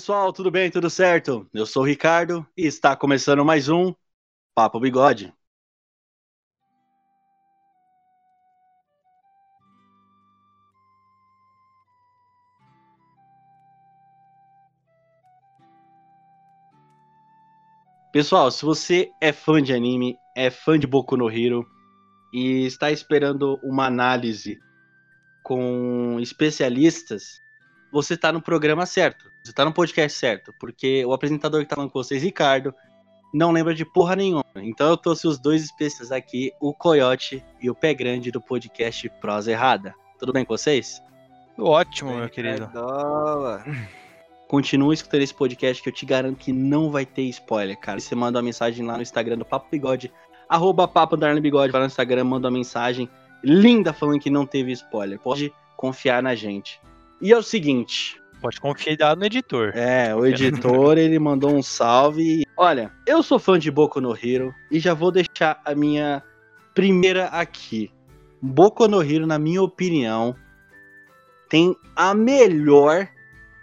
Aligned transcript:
pessoal, 0.00 0.32
tudo 0.32 0.50
bem? 0.50 0.70
Tudo 0.70 0.88
certo? 0.88 1.46
Eu 1.52 1.66
sou 1.66 1.82
o 1.82 1.86
Ricardo 1.86 2.46
e 2.56 2.66
está 2.66 2.96
começando 2.96 3.44
mais 3.44 3.68
um 3.68 3.94
Papo 4.54 4.80
Bigode. 4.80 5.30
Pessoal, 18.10 18.50
se 18.50 18.64
você 18.64 19.10
é 19.20 19.34
fã 19.34 19.62
de 19.62 19.74
anime, 19.74 20.16
é 20.34 20.48
fã 20.50 20.78
de 20.78 20.86
Boku 20.86 21.14
no 21.14 21.30
Hero 21.30 21.62
e 22.32 22.64
está 22.64 22.90
esperando 22.90 23.60
uma 23.62 23.84
análise 23.84 24.58
com 25.42 26.18
especialistas, 26.20 27.38
você 27.92 28.14
está 28.14 28.32
no 28.32 28.40
programa 28.40 28.86
certo. 28.86 29.30
Você 29.42 29.50
está 29.50 29.64
no 29.64 29.72
podcast 29.72 30.18
certo, 30.18 30.54
porque 30.58 31.04
o 31.04 31.12
apresentador 31.12 31.62
que 31.62 31.68
tá 31.68 31.76
falando 31.76 31.90
com 31.90 32.02
vocês, 32.02 32.22
Ricardo, 32.22 32.74
não 33.32 33.52
lembra 33.52 33.74
de 33.74 33.84
porra 33.84 34.16
nenhuma. 34.16 34.44
Então 34.56 34.88
eu 34.88 34.96
trouxe 34.96 35.26
os 35.26 35.38
dois 35.38 35.62
especialistas 35.62 36.12
aqui, 36.12 36.52
o 36.60 36.74
Coyote 36.74 37.42
e 37.60 37.70
o 37.70 37.74
Pé 37.74 37.94
Grande 37.94 38.30
do 38.30 38.40
podcast 38.40 39.08
Prosa 39.20 39.52
Errada. 39.52 39.94
Tudo 40.18 40.32
bem 40.32 40.44
com 40.44 40.56
vocês? 40.56 41.02
Ótimo, 41.58 42.16
meu 42.16 42.28
querido. 42.28 42.70
Continua 44.48 44.92
escutando 44.92 45.22
esse 45.22 45.34
podcast 45.34 45.82
que 45.82 45.88
eu 45.88 45.92
te 45.92 46.04
garanto 46.04 46.38
que 46.38 46.52
não 46.52 46.90
vai 46.90 47.06
ter 47.06 47.22
spoiler, 47.22 47.78
cara. 47.78 48.00
Você 48.00 48.14
manda 48.16 48.38
uma 48.38 48.44
mensagem 48.44 48.84
lá 48.84 48.96
no 48.96 49.02
Instagram 49.02 49.38
do 49.38 49.44
Papo 49.44 49.68
Bigode, 49.70 50.12
arroba 50.48 50.88
Papo 50.88 51.16
Darno 51.16 51.40
Bigode, 51.40 51.70
vai 51.70 51.80
no 51.80 51.86
Instagram, 51.86 52.24
manda 52.24 52.48
uma 52.48 52.58
mensagem 52.58 53.08
linda 53.44 53.92
falando 53.92 54.18
que 54.18 54.28
não 54.28 54.44
teve 54.44 54.72
spoiler. 54.72 55.20
Pode 55.20 55.52
confiar 55.76 56.20
na 56.20 56.34
gente. 56.34 56.80
E 57.20 57.32
é 57.32 57.36
o 57.36 57.42
seguinte, 57.42 58.20
Pode 58.40 58.58
confiar 58.60 59.14
no 59.16 59.24
editor. 59.26 59.72
é, 59.74 60.14
o 60.14 60.24
editor, 60.26 60.96
ele 60.96 61.18
mandou 61.18 61.54
um 61.54 61.62
salve. 61.62 62.46
Olha, 62.56 62.90
eu 63.06 63.22
sou 63.22 63.38
fã 63.38 63.58
de 63.58 63.70
Boku 63.70 64.00
no 64.00 64.16
Hero 64.16 64.54
e 64.70 64.78
já 64.80 64.94
vou 64.94 65.10
deixar 65.12 65.60
a 65.64 65.74
minha 65.74 66.22
primeira 66.74 67.26
aqui. 67.26 67.90
Boku 68.40 68.88
no 68.88 69.02
Hero, 69.02 69.26
na 69.26 69.38
minha 69.38 69.62
opinião, 69.62 70.34
tem 71.48 71.76
a 71.94 72.14
melhor 72.14 73.08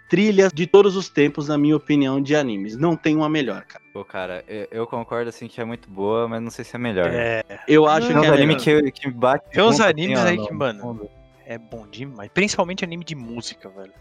trilha 0.08 0.48
de 0.54 0.66
todos 0.66 0.96
os 0.96 1.08
tempos, 1.08 1.48
na 1.48 1.58
minha 1.58 1.76
opinião, 1.76 2.20
de 2.22 2.36
animes. 2.36 2.76
Não 2.76 2.94
tem 2.96 3.16
uma 3.16 3.28
melhor, 3.28 3.62
cara. 3.64 3.84
Pô, 3.92 4.04
cara, 4.04 4.44
eu, 4.46 4.68
eu 4.70 4.86
concordo 4.86 5.28
assim 5.28 5.48
que 5.48 5.60
é 5.60 5.64
muito 5.64 5.90
boa, 5.90 6.28
mas 6.28 6.40
não 6.40 6.50
sei 6.50 6.64
se 6.64 6.76
é 6.76 6.78
melhor. 6.78 7.08
É, 7.12 7.42
Eu 7.66 7.86
acho 7.86 8.06
Tem 8.06 8.16
que 8.16 8.20
uns 8.20 8.24
é 8.24 8.28
anime 8.28 8.46
melhor. 8.56 8.60
que, 8.62 8.92
que 8.92 9.10
bate. 9.10 9.50
Tem 9.50 9.62
uns 9.64 9.80
animes 9.80 10.18
assim, 10.20 10.28
ó, 10.28 10.30
aí 10.30 10.36
no- 10.36 10.46
que, 10.46 10.54
mano, 10.54 11.10
é 11.48 11.56
bom 11.56 11.86
demais. 11.88 12.30
Principalmente 12.32 12.84
anime 12.84 13.02
de 13.02 13.14
música, 13.14 13.70
velho. 13.70 13.94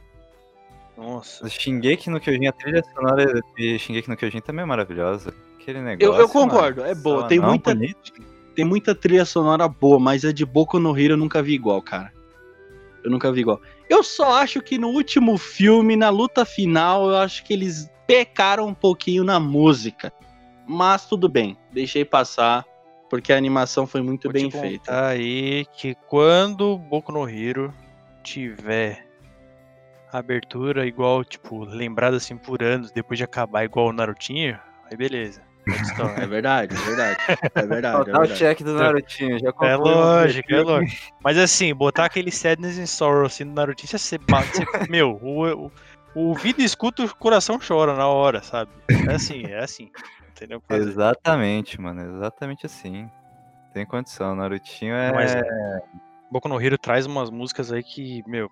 Nossa. 0.98 1.46
O 1.46 1.50
Shingeki 1.50 2.10
no 2.10 2.20
Kyojin, 2.20 2.48
a 2.48 2.52
trilha 2.52 2.84
sonora 2.94 3.42
de 3.56 3.80
Shingeki 3.80 4.10
no 4.10 4.18
Kyojin 4.18 4.42
também 4.42 4.64
é 4.64 4.66
maravilhosa. 4.66 5.34
Aquele 5.58 5.82
negócio. 5.82 6.14
Eu, 6.14 6.20
eu 6.20 6.28
concordo, 6.28 6.82
mano, 6.82 6.92
é 6.92 6.96
boa. 6.96 7.28
Tem 7.28 7.40
não 7.40 7.48
muita, 7.48 7.74
bonito. 7.74 8.14
tem 8.54 8.66
muita 8.66 8.94
trilha 8.94 9.24
sonora 9.24 9.66
boa, 9.66 9.98
mas 9.98 10.26
a 10.26 10.34
de 10.34 10.46
Boku 10.46 10.78
no 10.78 10.98
Hero 11.00 11.14
eu 11.14 11.18
nunca 11.18 11.42
vi 11.42 11.54
igual, 11.54 11.82
cara. 11.82 12.12
Eu 13.02 13.10
nunca 13.10 13.32
vi 13.32 13.42
igual. 13.42 13.62
Eu 13.90 14.04
só 14.04 14.42
acho 14.42 14.62
que 14.62 14.78
no 14.78 14.90
último 14.90 15.38
filme, 15.38 15.96
na 15.96 16.10
luta 16.10 16.44
final, 16.44 17.10
eu 17.10 17.16
acho 17.16 17.46
que 17.46 17.54
eles 17.54 17.90
pecaram 18.06 18.68
um 18.68 18.74
pouquinho 18.74 19.24
na 19.24 19.40
música. 19.40 20.12
Mas 20.68 21.06
tudo 21.06 21.30
bem, 21.30 21.58
deixei 21.72 22.04
passar, 22.04 22.66
porque 23.10 23.32
a 23.34 23.38
animação 23.38 23.86
foi 23.88 24.02
muito 24.02 24.26
Vou 24.26 24.34
bem 24.34 24.52
feita. 24.52 25.08
aí 25.08 25.66
que 25.74 25.96
quando 26.08 26.78
Boku 26.78 27.12
no 27.12 27.28
Hero 27.30 27.74
tiver 28.24 29.06
abertura 30.12 30.86
igual, 30.86 31.24
tipo, 31.24 31.64
lembrada 31.66 32.18
assim 32.18 32.38
por 32.38 32.64
anos, 32.64 32.92
depois 32.92 33.18
de 33.18 33.24
acabar 33.24 33.64
igual 33.66 33.88
o 33.88 33.94
Narutinho, 33.94 34.60
aí 34.90 34.98
beleza. 34.98 35.42
É 36.24 36.26
verdade, 36.28 36.74
é 36.74 36.78
verdade. 36.78 37.18
É 37.56 37.66
verdade, 37.66 38.10
é 38.10 38.18
o 38.18 38.28
check 38.28 38.62
do 38.64 38.74
Narutinho, 38.74 39.38
já 39.40 39.52
É 39.62 39.76
lógico, 39.76 40.54
é 40.54 40.62
lógico. 40.62 41.14
Mas 41.22 41.38
assim, 41.38 41.74
botar 41.76 42.06
aquele 42.06 42.32
Sadness 42.32 42.80
and 42.80 42.86
Sorrow 42.86 43.26
assim 43.26 43.44
no 43.44 43.54
Narutinho, 43.54 43.90
você 44.00 44.18
bate, 44.18 44.50
você- 44.56 44.66
meu, 44.90 45.20
o, 45.22 45.66
o, 45.66 45.72
o 46.16 46.20
ouvido 46.30 46.62
escuta, 46.62 47.04
o 47.04 47.16
coração 47.18 47.60
chora 47.60 47.94
na 47.96 48.08
hora, 48.08 48.42
sabe? 48.42 48.72
É 49.08 49.14
assim, 49.16 49.44
é 49.46 49.60
assim. 49.60 49.90
Entendeu? 50.38 50.62
Exatamente, 50.70 51.80
mano, 51.82 52.18
exatamente 52.18 52.66
assim. 52.66 53.10
Tem 53.74 53.86
condição, 53.86 54.36
Narutinho 54.36 54.96
é. 54.96 55.12
Mas 55.12 55.36
é, 55.36 55.82
Boku 56.32 56.48
no 56.48 56.62
Hero 56.62 56.78
traz 56.78 57.06
umas 57.06 57.30
músicas 57.30 57.72
aí 57.72 57.84
que, 57.84 58.24
meu, 58.28 58.50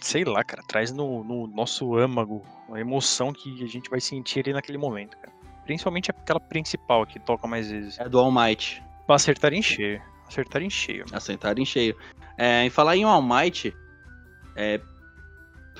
sei 0.00 0.24
lá, 0.24 0.44
cara, 0.44 0.62
traz 0.68 0.92
no, 0.92 1.24
no 1.24 1.46
nosso 1.46 1.96
âmago 1.96 2.42
a 2.72 2.80
emoção 2.80 3.32
que 3.32 3.62
a 3.62 3.66
gente 3.66 3.88
vai 3.90 4.00
sentir 4.00 4.40
ali 4.40 4.52
naquele 4.52 4.78
momento, 4.78 5.16
cara. 5.18 5.34
Principalmente 5.64 6.10
aquela 6.10 6.38
principal 6.38 7.04
que 7.06 7.18
toca 7.18 7.46
mais 7.46 7.70
vezes. 7.70 7.98
É 7.98 8.08
do 8.08 8.18
All 8.18 8.30
Might. 8.30 8.82
Pra 9.06 9.16
acertar 9.16 9.52
em 9.52 9.62
cheio. 9.62 10.00
Acertar 10.26 10.62
em 10.62 10.70
cheio. 10.70 11.04
Acertaram 11.12 11.60
em 11.60 11.64
cheio. 11.64 11.96
É, 12.36 12.64
em 12.64 12.70
falar 12.70 12.96
em 12.96 13.04
All 13.04 13.22
Might, 13.22 13.74
é, 14.56 14.80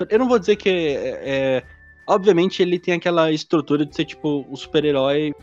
eu 0.09 0.19
não 0.19 0.27
vou 0.27 0.39
dizer 0.39 0.55
que. 0.55 0.69
É, 0.69 1.21
é, 1.23 1.63
obviamente 2.07 2.61
ele 2.61 2.79
tem 2.79 2.95
aquela 2.95 3.31
estrutura 3.31 3.85
de 3.85 3.95
ser 3.95 4.05
tipo 4.05 4.45
o 4.49 4.55
super-herói 4.55 5.33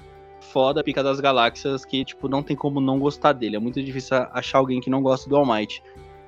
foda, 0.41 0.83
pica 0.83 1.03
das 1.03 1.21
galáxias, 1.21 1.85
que 1.85 2.05
tipo 2.05 2.29
não 2.29 2.43
tem 2.43 2.57
como 2.57 2.81
não 2.81 2.99
gostar 2.99 3.33
dele. 3.33 3.57
É 3.57 3.59
muito 3.59 3.83
difícil 3.83 4.17
achar 4.33 4.59
alguém 4.59 4.81
que 4.81 4.91
não 4.91 5.03
gosta 5.03 5.29
do 5.29 5.37
All 5.37 5.47
Might. 5.47 5.83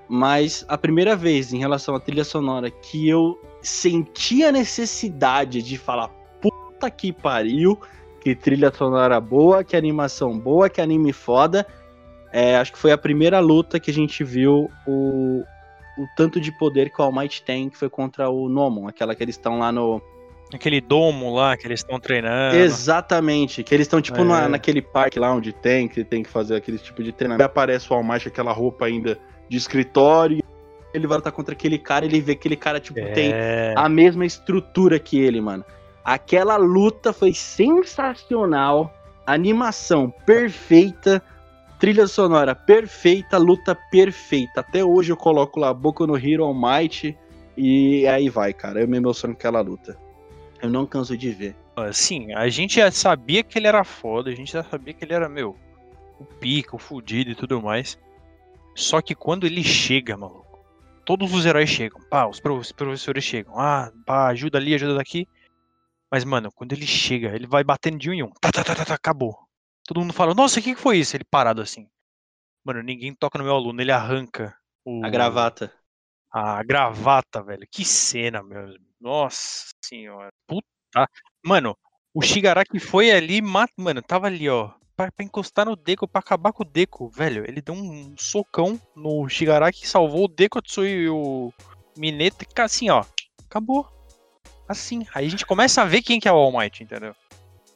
Mas 0.08 0.64
a 0.68 0.78
primeira 0.78 1.16
vez 1.16 1.52
em 1.52 1.58
relação 1.58 1.94
à 1.94 2.00
trilha 2.00 2.24
sonora 2.24 2.70
que 2.70 3.08
eu 3.08 3.40
senti 3.60 4.44
a 4.44 4.52
necessidade 4.52 5.60
de 5.62 5.76
falar 5.76 6.08
puta 6.40 6.90
que 6.90 7.12
pariu, 7.12 7.78
que 8.20 8.34
trilha 8.34 8.72
sonora 8.72 9.20
boa, 9.20 9.64
que 9.64 9.76
animação 9.76 10.38
boa, 10.38 10.68
que 10.68 10.80
anime 10.80 11.12
foda, 11.12 11.66
é, 12.32 12.56
acho 12.56 12.72
que 12.72 12.78
foi 12.78 12.92
a 12.92 12.98
primeira 12.98 13.40
luta 13.40 13.80
que 13.80 13.90
a 13.90 13.94
gente 13.94 14.22
viu 14.22 14.70
o, 14.86 15.42
o 15.98 16.06
tanto 16.16 16.40
de 16.40 16.56
poder 16.58 16.90
que 16.90 17.00
o 17.00 17.04
All 17.04 17.12
Might 17.12 17.42
tem, 17.42 17.68
que 17.68 17.76
foi 17.76 17.88
contra 17.88 18.28
o 18.28 18.48
Nomon, 18.48 18.86
aquela 18.86 19.14
que 19.14 19.22
eles 19.22 19.36
estão 19.36 19.58
lá 19.58 19.72
no. 19.72 20.02
Aquele 20.54 20.80
domo 20.80 21.34
lá 21.34 21.56
que 21.56 21.66
eles 21.66 21.80
estão 21.80 21.98
treinando. 21.98 22.56
Exatamente, 22.56 23.62
que 23.64 23.74
eles 23.74 23.86
estão 23.86 24.00
tipo 24.00 24.20
É. 24.20 24.24
na- 24.24 24.48
naquele 24.48 24.80
parque 24.80 25.18
lá 25.18 25.32
onde 25.32 25.52
tem, 25.52 25.88
que 25.88 26.04
tem 26.04 26.22
que 26.22 26.30
fazer 26.30 26.54
aquele 26.56 26.78
tipo 26.78 27.02
de 27.02 27.10
treinamento. 27.12 27.42
Aí 27.42 27.46
aparece 27.46 27.92
o 27.92 27.96
All 27.96 28.04
Might, 28.04 28.28
aquela 28.28 28.52
roupa 28.52 28.86
ainda 28.86 29.18
de 29.48 29.56
escritório, 29.56 30.42
ele 30.94 31.06
vai 31.06 31.18
lutar 31.18 31.32
contra 31.32 31.52
aquele 31.52 31.78
cara, 31.78 32.04
ele 32.04 32.20
vê 32.20 32.34
que 32.34 32.40
aquele 32.40 32.56
cara 32.56 32.78
tipo 32.80 33.00
tem 33.12 33.32
É, 33.34 33.74
a 33.76 33.88
mesma 33.88 34.24
estrutura 34.24 34.98
que 35.00 35.18
ele, 35.18 35.40
mano. 35.40 35.64
Aquela 36.04 36.56
luta 36.56 37.12
foi 37.12 37.34
sensacional, 37.34 38.94
animação 39.26 40.12
perfeita, 40.24 41.20
trilha 41.78 42.06
sonora 42.06 42.54
perfeita, 42.54 43.36
luta 43.36 43.74
perfeita. 43.90 44.60
Até 44.60 44.84
hoje 44.84 45.10
eu 45.12 45.16
coloco 45.16 45.58
lá 45.58 45.74
Boku 45.74 46.06
no 46.06 46.16
Hero 46.16 46.44
All 46.44 46.54
Might 46.54 47.16
e 47.56 48.06
aí 48.06 48.28
vai, 48.28 48.52
cara. 48.52 48.80
Eu 48.80 48.88
me 48.88 48.96
emociono 48.96 49.34
com 49.34 49.38
aquela 49.40 49.60
luta. 49.60 49.96
Eu 50.62 50.70
não 50.70 50.86
canso 50.86 51.16
de 51.16 51.30
ver. 51.32 51.56
assim, 51.76 52.32
a 52.34 52.48
gente 52.48 52.76
já 52.76 52.90
sabia 52.90 53.42
que 53.42 53.58
ele 53.58 53.66
era 53.66 53.84
foda, 53.84 54.30
a 54.30 54.34
gente 54.34 54.52
já 54.52 54.64
sabia 54.64 54.94
que 54.94 55.04
ele 55.04 55.12
era, 55.14 55.28
meu, 55.28 55.56
o 56.18 56.24
pica, 56.24 56.74
o 56.74 56.78
fudido 56.78 57.30
e 57.30 57.34
tudo 57.34 57.60
mais. 57.60 57.98
Só 58.74 59.00
que 59.02 59.14
quando 59.14 59.46
ele 59.46 59.62
chega, 59.62 60.16
maluco, 60.16 60.58
todos 61.04 61.32
os 61.34 61.44
heróis 61.46 61.68
chegam, 61.68 62.00
pá, 62.10 62.26
os 62.26 62.40
pro- 62.40 62.58
os 62.58 62.72
professores 62.72 63.24
chegam, 63.24 63.58
ah, 63.58 63.92
pá, 64.06 64.28
ajuda 64.28 64.58
ali, 64.58 64.74
ajuda 64.74 64.94
daqui. 64.94 65.28
Mas, 66.10 66.24
mano, 66.24 66.50
quando 66.52 66.72
ele 66.72 66.86
chega, 66.86 67.34
ele 67.34 67.46
vai 67.46 67.62
batendo 67.64 67.98
de 67.98 68.08
um 68.10 68.12
em 68.14 68.22
um, 68.22 68.30
tá, 68.40 68.50
tá, 68.50 68.62
tá, 68.64 68.74
tá, 68.74 68.84
tá, 68.84 68.94
acabou. 68.94 69.36
Todo 69.86 70.00
mundo 70.00 70.12
fala, 70.12 70.34
nossa, 70.34 70.58
o 70.60 70.62
que 70.62 70.74
que 70.74 70.80
foi 70.80 70.98
isso? 70.98 71.16
Ele 71.16 71.24
parado 71.24 71.60
assim. 71.60 71.88
Mano, 72.64 72.82
ninguém 72.82 73.14
toca 73.14 73.38
no 73.38 73.44
meu 73.44 73.54
aluno, 73.54 73.80
ele 73.80 73.92
arranca 73.92 74.56
o- 74.84 75.04
A 75.04 75.08
gravata. 75.10 75.72
a 76.32 76.62
gravata, 76.62 77.42
velho. 77.42 77.66
Que 77.70 77.84
cena, 77.84 78.42
meu. 78.42 78.74
Nossa 79.00 79.66
senhora. 79.84 80.30
Puta. 80.46 81.08
Mano, 81.44 81.76
o 82.14 82.22
Shigaraki 82.22 82.78
foi 82.78 83.10
ali, 83.10 83.42
mat... 83.42 83.70
mano, 83.76 84.02
tava 84.02 84.26
ali, 84.26 84.48
ó. 84.48 84.70
Pra, 84.96 85.12
pra 85.12 85.24
encostar 85.24 85.66
no 85.66 85.76
Deco, 85.76 86.08
pra 86.08 86.20
acabar 86.20 86.52
com 86.52 86.62
o 86.62 86.66
Deco, 86.66 87.08
velho. 87.10 87.44
Ele 87.46 87.60
deu 87.60 87.74
um 87.74 88.14
socão 88.16 88.80
no 88.94 89.28
Shigaraki, 89.28 89.86
salvou 89.86 90.24
o 90.24 90.28
Deco, 90.28 90.62
Tsui 90.62 90.88
e 90.88 91.08
o 91.10 91.52
Mineta. 91.96 92.42
e, 92.42 92.46
cara, 92.46 92.66
Assim, 92.66 92.88
ó. 92.88 93.04
Acabou. 93.44 93.86
Assim. 94.66 95.06
Aí 95.14 95.26
a 95.26 95.30
gente 95.30 95.44
começa 95.44 95.82
a 95.82 95.84
ver 95.84 96.02
quem 96.02 96.18
que 96.18 96.26
é 96.26 96.32
o 96.32 96.36
All 96.36 96.58
Might, 96.58 96.82
entendeu? 96.82 97.14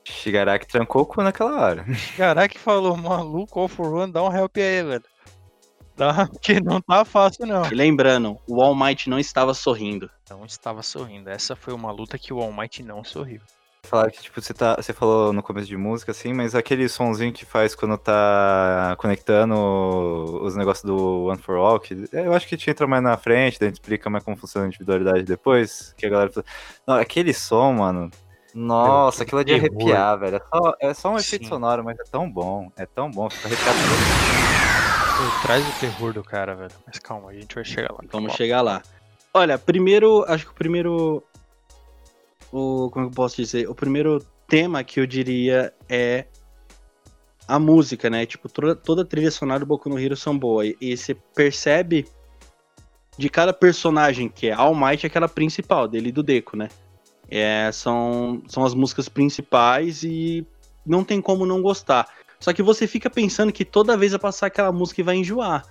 Shigaraki 0.05 0.67
trancou 0.67 1.03
o 1.03 1.07
cu 1.07 1.23
naquela 1.23 1.61
hora. 1.61 1.95
Shigaraki 1.95 2.59
falou, 2.59 2.97
maluco, 2.97 3.61
all 3.61 3.69
for 3.69 3.93
one, 3.93 4.13
dá 4.13 4.23
um 4.23 4.35
help 4.35 4.57
aí, 4.57 4.83
velho. 4.83 5.05
Dá, 6.01 6.27
porque 6.27 6.59
não 6.61 6.81
tá 6.81 7.05
fácil, 7.05 7.45
não. 7.45 7.71
E 7.71 7.75
lembrando, 7.75 8.39
o 8.49 8.63
All 8.63 8.75
Might 8.75 9.11
não 9.11 9.19
estava 9.19 9.53
sorrindo. 9.53 10.11
Não 10.31 10.47
estava 10.47 10.83
sorrindo. 10.83 11.29
Essa 11.29 11.55
foi 11.55 11.75
uma 11.75 11.93
luta 11.93 12.19
que 12.19 12.33
o 12.33 12.41
All 12.41 12.51
Might 12.51 12.83
não 12.83 13.05
sorriu. 13.05 13.43
falar 13.83 14.11
que, 14.11 14.23
tipo, 14.23 14.41
você, 14.41 14.55
tá, 14.55 14.77
você 14.77 14.95
falou 14.95 15.31
no 15.31 15.43
começo 15.43 15.69
de 15.69 15.77
música, 15.77 16.13
assim, 16.13 16.33
mas 16.33 16.55
aquele 16.55 16.89
sonzinho 16.89 17.35
que 17.35 17.45
faz 17.45 17.75
quando 17.75 17.99
tá 17.99 18.97
conectando 18.99 19.55
os 20.43 20.57
negócios 20.57 20.87
do 20.87 21.25
One 21.25 21.43
for 21.43 21.57
All, 21.57 21.79
que 21.79 22.09
eu 22.11 22.33
acho 22.33 22.49
que 22.49 22.55
a 22.55 22.59
gente 22.59 22.71
entra 22.71 22.87
mais 22.87 23.03
na 23.03 23.19
frente, 23.19 23.59
daí 23.61 23.67
a 23.67 23.71
gente 23.71 23.81
explica 23.81 24.09
mais 24.09 24.25
como 24.25 24.39
funciona 24.39 24.65
a 24.65 24.69
individualidade 24.69 25.25
depois, 25.25 25.95
que 25.99 26.07
a 26.07 26.09
galera 26.09 26.33
fala, 26.33 26.47
não, 26.87 26.95
aquele 26.95 27.35
som, 27.35 27.75
mano, 27.75 28.11
nossa, 28.55 29.23
aquilo 29.23 29.43
é 29.43 29.45
de 29.45 29.53
arrepiar, 29.55 30.19
velho, 30.19 30.37
é 30.37 30.41
só, 30.41 30.75
é 30.81 30.95
só 30.95 31.13
um 31.13 31.19
efeito 31.19 31.45
Sim. 31.45 31.51
sonoro, 31.51 31.85
mas 31.85 31.99
é 31.99 32.05
tão 32.11 32.31
bom, 32.31 32.73
é 32.75 32.87
tão 32.87 33.11
bom, 33.11 33.29
fica 33.29 33.49
arrepiado. 33.49 34.50
Pô, 35.21 35.31
traz 35.43 35.69
o 35.69 35.73
terror 35.73 36.15
do 36.15 36.23
cara, 36.23 36.55
velho. 36.55 36.73
Mas 36.87 36.99
calma, 36.99 37.29
a 37.29 37.35
gente 37.35 37.55
vai 37.55 37.63
chegar 37.63 37.93
lá. 37.93 37.99
Vamos 38.11 38.33
chegar 38.33 38.63
lá. 38.63 38.83
Olha, 39.35 39.59
primeiro, 39.59 40.25
acho 40.27 40.47
que 40.47 40.53
o 40.53 40.55
primeiro. 40.55 41.23
O, 42.51 42.89
como 42.91 43.05
eu 43.05 43.11
posso 43.11 43.37
dizer? 43.37 43.69
O 43.69 43.75
primeiro 43.75 44.25
tema 44.49 44.83
que 44.83 44.99
eu 44.99 45.07
diria 45.07 45.75
é 45.91 46.25
a 47.47 47.59
música, 47.59 48.09
né? 48.09 48.25
Tipo, 48.25 48.49
toda, 48.49 48.75
toda 48.75 49.03
a 49.03 49.05
trilha 49.05 49.31
sonora 49.31 49.61
do 49.61 49.67
Boku 49.67 49.91
no 49.91 49.99
Hero 49.99 50.17
são 50.17 50.39
boa. 50.39 50.65
E, 50.65 50.97
você 50.97 51.15
percebe 51.15 52.09
de 53.19 53.29
cada 53.29 53.53
personagem, 53.53 54.27
que 54.27 54.47
é 54.47 54.53
All 54.55 54.75
Might, 54.75 55.07
aquela 55.07 55.29
principal, 55.29 55.87
dele 55.87 56.11
do 56.11 56.23
Deco, 56.23 56.57
né? 56.57 56.71
É, 57.31 57.71
são, 57.73 58.43
são 58.49 58.65
as 58.65 58.73
músicas 58.73 59.07
principais 59.07 60.03
e 60.03 60.47
não 60.87 61.05
tem 61.05 61.21
como 61.21 61.45
não 61.45 61.61
gostar. 61.61 62.09
Só 62.41 62.53
que 62.53 62.63
você 62.63 62.87
fica 62.87 63.11
pensando 63.11 63.53
que 63.53 63.65
toda 63.65 63.97
vez 63.97 64.13
vai 64.13 64.21
passar 64.21 64.47
aquela 64.47 64.73
música 64.73 65.01
e 65.01 65.05
vai 65.05 65.17
enjoar. 65.17 65.65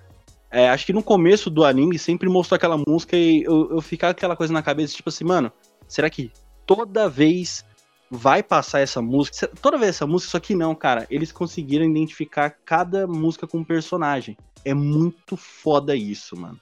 É, 0.51 0.69
acho 0.69 0.85
que 0.85 0.93
no 0.93 1.03
começo 1.03 1.49
do 1.49 1.63
anime 1.63 1.97
sempre 1.99 2.29
mostrou 2.29 2.55
aquela 2.55 2.77
música 2.77 3.17
e 3.17 3.43
eu, 3.43 3.71
eu 3.71 3.81
ficava 3.81 4.13
com 4.13 4.19
aquela 4.19 4.35
coisa 4.35 4.53
na 4.53 4.63
cabeça, 4.63 4.95
tipo 4.95 5.09
assim, 5.09 5.23
mano, 5.23 5.51
será 5.87 6.09
que 6.09 6.31
toda 6.65 7.09
vez 7.09 7.65
vai 8.09 8.41
passar 8.41 8.79
essa 8.79 9.01
música? 9.01 9.47
Toda 9.61 9.77
vez 9.77 9.89
essa 9.89 10.07
música, 10.07 10.31
só 10.31 10.39
que 10.39 10.55
não, 10.55 10.73
cara. 10.73 11.05
Eles 11.09 11.31
conseguiram 11.31 11.85
identificar 11.85 12.51
cada 12.65 13.05
música 13.07 13.47
com 13.47 13.59
um 13.59 13.63
personagem. 13.63 14.37
É 14.63 14.73
muito 14.73 15.35
foda 15.35 15.95
isso, 15.95 16.35
mano. 16.35 16.59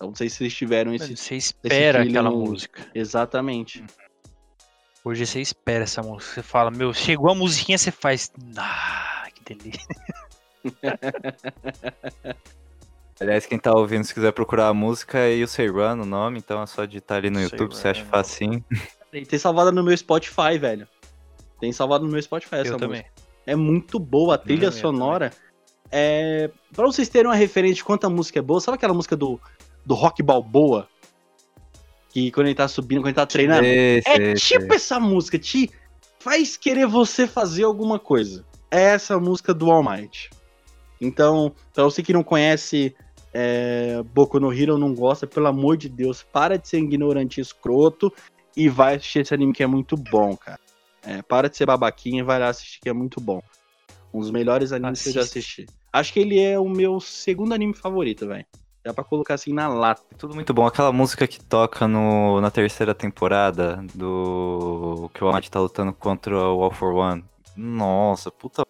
Eu 0.00 0.08
não 0.08 0.14
sei 0.14 0.28
se 0.28 0.36
vocês 0.36 0.54
tiveram 0.54 0.94
esse. 0.94 1.16
Você 1.16 1.36
espera 1.36 1.98
feeling 1.98 2.10
aquela 2.10 2.30
música. 2.30 2.86
Exatamente. 2.94 3.84
Hoje 5.04 5.26
você 5.26 5.40
espera 5.40 5.84
essa 5.84 6.02
música. 6.02 6.34
Você 6.34 6.42
fala, 6.42 6.70
meu, 6.70 6.92
chegou 6.92 7.30
a 7.30 7.34
musiquinha, 7.34 7.78
você 7.78 7.90
faz. 7.90 8.30
Ah, 8.56 9.07
delícia. 9.54 9.86
Aliás, 13.20 13.46
quem 13.46 13.58
tá 13.58 13.72
ouvindo, 13.72 14.04
se 14.04 14.14
quiser 14.14 14.32
procurar 14.32 14.68
a 14.68 14.74
música, 14.74 15.18
é 15.18 15.34
You 15.34 15.48
Say 15.48 15.66
Run 15.68 16.02
o 16.02 16.06
nome, 16.06 16.38
então 16.38 16.62
é 16.62 16.66
só 16.66 16.84
digitar 16.84 17.18
ali 17.18 17.30
no 17.30 17.36
Say 17.40 17.44
YouTube, 17.44 17.74
você 17.74 17.88
acha 17.88 18.04
Run. 18.04 18.08
facinho. 18.10 18.64
Tem 19.10 19.38
salvado 19.38 19.72
no 19.72 19.82
meu 19.82 19.96
Spotify, 19.96 20.56
velho. 20.58 20.86
Tem 21.60 21.72
salvado 21.72 22.04
no 22.04 22.10
meu 22.12 22.22
Spotify 22.22 22.56
essa 22.56 22.68
Eu 22.68 22.72
música. 22.74 22.86
também. 22.86 23.04
É 23.44 23.56
muito 23.56 23.98
boa. 23.98 24.36
A 24.36 24.38
trilha 24.38 24.68
também, 24.68 24.80
sonora. 24.80 25.32
É... 25.90 26.48
Pra 26.72 26.86
vocês 26.86 27.08
terem 27.08 27.26
uma 27.26 27.34
referência 27.34 27.76
de 27.76 27.84
quanto 27.84 28.06
a 28.06 28.10
música 28.10 28.38
é 28.38 28.42
boa, 28.42 28.60
sabe 28.60 28.76
aquela 28.76 28.94
música 28.94 29.16
do, 29.16 29.40
do 29.84 29.94
Rock 29.94 30.22
Balboa? 30.22 30.86
Que 32.10 32.30
quando 32.30 32.46
ele 32.46 32.54
tá 32.54 32.68
subindo, 32.68 33.00
quando 33.00 33.06
ele 33.08 33.14
tá 33.14 33.26
treinando. 33.26 33.62
Sei, 33.64 33.98
É 33.98 34.02
sei, 34.02 34.34
tipo 34.34 34.66
sei. 34.66 34.76
essa 34.76 35.00
música, 35.00 35.38
te 35.38 35.70
faz 36.20 36.56
querer 36.56 36.86
você 36.86 37.26
fazer 37.26 37.64
alguma 37.64 37.98
coisa. 37.98 38.44
É 38.70 38.82
essa 38.82 39.18
música 39.18 39.54
do 39.54 39.70
All 39.70 39.82
Might. 39.82 40.30
Então, 41.00 41.52
pra 41.72 41.84
você 41.84 42.02
que 42.02 42.12
não 42.12 42.22
conhece 42.22 42.94
é, 43.32 44.02
Boku 44.14 44.40
no 44.40 44.52
Hero, 44.52 44.78
não 44.78 44.94
gosta, 44.94 45.26
pelo 45.26 45.46
amor 45.46 45.76
de 45.76 45.88
Deus, 45.88 46.22
para 46.22 46.58
de 46.58 46.68
ser 46.68 46.78
ignorante 46.78 47.38
e 47.38 47.42
escroto 47.42 48.12
e 48.56 48.68
vai 48.68 48.96
assistir 48.96 49.20
esse 49.20 49.34
anime 49.34 49.52
que 49.52 49.62
é 49.62 49.66
muito 49.66 49.96
bom, 49.96 50.36
cara. 50.36 50.58
É, 51.02 51.22
para 51.22 51.48
de 51.48 51.56
ser 51.56 51.66
babaquinha 51.66 52.20
e 52.20 52.24
vai 52.24 52.38
lá 52.38 52.48
assistir 52.48 52.80
que 52.80 52.88
é 52.88 52.92
muito 52.92 53.20
bom. 53.20 53.40
Um 54.12 54.20
dos 54.20 54.30
melhores 54.30 54.72
animes 54.72 55.02
que 55.02 55.10
eu 55.10 55.12
já 55.12 55.20
Assiste. 55.20 55.62
assisti. 55.62 55.66
Acho 55.92 56.12
que 56.12 56.20
ele 56.20 56.40
é 56.40 56.58
o 56.58 56.68
meu 56.68 57.00
segundo 57.00 57.54
anime 57.54 57.74
favorito, 57.74 58.26
velho. 58.26 58.44
Dá 58.84 58.92
pra 58.94 59.04
colocar 59.04 59.34
assim 59.34 59.52
na 59.52 59.68
lata. 59.68 60.02
Tudo 60.16 60.34
muito 60.34 60.52
bom. 60.54 60.66
Aquela 60.66 60.92
música 60.92 61.26
que 61.26 61.40
toca 61.40 61.86
no, 61.86 62.40
na 62.40 62.50
terceira 62.50 62.94
temporada 62.94 63.84
do 63.94 65.10
que 65.12 65.22
o 65.22 65.26
Almighty 65.26 65.50
tá 65.50 65.60
lutando 65.60 65.92
contra 65.92 66.34
o 66.36 66.62
All 66.62 66.70
for 66.70 66.94
One. 66.94 67.24
Nossa, 67.58 68.30
puta 68.30 68.64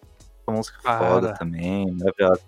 música 0.47 0.79
Para. 0.81 0.97
foda 0.97 1.33
também, 1.35 1.85
maravilhosa. 1.91 2.41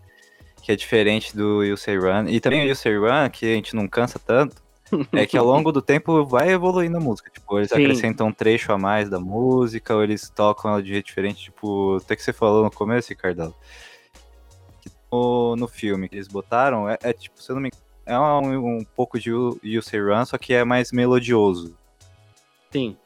Que 0.64 0.72
é 0.72 0.76
diferente 0.76 1.38
do 1.38 1.64
You 1.64 1.78
Say 1.78 1.98
Run. 1.98 2.28
E 2.30 2.40
também 2.40 2.66
o 2.66 2.68
You 2.68 2.76
Say 2.76 2.98
Run, 2.98 3.30
que 3.32 3.46
a 3.46 3.56
gente 3.56 3.76
não 3.76 3.88
cansa 3.88 4.18
tanto, 4.18 4.56
é 5.14 5.28
que 5.28 5.38
ao 5.38 5.46
longo 5.46 5.72
do 5.72 5.84
tempo 5.84 6.26
vai 6.26 6.50
evoluindo 6.50 6.98
a 6.98 7.00
música. 7.00 7.30
Tipo, 7.30 7.60
eles 7.60 7.70
Sim. 7.70 7.84
acrescentam 7.84 8.28
um 8.28 8.34
trecho 8.34 8.74
a 8.74 8.78
mais 8.78 9.08
da 9.08 9.20
música, 9.20 9.94
ou 9.94 10.04
eles 10.04 10.30
tocam 10.32 10.72
ela 10.72 10.82
de 10.82 10.90
jeito 10.90 11.06
diferente. 11.06 11.44
Tipo, 11.44 11.98
até 11.98 12.16
que 12.16 12.24
você 12.24 12.34
falou 12.34 12.64
no 12.64 12.72
começo, 12.72 13.10
Ricardão. 13.10 13.54
Que 14.82 14.90
no, 15.12 15.56
no 15.56 15.68
filme 15.68 16.10
que 16.10 16.16
eles 16.16 16.28
botaram, 16.28 16.90
é, 16.90 16.98
é 17.04 17.14
tipo, 17.14 17.40
se 17.40 17.52
eu 17.52 17.56
não 17.56 17.62
me 17.62 17.70
engano, 17.70 17.84
é 18.04 18.20
um, 18.20 18.80
um 18.80 18.84
pouco 18.96 19.20
de 19.20 19.30
You, 19.30 19.60
you 19.64 19.82
Say 19.84 20.02
Run, 20.02 20.26
só 20.26 20.40
que 20.40 20.56
é 20.56 20.64
mais 20.64 20.92
melodioso. 20.92 21.78
Sim. 22.72 22.98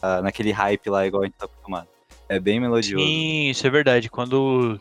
tá? 0.00 0.22
naquele 0.22 0.52
hype 0.52 0.88
lá, 0.88 1.04
igual 1.04 1.24
a 1.24 1.26
gente 1.26 1.34
tá 1.34 1.46
acostumado. 1.46 1.93
É 2.28 2.38
bem 2.38 2.60
melodioso. 2.60 3.04
Sim, 3.04 3.50
isso 3.50 3.66
é 3.66 3.70
verdade. 3.70 4.08
Quando 4.08 4.80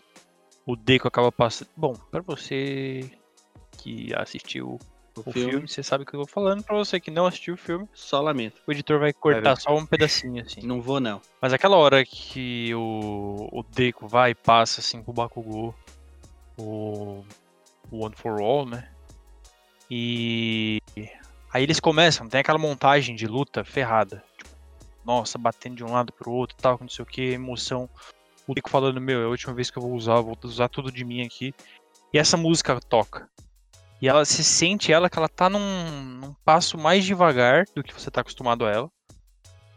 o 0.65 0.75
Deco 0.75 1.07
acaba 1.07 1.31
passando. 1.31 1.69
Bom, 1.75 1.93
pra 2.11 2.21
você 2.21 3.09
que 3.77 4.13
assistiu 4.15 4.79
O, 5.17 5.21
o 5.29 5.31
filme, 5.31 5.51
filme, 5.51 5.67
você 5.67 5.83
sabe 5.83 6.03
o 6.03 6.07
que 6.07 6.15
eu 6.15 6.21
tô 6.21 6.27
falando. 6.27 6.63
Pra 6.63 6.75
você 6.75 6.99
que 6.99 7.11
não 7.11 7.25
assistiu 7.25 7.55
o 7.55 7.57
filme, 7.57 7.87
só 7.93 8.21
lamento. 8.21 8.61
o 8.65 8.71
editor 8.71 8.99
vai 8.99 9.11
cortar 9.11 9.55
só 9.57 9.75
um 9.75 9.85
pedacinho 9.85 10.41
assim. 10.43 10.61
Não 10.65 10.81
vou, 10.81 10.99
não. 10.99 11.21
Mas 11.41 11.53
aquela 11.53 11.75
hora 11.75 12.05
que 12.05 12.73
o, 12.73 13.49
o 13.51 13.63
Deco 13.63 14.07
vai 14.07 14.31
e 14.31 14.35
passa 14.35 14.79
assim 14.79 15.03
pro 15.03 15.11
Bakugou 15.13 15.75
o, 16.57 17.23
o 17.91 18.05
One 18.05 18.15
for 18.15 18.41
All, 18.41 18.65
né? 18.65 18.89
E 19.91 20.81
aí 21.51 21.61
eles 21.61 21.79
começam, 21.79 22.27
tem 22.27 22.39
aquela 22.39 22.57
montagem 22.57 23.15
de 23.15 23.27
luta 23.27 23.63
ferrada. 23.63 24.23
Nossa, 25.05 25.37
batendo 25.37 25.75
de 25.75 25.83
um 25.83 25.91
lado 25.91 26.13
pro 26.13 26.31
outro, 26.31 26.55
tal, 26.57 26.77
não 26.79 26.89
sei 26.89 27.03
o 27.03 27.05
que, 27.05 27.21
emoção. 27.21 27.89
O 28.47 28.53
Deco 28.53 28.69
falando, 28.69 28.99
meu, 28.99 29.21
é 29.21 29.25
a 29.25 29.29
última 29.29 29.53
vez 29.53 29.69
que 29.69 29.77
eu 29.77 29.81
vou 29.83 29.93
usar, 29.93 30.15
eu 30.17 30.23
vou 30.23 30.37
usar 30.43 30.69
tudo 30.69 30.91
de 30.91 31.03
mim 31.05 31.25
aqui. 31.25 31.53
E 32.13 32.17
essa 32.17 32.37
música 32.37 32.79
toca. 32.79 33.27
E 34.01 34.07
ela 34.07 34.25
se 34.25 34.43
sente 34.43 34.91
ela 34.91 35.09
que 35.09 35.17
ela 35.17 35.29
tá 35.29 35.49
num, 35.49 35.59
num 36.19 36.33
passo 36.45 36.77
mais 36.77 37.05
devagar 37.05 37.65
do 37.73 37.81
que 37.83 37.93
você 37.93 38.11
tá 38.11 38.21
acostumado 38.21 38.65
a 38.65 38.71
ela. 38.71 38.91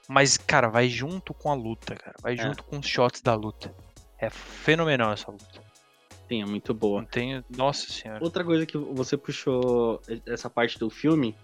Mas, 0.09 0.37
cara, 0.37 0.69
vai 0.69 0.89
junto 0.89 1.33
com 1.35 1.51
a 1.51 1.55
luta, 1.55 1.95
cara. 1.97 2.17
Vai 2.21 2.35
É. 2.35 2.37
junto 2.37 2.63
com 2.65 2.79
os 2.79 2.87
shots 2.87 3.21
da 3.21 3.35
luta. 3.35 3.75
É 4.19 4.31
fenomenal 4.31 5.13
essa 5.13 5.31
luta. 5.31 5.63
Sim, 6.29 6.43
é 6.43 6.47
muito 6.47 6.75
boa. 6.75 7.03
Não 7.03 7.09
tenho. 7.09 7.45
Nossa 7.57 7.91
senhora. 7.91 8.23
Outra 8.23 8.45
coisa 8.45 8.67
que 8.67 8.77
você 8.77 9.17
puxou 9.17 10.01
essa 10.27 10.51
parte 10.51 10.79
do 10.79 10.91
filme, 10.91 11.37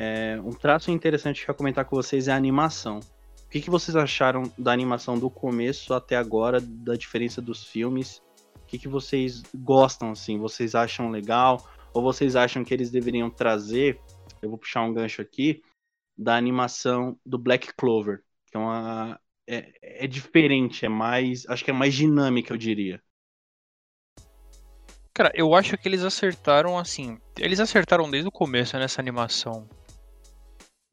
é, 0.00 0.40
um 0.44 0.52
traço 0.52 0.92
interessante 0.92 1.44
que 1.44 1.50
eu 1.50 1.54
comentar 1.56 1.84
com 1.84 1.96
vocês 1.96 2.28
é 2.28 2.32
a 2.32 2.36
animação. 2.36 3.00
O 3.44 3.50
que, 3.50 3.60
que 3.60 3.68
vocês 3.68 3.96
acharam 3.96 4.44
da 4.56 4.72
animação 4.72 5.18
do 5.18 5.28
começo 5.28 5.92
até 5.92 6.14
agora, 6.14 6.60
da 6.60 6.94
diferença 6.94 7.42
dos 7.42 7.64
filmes? 7.64 8.22
O 8.62 8.66
que, 8.68 8.78
que 8.78 8.86
vocês 8.86 9.42
gostam, 9.52 10.12
assim? 10.12 10.38
Vocês 10.38 10.76
acham 10.76 11.10
legal? 11.10 11.68
Ou 11.92 12.00
vocês 12.00 12.36
acham 12.36 12.62
que 12.62 12.72
eles 12.72 12.92
deveriam 12.92 13.28
trazer, 13.28 14.00
eu 14.40 14.48
vou 14.50 14.58
puxar 14.58 14.82
um 14.82 14.94
gancho 14.94 15.20
aqui, 15.20 15.62
da 16.16 16.36
animação 16.36 17.18
do 17.26 17.36
Black 17.36 17.74
Clover, 17.74 18.22
que 18.46 18.56
é 18.56 18.60
uma... 18.60 19.20
É, 19.48 20.04
é 20.04 20.06
diferente, 20.06 20.86
é 20.86 20.88
mais... 20.88 21.44
Acho 21.48 21.64
que 21.64 21.72
é 21.72 21.74
mais 21.74 21.92
dinâmica, 21.92 22.52
eu 22.52 22.58
diria. 22.58 23.02
Cara, 25.12 25.32
eu 25.34 25.54
acho 25.56 25.76
que 25.76 25.88
eles 25.88 26.04
acertaram 26.04 26.78
assim. 26.78 27.18
Eles 27.36 27.58
acertaram 27.58 28.08
desde 28.08 28.28
o 28.28 28.32
começo 28.32 28.78
nessa 28.78 29.00
animação 29.00 29.68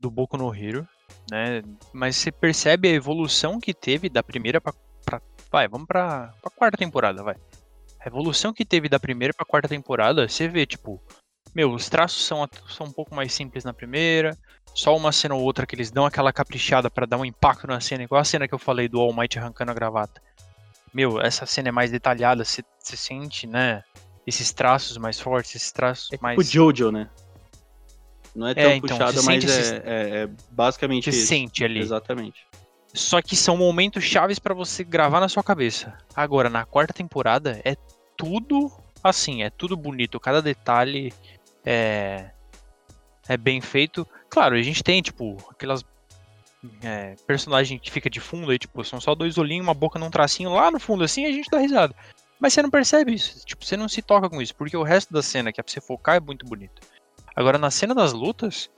do 0.05 0.11
Boku 0.11 0.37
no 0.37 0.53
Hero, 0.53 0.87
né? 1.31 1.63
Mas 1.91 2.15
você 2.15 2.31
percebe 2.31 2.87
a 2.87 2.93
evolução 2.93 3.59
que 3.59 3.73
teve 3.73 4.07
da 4.07 4.21
primeira 4.21 4.61
pra. 4.61 4.71
pra 5.03 5.19
vai, 5.51 5.67
vamos 5.67 5.87
pra, 5.87 6.31
pra 6.41 6.51
quarta 6.51 6.77
temporada, 6.77 7.23
vai. 7.23 7.35
A 7.99 8.07
evolução 8.07 8.53
que 8.53 8.63
teve 8.63 8.87
da 8.87 8.99
primeira 8.99 9.33
pra 9.33 9.45
quarta 9.45 9.67
temporada, 9.67 10.29
você 10.29 10.47
vê, 10.47 10.65
tipo. 10.65 11.01
Meu, 11.55 11.71
os 11.71 11.89
traços 11.89 12.25
são, 12.25 12.47
são 12.67 12.85
um 12.85 12.91
pouco 12.91 13.15
mais 13.15 13.33
simples 13.33 13.63
na 13.63 13.73
primeira. 13.73 14.37
Só 14.73 14.95
uma 14.95 15.11
cena 15.11 15.33
ou 15.33 15.41
outra 15.41 15.65
que 15.65 15.73
eles 15.73 15.89
dão 15.89 16.05
aquela 16.05 16.33
caprichada 16.33 16.89
pra 16.89 17.05
dar 17.05 17.17
um 17.17 17.25
impacto 17.25 17.65
na 17.65 17.79
cena, 17.79 18.03
igual 18.03 18.21
a 18.21 18.25
cena 18.25 18.47
que 18.47 18.53
eu 18.53 18.59
falei 18.59 18.89
do 18.89 18.99
All 18.99 19.13
Might 19.13 19.39
arrancando 19.39 19.71
a 19.71 19.73
gravata. 19.73 20.21
Meu, 20.93 21.19
essa 21.19 21.45
cena 21.45 21.69
é 21.69 21.71
mais 21.71 21.91
detalhada, 21.91 22.43
você 22.43 22.63
sente, 22.79 23.47
né? 23.47 23.83
Esses 24.27 24.51
traços 24.51 24.97
mais 24.97 25.19
fortes, 25.19 25.55
esses 25.55 25.71
traços 25.71 26.11
É 26.11 26.17
tipo 26.17 26.23
mais. 26.23 26.51
Jojo, 26.51 26.91
né? 26.91 27.09
Não 28.35 28.47
é 28.47 28.53
tão 28.53 28.71
então, 28.71 28.97
puxado, 28.97 29.13
você 29.19 29.25
mas 29.25 29.41
sente 29.43 29.45
é, 29.53 29.59
esses- 29.59 29.71
é- 29.71 30.23
é 30.23 30.29
basicamente 30.51 31.05
Você 31.11 31.17
isso. 31.17 31.27
sente 31.27 31.63
ali. 31.63 31.79
Exatamente. 31.79 32.45
Só 32.93 33.21
que 33.21 33.35
são 33.35 33.55
momentos 33.57 34.03
chaves 34.03 34.39
pra 34.39 34.53
você 34.53 34.83
gravar 34.83 35.19
na 35.19 35.29
sua 35.29 35.43
cabeça. 35.43 35.97
Agora, 36.15 36.49
na 36.49 36.65
quarta 36.65 36.93
temporada, 36.93 37.61
é 37.63 37.75
tudo 38.17 38.71
assim, 39.03 39.43
é 39.43 39.49
tudo 39.49 39.75
bonito. 39.77 40.19
Cada 40.19 40.41
detalhe 40.41 41.13
é, 41.65 42.29
é 43.27 43.37
bem 43.37 43.61
feito. 43.61 44.07
Claro, 44.29 44.55
a 44.55 44.61
gente 44.61 44.83
tem, 44.83 45.01
tipo, 45.01 45.37
aquelas 45.49 45.83
é, 46.83 47.15
personagem 47.27 47.77
que 47.77 47.91
fica 47.91 48.09
de 48.09 48.19
fundo 48.19 48.51
aí, 48.51 48.57
tipo, 48.57 48.83
são 48.83 48.99
só 48.99 49.13
dois 49.13 49.37
olhinhos, 49.37 49.65
uma 49.65 49.73
boca 49.73 49.99
num 49.99 50.09
tracinho 50.09 50.49
lá 50.53 50.71
no 50.71 50.79
fundo 50.79 51.03
assim, 51.03 51.25
a 51.25 51.31
gente 51.31 51.49
dá 51.49 51.59
risada. 51.59 51.95
Mas 52.39 52.53
você 52.53 52.61
não 52.61 52.69
percebe 52.69 53.13
isso, 53.13 53.45
tipo, 53.45 53.63
você 53.63 53.77
não 53.77 53.87
se 53.87 54.01
toca 54.01 54.29
com 54.29 54.41
isso, 54.41 54.55
porque 54.55 54.75
o 54.75 54.83
resto 54.83 55.13
da 55.13 55.21
cena 55.21 55.51
que 55.53 55.59
é 55.59 55.63
pra 55.63 55.71
você 55.71 55.79
focar 55.79 56.15
é 56.15 56.19
muito 56.19 56.45
bonito. 56.45 56.81
Agora, 57.35 57.57
na 57.57 57.69
cena 57.69 57.93
das 57.93 58.13
lutas, 58.13 58.69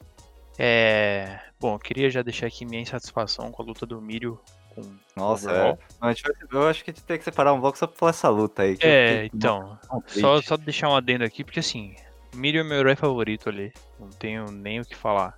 é. 0.57 1.39
Bom, 1.59 1.75
eu 1.75 1.79
queria 1.79 2.09
já 2.09 2.21
deixar 2.21 2.47
aqui 2.47 2.65
minha 2.65 2.81
insatisfação 2.81 3.51
com 3.51 3.61
a 3.61 3.65
luta 3.65 3.85
do 3.85 4.01
Mirio 4.01 4.39
com 4.73 4.81
Nossa, 5.15 5.51
é. 5.51 5.77
Não, 6.01 6.09
gente 6.09 6.23
Eu 6.51 6.67
acho 6.67 6.83
que 6.83 6.91
a 6.91 6.93
gente 6.93 7.03
tem 7.03 7.17
que 7.17 7.23
separar 7.23 7.53
um 7.53 7.59
bloco 7.59 7.77
só 7.77 7.87
pra 7.87 7.97
falar 7.97 8.09
essa 8.11 8.29
luta 8.29 8.63
aí. 8.63 8.77
É, 8.79 9.25
então, 9.33 9.77
tão 9.87 10.03
só, 10.07 10.41
só 10.41 10.57
deixar 10.57 10.89
um 10.89 10.95
adendo 10.95 11.23
aqui, 11.23 11.43
porque 11.43 11.59
assim, 11.59 11.95
Mirio 12.35 12.61
é 12.61 12.63
meu 12.63 12.77
herói 12.77 12.95
favorito 12.95 13.49
ali, 13.49 13.71
não 13.99 14.09
tenho 14.09 14.51
nem 14.51 14.79
o 14.79 14.85
que 14.85 14.95
falar. 14.95 15.37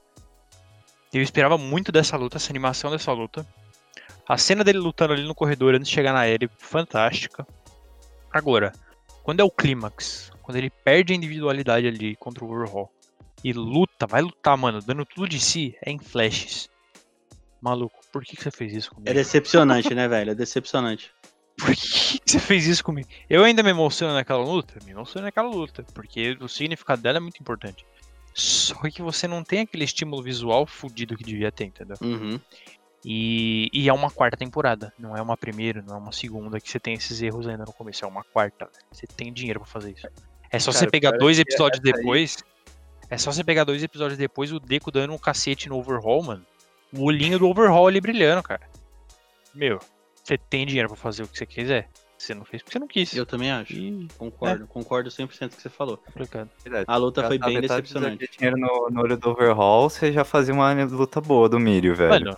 Eu 1.13 1.21
esperava 1.21 1.57
muito 1.57 1.91
dessa 1.91 2.15
luta, 2.15 2.37
essa 2.37 2.51
animação 2.51 2.91
dessa 2.91 3.11
luta. 3.11 3.45
A 4.27 4.37
cena 4.37 4.63
dele 4.63 4.77
lutando 4.77 5.13
ali 5.13 5.23
no 5.23 5.33
corredor 5.33 5.73
antes 5.73 5.87
de 5.87 5.95
chegar 5.95 6.13
na 6.13 6.27
Ellie, 6.27 6.49
fantástica. 6.59 7.47
Agora, 8.31 8.73
quando 9.23 9.39
é 9.39 9.43
o 9.43 9.49
clímax, 9.49 10.31
quando 10.43 10.57
ele 10.57 10.69
perde 10.69 11.13
a 11.13 11.15
individualidade 11.15 11.87
ali 11.87 12.15
contra 12.15 12.45
o 12.45 12.51
Overhaul 12.51 12.91
e 13.43 13.53
luta, 13.53 14.05
vai 14.07 14.21
lutar, 14.21 14.57
mano, 14.57 14.81
dando 14.81 15.05
tudo 15.05 15.27
de 15.27 15.39
si, 15.39 15.75
é 15.85 15.91
em 15.91 15.99
flashes. 15.99 16.69
Maluco, 17.61 17.99
por 18.11 18.23
que, 18.23 18.35
que 18.35 18.43
você 18.43 18.51
fez 18.51 18.73
isso 18.73 18.91
comigo? 18.91 19.09
É 19.09 19.13
decepcionante, 19.13 19.93
né, 19.93 20.07
velho? 20.07 20.31
É 20.31 20.35
decepcionante. 20.35 21.11
Por 21.57 21.75
que 21.75 22.19
que 22.19 22.31
você 22.31 22.39
fez 22.39 22.65
isso 22.67 22.83
comigo? 22.83 23.09
Eu 23.29 23.43
ainda 23.43 23.61
me 23.61 23.69
emociono 23.69 24.13
naquela 24.13 24.43
luta? 24.43 24.75
Me 24.85 24.91
emociono 24.91 25.25
naquela 25.25 25.49
luta, 25.49 25.83
porque 25.93 26.37
o 26.39 26.47
significado 26.47 27.01
dela 27.01 27.17
é 27.17 27.21
muito 27.21 27.39
importante. 27.41 27.85
Só 28.33 28.75
que 28.89 29.01
você 29.01 29.27
não 29.27 29.43
tem 29.43 29.61
aquele 29.61 29.83
estímulo 29.83 30.23
visual 30.23 30.65
fudido 30.65 31.17
que 31.17 31.23
devia 31.23 31.51
ter, 31.51 31.65
entendeu? 31.65 31.97
Uhum. 32.01 32.39
E, 33.03 33.69
e 33.73 33.89
é 33.89 33.93
uma 33.93 34.09
quarta 34.11 34.37
temporada, 34.37 34.93
não 34.97 35.15
é 35.15 35.21
uma 35.21 35.35
primeira, 35.35 35.81
não 35.81 35.95
é 35.95 35.97
uma 35.97 36.11
segunda 36.11 36.59
que 36.59 36.69
você 36.69 36.79
tem 36.79 36.93
esses 36.93 37.21
erros 37.21 37.47
ainda 37.47 37.65
no 37.65 37.73
começo, 37.73 38.05
é 38.05 38.07
uma 38.07 38.23
quarta. 38.23 38.69
Você 38.91 39.07
tem 39.07 39.33
dinheiro 39.33 39.59
pra 39.59 39.67
fazer 39.69 39.91
isso. 39.91 40.07
É 40.51 40.59
só 40.59 40.71
Cara, 40.71 40.79
você 40.85 40.89
pegar 40.89 41.11
dois 41.11 41.39
episódios 41.39 41.81
essa 41.83 41.95
aí- 41.95 42.01
depois. 42.01 42.37
É 43.09 43.17
só 43.17 43.31
você 43.31 43.43
pegar 43.43 43.63
dois 43.63 43.81
episódios 43.83 44.17
depois, 44.17 44.51
o 44.51 44.59
Deco 44.59 44.91
dando 44.91 45.13
um 45.13 45.17
cacete 45.17 45.67
no 45.67 45.77
overhaul, 45.77 46.21
mano. 46.23 46.45
O 46.93 47.03
olhinho 47.03 47.39
do 47.39 47.47
overhaul 47.47 47.87
ali 47.87 47.99
brilhando, 47.99 48.43
cara. 48.43 48.61
Meu, 49.53 49.79
você 50.23 50.37
tem 50.37 50.65
dinheiro 50.65 50.89
pra 50.89 50.97
fazer 50.97 51.23
o 51.23 51.27
que 51.27 51.37
você 51.37 51.45
quiser. 51.45 51.89
Você 52.17 52.33
não 52.33 52.43
fez 52.43 52.61
porque 52.61 52.73
você 52.73 52.79
não 52.79 52.87
quis. 52.87 53.15
Eu 53.15 53.25
também 53.25 53.49
acho. 53.49 53.73
Ih, 53.73 54.07
Concordo, 54.17 54.67
concordo 54.67 55.09
100% 55.09 55.17
com 55.39 55.45
o 55.45 55.49
que 55.49 55.61
você 55.61 55.69
falou. 55.69 55.97
complicado. 55.97 56.49
A 56.85 56.97
luta 56.97 57.25
foi 57.25 57.37
Gastar 57.37 57.51
bem 57.51 57.61
decepcionante. 57.61 58.11
daquele 58.17 58.31
dinheiro 58.37 58.57
no, 58.57 58.89
no 58.91 59.01
olho 59.01 59.17
do 59.17 59.29
overhaul, 59.29 59.89
você 59.89 60.11
já 60.11 60.25
fazia 60.25 60.53
uma 60.53 60.71
luta 60.83 61.21
boa 61.21 61.47
do 61.47 61.59
Mirio, 61.59 61.95
velho. 61.95 62.25
Mano, 62.25 62.37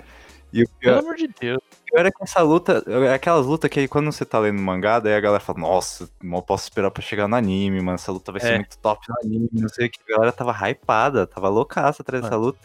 e 0.54 0.64
o 0.64 0.70
pelo 0.80 0.80
pior, 0.80 1.00
amor 1.00 1.16
de 1.16 1.28
Deus. 1.40 1.62
Pior 1.92 2.06
é 2.06 2.12
que 2.12 2.24
essa 2.24 2.42
luta, 2.42 2.84
é 2.88 3.14
aquelas 3.14 3.46
lutas 3.46 3.70
que 3.70 3.88
quando 3.88 4.12
você 4.12 4.24
tá 4.26 4.40
lendo 4.40 4.62
mangá, 4.62 5.00
daí 5.00 5.14
a 5.16 5.20
galera 5.20 5.40
fala, 5.44 5.60
nossa, 5.60 6.10
mal 6.24 6.42
posso 6.42 6.64
esperar 6.66 6.90
pra 6.92 7.02
chegar 7.04 7.28
no 7.28 7.36
anime, 7.36 7.80
mano, 7.82 7.96
essa 7.96 8.12
luta 8.12 8.32
vai 8.32 8.42
ser 8.42 8.54
É. 8.54 8.56
muito 8.58 8.78
top 8.80 9.06
no 9.10 9.16
anime, 9.24 9.50
não 9.54 9.70
sei 9.70 9.88
o 9.88 9.90
que. 9.92 10.00
A 10.08 10.16
galera 10.16 10.32
tava 10.32 10.52
hypada, 10.70 11.28
tava 11.28 11.50
loucaça 11.50 12.02
atrás 12.02 12.24
dessa 12.24 12.36
luta. 12.36 12.60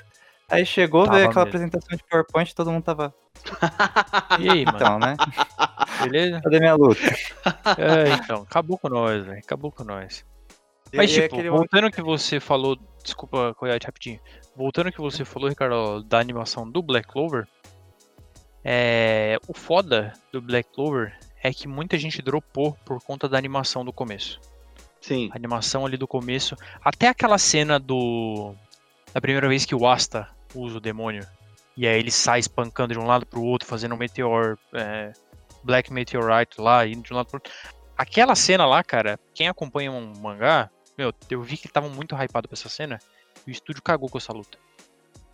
Aí 0.49 0.65
chegou, 0.65 1.05
Tava 1.05 1.17
veio 1.17 1.29
aquela 1.29 1.45
mesmo. 1.45 1.57
apresentação 1.57 1.97
de 1.97 2.05
PowerPoint, 2.05 2.55
todo 2.55 2.71
mundo 2.71 2.85
tava, 2.85 3.13
E 4.39 4.49
aí, 4.49 4.65
mano? 4.65 4.77
então, 4.79 4.99
né? 5.01 5.17
Beleza? 6.03 6.41
Cadê 6.41 6.59
minha 6.61 6.75
luta? 6.75 7.01
É, 7.79 8.13
então, 8.15 8.43
acabou 8.43 8.79
com 8.79 8.89
nós, 8.89 9.25
velho. 9.25 9.39
Acabou 9.39 9.73
com 9.73 9.83
nós. 9.85 10.25
E 10.93 10.97
Mas, 10.97 11.11
aí 11.19 11.29
tipo, 11.29 11.43
voltando 11.51 11.85
ao 11.87 11.91
que 11.91 12.01
você 12.01 12.39
falou. 12.39 12.79
Desculpa, 13.03 13.55
Coyote, 13.55 13.87
rapidinho. 13.87 14.21
Voltando 14.57 14.91
que 14.93 15.01
você 15.01 15.25
falou, 15.25 15.49
Ricardo, 15.49 16.03
da 16.05 16.19
animação 16.21 16.69
do 16.71 16.81
Black 16.83 17.09
Clover. 17.09 17.47
É, 18.69 19.39
o 19.47 19.55
foda 19.55 20.13
do 20.33 20.43
Black 20.43 20.69
Clover 20.75 21.17
é 21.41 21.53
que 21.53 21.69
muita 21.69 21.97
gente 21.97 22.21
dropou 22.21 22.77
por 22.85 23.01
conta 23.01 23.29
da 23.29 23.39
animação 23.39 23.85
do 23.85 23.93
começo. 23.93 24.41
Sim. 25.01 25.31
A 25.33 25.37
animação 25.37 25.87
ali 25.87 25.97
do 25.97 26.09
começo. 26.09 26.57
Até 26.85 27.07
aquela 27.07 27.39
cena 27.39 27.79
do. 27.79 28.57
Da 29.15 29.21
primeira 29.21 29.47
vez 29.47 29.65
que 29.65 29.73
o 29.73 29.87
Asta 29.87 30.29
usa 30.53 30.79
o 30.79 30.81
demônio. 30.81 31.25
E 31.77 31.87
aí 31.87 31.97
ele 31.97 32.11
sai 32.11 32.41
espancando 32.41 32.93
de 32.93 32.99
um 32.99 33.07
lado 33.07 33.25
pro 33.25 33.41
outro, 33.41 33.69
fazendo 33.69 33.95
um 33.95 33.99
meteor. 33.99 34.59
é, 34.73 35.13
Black 35.63 35.93
Meteorite 35.93 36.61
lá, 36.61 36.85
indo 36.85 37.03
de 37.03 37.13
um 37.13 37.17
lado 37.17 37.27
pro 37.27 37.37
outro. 37.37 37.53
Aquela 37.97 38.35
cena 38.35 38.67
lá, 38.67 38.83
cara, 38.83 39.17
quem 39.33 39.47
acompanha 39.47 39.93
um 39.93 40.13
mangá, 40.21 40.71
meu, 40.99 41.13
eu 41.31 41.41
vi 41.41 41.57
que 41.57 41.69
estavam 41.69 41.91
muito 41.91 42.17
hypado 42.17 42.49
pra 42.49 42.57
essa 42.57 42.69
cena. 42.69 42.99
E 43.47 43.51
o 43.51 43.53
estúdio 43.53 43.81
cagou 43.81 44.09
com 44.09 44.19
essa 44.19 44.33
luta. 44.33 44.59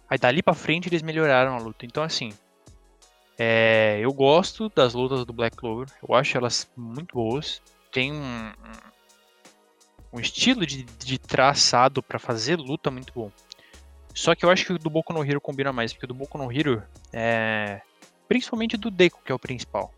Aí 0.06 0.18
dali 0.18 0.42
pra 0.42 0.52
frente 0.52 0.90
eles 0.90 1.00
melhoraram 1.00 1.54
a 1.54 1.58
luta. 1.58 1.86
Então, 1.86 2.02
assim. 2.02 2.30
É, 3.38 3.98
eu 4.00 4.12
gosto 4.12 4.68
das 4.74 4.94
lutas 4.94 5.24
do 5.24 5.32
Black 5.32 5.56
Clover. 5.56 5.88
Eu 6.06 6.14
acho 6.14 6.36
elas 6.36 6.68
muito 6.76 7.14
boas. 7.14 7.60
Tem 7.90 8.12
um, 8.12 8.52
um- 10.12 10.20
estilo 10.20 10.66
de, 10.66 10.84
de 10.84 11.18
traçado 11.18 12.02
pra 12.02 12.18
fazer 12.18 12.56
luta 12.58 12.90
muito 12.90 13.12
bom. 13.14 13.30
Só 14.14 14.34
que 14.34 14.44
eu 14.44 14.50
acho 14.50 14.66
que 14.66 14.72
o 14.74 14.78
do 14.78 14.90
Boku 14.90 15.12
no 15.12 15.24
Hero 15.24 15.40
combina 15.40 15.72
mais, 15.72 15.92
porque 15.92 16.04
o 16.04 16.08
do 16.08 16.14
Boku 16.14 16.36
no 16.38 16.52
Hero 16.52 16.82
é. 17.12 17.80
Principalmente 18.28 18.76
do 18.76 18.90
Deku, 18.90 19.20
que 19.24 19.32
é 19.32 19.34
o 19.34 19.38
principal. 19.38 19.92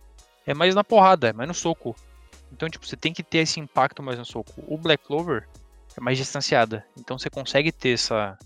É 0.46 0.54
mais 0.54 0.74
na 0.74 0.84
porrada, 0.84 1.28
é 1.28 1.32
mais 1.32 1.48
no 1.48 1.54
soco. 1.54 1.94
Então, 2.52 2.68
tipo, 2.68 2.86
você 2.86 2.96
tem 2.96 3.12
que 3.12 3.22
ter 3.22 3.38
esse 3.38 3.58
impacto 3.58 4.02
mais 4.02 4.18
no 4.18 4.24
soco. 4.24 4.52
O 4.68 4.76
Black 4.78 5.04
Clover 5.04 5.48
é 5.96 6.00
mais 6.00 6.16
distanciada. 6.18 6.84
Então 6.96 7.18
você 7.18 7.28
consegue 7.28 7.72
ter 7.72 7.90
essa. 7.90 8.38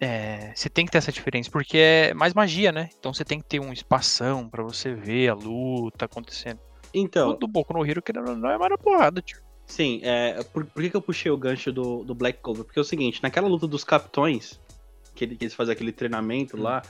É, 0.00 0.52
você 0.54 0.68
tem 0.68 0.84
que 0.84 0.92
ter 0.92 0.98
essa 0.98 1.12
diferença, 1.12 1.50
porque 1.50 1.78
é 1.78 2.14
mais 2.14 2.34
magia, 2.34 2.70
né? 2.70 2.90
Então 2.98 3.12
você 3.14 3.24
tem 3.24 3.38
que 3.40 3.46
ter 3.46 3.60
um 3.60 3.72
espação 3.72 4.48
pra 4.48 4.62
você 4.62 4.94
ver 4.94 5.28
a 5.28 5.34
luta 5.34 6.04
acontecendo. 6.04 6.58
O 6.58 6.88
Então, 6.92 7.36
do 7.36 7.46
Boku 7.48 7.72
no 7.72 7.84
Hero, 7.84 8.02
que 8.02 8.12
não 8.12 8.50
é 8.50 8.58
mais 8.58 8.70
na 8.70 8.78
porrada, 8.78 9.20
tio. 9.22 9.38
sim, 9.66 10.00
é, 10.02 10.42
por, 10.44 10.64
por 10.66 10.82
que, 10.82 10.90
que 10.90 10.96
eu 10.96 11.02
puxei 11.02 11.30
o 11.30 11.36
gancho 11.36 11.72
do, 11.72 12.04
do 12.04 12.14
Black 12.14 12.40
Clover? 12.42 12.64
Porque 12.64 12.78
é 12.78 12.82
o 12.82 12.84
seguinte, 12.84 13.22
naquela 13.22 13.48
luta 13.48 13.66
dos 13.66 13.84
capitões, 13.84 14.60
que, 15.14 15.24
ele- 15.24 15.36
que 15.36 15.44
eles 15.44 15.54
fazem 15.54 15.72
aquele 15.72 15.92
treinamento 15.92 16.56
lá, 16.56 16.82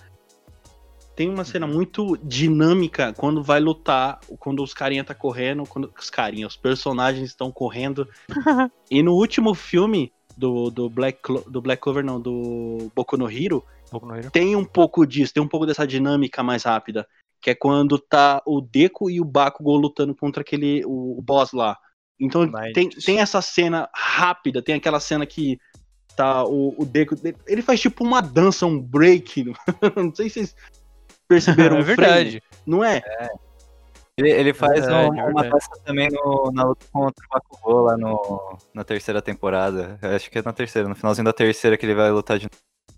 tem 1.14 1.30
uma 1.30 1.44
cena 1.44 1.66
muito 1.66 2.16
dinâmica 2.18 3.14
quando 3.14 3.42
vai 3.42 3.58
lutar, 3.58 4.20
quando 4.38 4.62
os 4.62 4.74
carinha 4.74 5.02
tá 5.02 5.14
correndo, 5.14 5.64
quando 5.64 5.90
os 5.98 6.10
carinha, 6.10 6.46
os 6.46 6.56
personagens 6.56 7.30
estão 7.30 7.50
correndo. 7.50 8.06
e 8.90 9.02
no 9.02 9.14
último 9.14 9.54
filme 9.54 10.12
do, 10.36 10.70
do, 10.70 10.90
Black, 10.90 11.20
do 11.48 11.60
Black 11.60 11.82
Clover, 11.82 12.04
não, 12.04 12.20
do 12.20 12.90
Boku 12.94 13.16
no 13.16 13.30
Hero, 13.30 13.64
Boku 13.90 14.06
no 14.06 14.16
Hero. 14.16 14.30
tem 14.30 14.54
um 14.54 14.64
pouco 14.64 15.06
disso, 15.06 15.32
tem 15.32 15.42
um 15.42 15.48
pouco 15.48 15.66
dessa 15.66 15.86
dinâmica 15.86 16.42
mais 16.42 16.64
rápida. 16.64 17.06
Que 17.40 17.50
é 17.50 17.54
quando 17.54 17.98
tá 17.98 18.42
o 18.46 18.60
Deku 18.60 19.10
e 19.10 19.20
o 19.20 19.24
Bakugou 19.24 19.76
lutando 19.76 20.14
contra 20.14 20.40
aquele, 20.40 20.84
o, 20.84 21.18
o 21.18 21.22
boss 21.22 21.52
lá. 21.52 21.78
Então 22.18 22.50
tem, 22.72 22.88
tem 22.88 23.20
essa 23.20 23.42
cena 23.42 23.88
rápida, 23.94 24.62
tem 24.62 24.74
aquela 24.74 24.98
cena 24.98 25.26
que 25.26 25.58
tá 26.16 26.44
o, 26.44 26.74
o 26.78 26.84
Deku. 26.84 27.14
Ele 27.46 27.62
faz 27.62 27.80
tipo 27.80 28.02
uma 28.02 28.20
dança, 28.20 28.66
um 28.66 28.80
break. 28.80 29.44
Não 29.94 30.14
sei 30.14 30.28
se 30.28 30.40
vocês 30.40 30.56
perceberam 31.28 31.76
é 31.78 31.80
o 31.80 31.84
frame, 31.84 31.96
verdade. 31.96 32.42
Não 32.66 32.82
é? 32.82 33.02
Ele, 34.18 34.30
ele 34.30 34.54
faz 34.54 34.80
Verdade, 34.80 35.20
um- 35.20 35.30
uma 35.30 35.42
peça 35.44 35.68
também 35.84 36.08
no- 36.10 36.50
na 36.50 36.64
luta 36.64 36.86
contra 36.90 37.22
o 37.26 37.28
Bakugou 37.34 37.80
lá 37.82 37.98
no, 37.98 38.58
na 38.72 38.82
terceira 38.82 39.20
temporada. 39.20 39.98
Eu 40.00 40.16
Acho 40.16 40.30
que 40.30 40.38
é 40.38 40.42
na 40.42 40.54
terceira, 40.54 40.88
no 40.88 40.94
finalzinho 40.94 41.26
da 41.26 41.34
terceira 41.34 41.76
que 41.76 41.84
ele 41.84 41.94
vai 41.94 42.10
lutar 42.10 42.38
de 42.38 42.48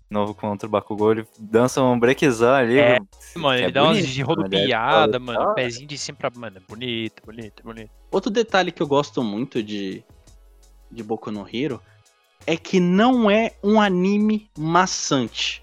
novo 0.09 0.33
contra 0.33 0.65
o 0.65 0.69
Bakugou. 0.71 1.11
Ele 1.11 1.27
dança 1.37 1.81
um 1.83 1.99
breakzão 1.99 2.53
ali. 2.53 2.79
É, 2.79 2.99
que 3.33 3.37
Mano, 3.37 3.59
é 3.59 3.63
ele 3.63 3.71
dá 3.73 3.83
umas 3.83 4.07
de 4.07 4.21
é 4.21 4.23
rodopiada, 4.23 5.01
foda. 5.01 5.19
mano. 5.19 5.53
Pezinho 5.55 5.87
de 5.87 5.97
cima 5.97 6.17
pra. 6.17 6.31
Mano, 6.33 6.61
bonito, 6.65 7.21
bonito, 7.25 7.63
bonito. 7.63 7.91
Outro 8.09 8.31
detalhe 8.31 8.71
que 8.71 8.81
eu 8.81 8.87
gosto 8.87 9.21
muito 9.21 9.61
de, 9.61 10.01
de 10.89 11.03
Boku 11.03 11.31
no 11.31 11.45
Hero 11.53 11.81
é 12.47 12.55
que 12.55 12.79
não 12.79 13.29
é 13.29 13.51
um 13.61 13.81
anime 13.81 14.49
maçante. 14.57 15.61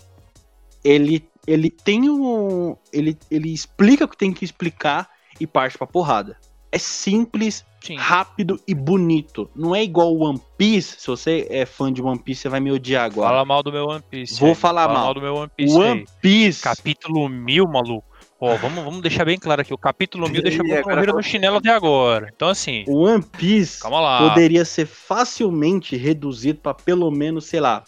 Ele, 0.85 1.27
ele 1.47 1.71
tem 1.71 2.11
um. 2.11 2.77
Ele, 2.93 3.17
ele 3.31 3.55
explica 3.55 4.05
o 4.05 4.09
que 4.09 4.19
tem 4.19 4.35
que 4.35 4.45
explicar 4.45 5.16
e 5.41 5.47
parte 5.47 5.77
pra 5.79 5.87
porrada. 5.87 6.37
É 6.73 6.79
simples, 6.79 7.65
Sim. 7.81 7.97
rápido 7.97 8.61
e 8.67 8.75
bonito. 8.75 9.49
Não 9.55 9.75
é 9.75 9.83
igual 9.83 10.15
One 10.17 10.41
Piece. 10.59 10.97
Se 11.01 11.07
você 11.07 11.47
é 11.49 11.65
fã 11.65 11.93
de 11.93 12.03
One 12.03 12.19
Piece, 12.19 12.43
você 12.43 12.49
vai 12.49 12.61
me 12.61 12.71
odiar 12.73 13.05
agora. 13.05 13.29
Fala 13.29 13.45
mal 13.45 13.63
do 13.63 13.73
meu 13.73 13.87
One 13.87 14.03
Piece. 14.11 14.39
Vou 14.41 14.51
aí. 14.51 14.55
falar 14.55 14.87
Fala 14.89 14.99
mal. 15.01 15.15
do 15.15 15.21
meu 15.21 15.35
One 15.37 15.51
Piece. 15.57 15.75
One 15.75 16.01
aí. 16.01 16.07
Piece. 16.21 16.63
Capítulo 16.63 17.29
1000, 17.29 17.65
maluco. 17.67 18.05
Ó, 18.39 18.55
vamos, 18.57 18.85
vamos 18.85 19.01
deixar 19.01 19.25
bem 19.25 19.39
claro 19.39 19.63
aqui. 19.63 19.73
O 19.73 19.79
capítulo 19.79 20.29
1000 20.29 20.41
E 20.41 20.43
deixa 20.43 20.63
Boku 20.63 20.91
no 20.91 20.93
Hero 20.93 21.01
no 21.07 21.07
fala- 21.13 21.23
chinelo 21.23 21.57
até 21.57 21.71
agora. 21.71 22.31
Então, 22.35 22.49
assim, 22.49 22.85
O 22.87 23.05
One 23.05 23.23
Piece 23.23 23.81
poderia 24.19 24.65
ser 24.67 24.87
facilmente 24.87 25.97
reduzido 25.97 26.59
pra 26.61 26.75
pelo 26.75 27.11
menos, 27.11 27.47
sei 27.47 27.61
lá, 27.61 27.85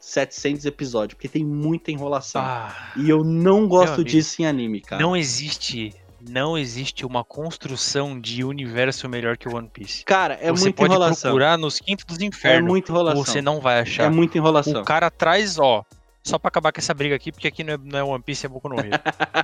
700 0.00 0.64
episódios, 0.66 1.14
porque 1.14 1.28
tem 1.28 1.44
muita 1.44 1.90
enrolação. 1.90 2.40
Ah, 2.42 2.92
E 2.96 3.08
eu 3.10 3.24
não 3.24 3.66
gosto 3.66 4.04
disso 4.04 4.40
em 4.42 4.46
anime, 4.46 4.80
cara. 4.80 5.02
não 5.02 5.16
existe. 5.16 5.92
Não 6.28 6.56
existe 6.58 7.06
uma 7.06 7.24
construção 7.24 8.20
de 8.20 8.44
universo 8.44 9.08
melhor 9.08 9.36
que 9.36 9.48
o 9.48 9.56
One 9.56 9.68
Piece. 9.68 10.04
Cara, 10.04 10.38
é 10.40 10.50
você 10.50 10.64
muita 10.64 10.76
pode 10.76 10.92
enrolação. 10.92 11.30
procurar 11.30 11.56
nos 11.58 11.78
quintos 11.80 12.04
dos 12.04 12.20
É 12.20 12.24
infernos. 12.24 12.68
muita 12.68 12.92
enrolação. 12.92 13.24
Você 13.24 13.40
não 13.42 13.60
vai 13.60 13.80
achar. 13.80 14.04
É 14.04 14.10
muita 14.10 14.36
enrolação. 14.38 14.82
O 14.82 14.84
cara 14.84 15.10
traz, 15.10 15.58
ó. 15.58 15.84
Só 16.22 16.38
pra 16.38 16.48
acabar 16.48 16.72
com 16.72 16.80
essa 16.80 16.92
briga 16.92 17.14
aqui, 17.16 17.32
porque 17.32 17.48
aqui 17.48 17.64
não 17.64 17.74
é, 17.74 17.78
não 17.82 17.98
é 17.98 18.02
One 18.04 18.22
Piece, 18.22 18.44
é 18.44 18.48
Boku 18.48 18.68
no 18.68 18.78
Hero. 18.78 18.90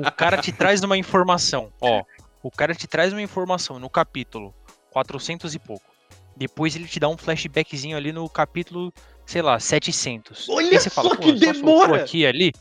o 0.06 0.12
cara 0.12 0.36
te 0.36 0.52
traz 0.52 0.82
uma 0.82 0.96
informação, 0.98 1.72
ó. 1.80 2.02
O 2.42 2.50
cara 2.50 2.74
te 2.74 2.86
traz 2.86 3.12
uma 3.12 3.22
informação 3.22 3.78
no 3.78 3.88
capítulo 3.88 4.54
400 4.90 5.54
e 5.54 5.58
pouco. 5.58 5.94
Depois 6.36 6.76
ele 6.76 6.86
te 6.86 7.00
dá 7.00 7.08
um 7.08 7.16
flashbackzinho 7.16 7.96
ali 7.96 8.12
no 8.12 8.28
capítulo, 8.28 8.92
sei 9.24 9.40
lá, 9.40 9.58
700. 9.58 10.48
Olha 10.50 10.68
Aí 10.68 10.78
você 10.78 10.90
só 10.90 11.02
fala, 11.02 11.16
que 11.16 11.22
"Pô, 11.22 11.38
só 11.38 11.38
soltou 11.38 11.52
demora!" 11.54 12.02
aqui 12.02 12.18
e 12.18 12.26
ali. 12.26 12.52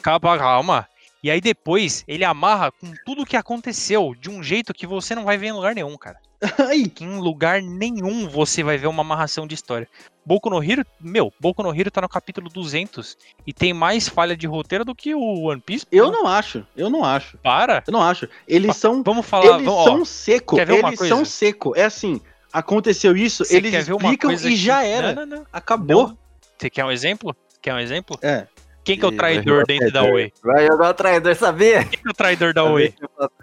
Calma, 0.00 0.38
calma. 0.38 0.86
E 1.22 1.30
aí 1.30 1.40
depois 1.40 2.04
ele 2.06 2.24
amarra 2.24 2.70
com 2.70 2.92
tudo 3.04 3.26
que 3.26 3.36
aconteceu 3.36 4.14
de 4.20 4.30
um 4.30 4.42
jeito 4.42 4.72
que 4.72 4.86
você 4.86 5.14
não 5.14 5.24
vai 5.24 5.36
ver 5.36 5.48
em 5.48 5.52
lugar 5.52 5.74
nenhum, 5.74 5.96
cara. 5.96 6.18
Em 6.72 7.18
lugar 7.18 7.60
nenhum 7.60 8.28
você 8.28 8.62
vai 8.62 8.78
ver 8.78 8.86
uma 8.86 9.00
amarração 9.00 9.44
de 9.44 9.56
história. 9.56 9.88
Boku 10.24 10.48
no 10.48 10.62
Hero, 10.62 10.86
meu, 11.00 11.32
Boku 11.40 11.64
no 11.64 11.74
Hero 11.74 11.90
tá 11.90 12.00
no 12.00 12.08
capítulo 12.08 12.48
200 12.48 13.16
e 13.44 13.52
tem 13.52 13.72
mais 13.74 14.08
falha 14.08 14.36
de 14.36 14.46
roteiro 14.46 14.84
do 14.84 14.94
que 14.94 15.14
o 15.16 15.48
One 15.48 15.60
Piece. 15.60 15.84
pô. 15.84 15.96
eu 15.96 16.12
não 16.12 16.28
acho, 16.28 16.64
eu 16.76 16.88
não 16.88 17.04
acho. 17.04 17.36
Para. 17.38 17.82
Eu 17.84 17.92
não 17.92 18.00
acho. 18.02 18.28
Eles 18.46 18.76
são. 18.76 19.02
Vamos 19.02 19.26
falar, 19.26 19.46
Eles 19.46 19.64
vamos, 19.66 19.80
ó, 19.80 19.84
são 19.84 20.04
seco. 20.04 20.54
quer 20.54 20.66
ver 20.66 20.78
uma 20.78 20.90
Eles 20.90 21.08
são 21.08 21.24
seco. 21.24 21.72
É 21.74 21.84
assim. 21.84 22.20
Aconteceu 22.52 23.16
isso, 23.16 23.44
você 23.44 23.56
eles 23.56 23.74
explicam 23.74 24.30
e 24.32 24.36
que- 24.38 24.56
já 24.56 24.84
era. 24.84 25.14
Não, 25.14 25.26
não, 25.26 25.38
não. 25.38 25.46
Acabou. 25.52 26.16
Você 26.56 26.70
quer 26.70 26.84
um 26.84 26.90
exemplo? 26.92 27.34
Quer 27.60 27.74
um 27.74 27.78
exemplo? 27.80 28.16
É. 28.22 28.46
Quem 28.88 28.98
que 28.98 29.04
é 29.04 29.08
o 29.08 29.12
traidor 29.12 29.66
dentro 29.66 29.92
da 29.92 30.02
Oi? 30.02 30.32
Vai 30.42 30.66
jogar 30.66 30.88
o 30.88 30.94
traidor, 30.94 31.34
sabia? 31.34 31.84
Quem 31.84 32.00
que 32.00 32.08
é 32.08 32.10
o 32.10 32.14
traidor 32.14 32.54
da 32.54 32.64
Oi? 32.64 32.94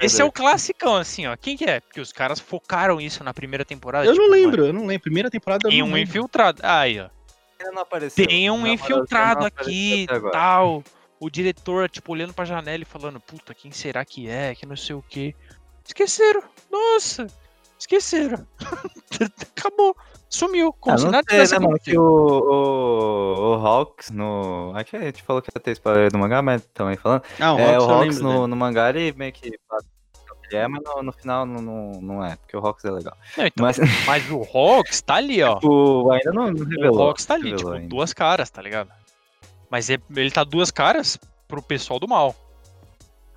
Esse 0.02 0.20
é 0.20 0.26
o 0.26 0.32
classicão, 0.32 0.96
assim, 0.96 1.28
ó. 1.28 1.38
Quem 1.38 1.56
que 1.56 1.66
é? 1.66 1.82
Porque 1.82 2.02
os 2.02 2.12
caras 2.12 2.40
focaram 2.40 3.00
isso 3.00 3.24
na 3.24 3.32
primeira 3.32 3.64
temporada. 3.64 4.08
Eu 4.08 4.14
tipo, 4.14 4.24
não 4.24 4.32
mano, 4.32 4.42
lembro, 4.42 4.66
eu 4.66 4.74
não 4.74 4.88
lembro. 4.88 5.04
Primeira 5.04 5.30
temporada 5.30 5.68
eu 5.68 5.70
Tem 5.70 5.82
não 5.82 5.90
um 5.90 5.94
lembro. 5.94 6.10
infiltrado. 6.10 6.62
Aí, 6.64 7.00
ó. 7.00 7.10
Apareceu. 7.80 8.26
Tem 8.26 8.50
um 8.50 8.66
infiltrado 8.66 9.46
aqui 9.46 10.08
agora. 10.10 10.32
tal. 10.32 10.84
O 11.20 11.30
diretor, 11.30 11.90
tipo, 11.90 12.12
olhando 12.12 12.34
pra 12.34 12.44
janela 12.44 12.82
e 12.82 12.86
falando, 12.86 13.20
puta, 13.20 13.54
quem 13.54 13.72
será 13.72 14.04
que 14.04 14.28
é? 14.28 14.56
Que 14.56 14.66
não 14.66 14.76
sei 14.76 14.96
o 14.96 15.04
quê. 15.08 15.36
Esqueceram. 15.86 16.42
Nossa. 16.72 17.28
Esqueceram. 17.78 18.48
Acabou. 19.56 19.96
Sumiu. 20.30 20.74
Como 20.74 20.96
Ah, 20.96 20.98
se 20.98 21.06
nada 21.06 21.24
sei, 21.30 21.38
tivesse 21.38 21.54
né, 21.54 21.60
mano, 21.60 21.80
que 21.80 21.92
acontecido. 21.92 22.02
o, 22.02 23.54
o, 23.54 23.58
o 23.58 23.66
Hawks 23.68 24.12
no... 24.12 24.72
Aqui 24.76 24.96
a 24.98 25.02
gente 25.02 25.24
falou 25.24 25.42
que 25.42 25.50
ia 25.56 25.60
ter 25.62 25.72
spoiler 25.72 26.12
do 26.12 26.18
mangá, 26.18 26.42
mas 26.42 26.66
também 26.74 26.96
falando. 26.98 27.24
Ah, 27.40 27.54
o 27.54 27.60
é, 27.60 27.76
Hawks 27.76 27.86
o 27.88 27.92
Hawks 27.92 28.20
no, 28.22 28.30
dele. 28.34 28.48
no 28.48 28.56
mangá 28.56 28.90
ele 28.90 29.14
meio 29.18 29.32
que... 29.32 29.48
Ele 29.48 29.58
é, 30.52 30.68
mas 30.68 30.84
no, 30.84 31.02
no 31.04 31.12
final 31.12 31.44
não, 31.46 31.60
não, 31.62 31.92
não 32.02 32.24
é, 32.26 32.36
porque 32.36 32.56
o 32.56 32.60
Hawks 32.60 32.86
é 32.86 32.92
legal. 32.92 33.18
Não, 33.36 33.46
então, 33.48 33.66
Mas 33.66 33.78
mas 34.06 34.30
o 34.30 34.44
Hawks 34.54 35.02
tá 35.02 35.16
ali, 35.16 35.42
ó. 35.42 35.60
o, 35.64 36.12
ainda 36.12 36.32
não, 36.32 36.52
não 36.52 36.64
O 36.66 36.70
revelou. 36.70 37.02
Hawks 37.10 37.26
tá 37.26 37.34
ali, 37.34 37.56
tipo, 37.56 37.72
ainda. 37.72 37.88
duas 37.88 38.14
caras, 38.14 38.50
tá 38.52 38.62
ligado? 38.62 38.90
Mas 39.72 39.90
é- 39.90 39.98
ele 40.16 40.30
tá 40.30 40.44
duas 40.44 40.70
caras 40.70 41.18
pro 41.48 41.62
pessoal 41.64 42.00
do 42.00 42.08
mal. 42.08 42.36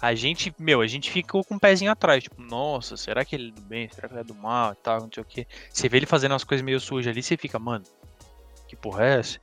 A 0.00 0.14
gente, 0.14 0.55
meu, 0.59 0.81
a 0.81 0.87
gente 0.87 1.11
ficou 1.11 1.43
com 1.45 1.57
o 1.57 1.61
pezinho 1.61 1.90
atrás, 1.90 2.23
tipo, 2.23 2.40
nossa, 2.40 2.97
será 2.97 3.25
que 3.25 3.35
ele 3.35 3.49
é 3.49 3.52
do 3.52 3.61
bem? 3.62 3.88
Será 3.88 4.07
que 4.07 4.14
ele 4.14 4.21
é 4.21 4.25
do 4.25 4.35
mal 4.35 4.73
e 4.73 4.76
tal, 4.76 5.00
não 5.00 5.11
sei 5.12 5.23
o 5.23 5.26
quê. 5.26 5.47
Você 5.73 5.88
vê 5.88 5.97
ele 5.97 6.07
fazendo 6.07 6.33
umas 6.33 6.45
coisas 6.45 6.64
meio 6.64 6.78
sujas 6.81 7.11
ali, 7.11 7.21
você 7.23 7.37
fica, 7.37 7.59
mano, 7.59 7.85
que 8.69 8.76
porra 8.76 9.05
é 9.05 9.19
essa? 9.19 9.40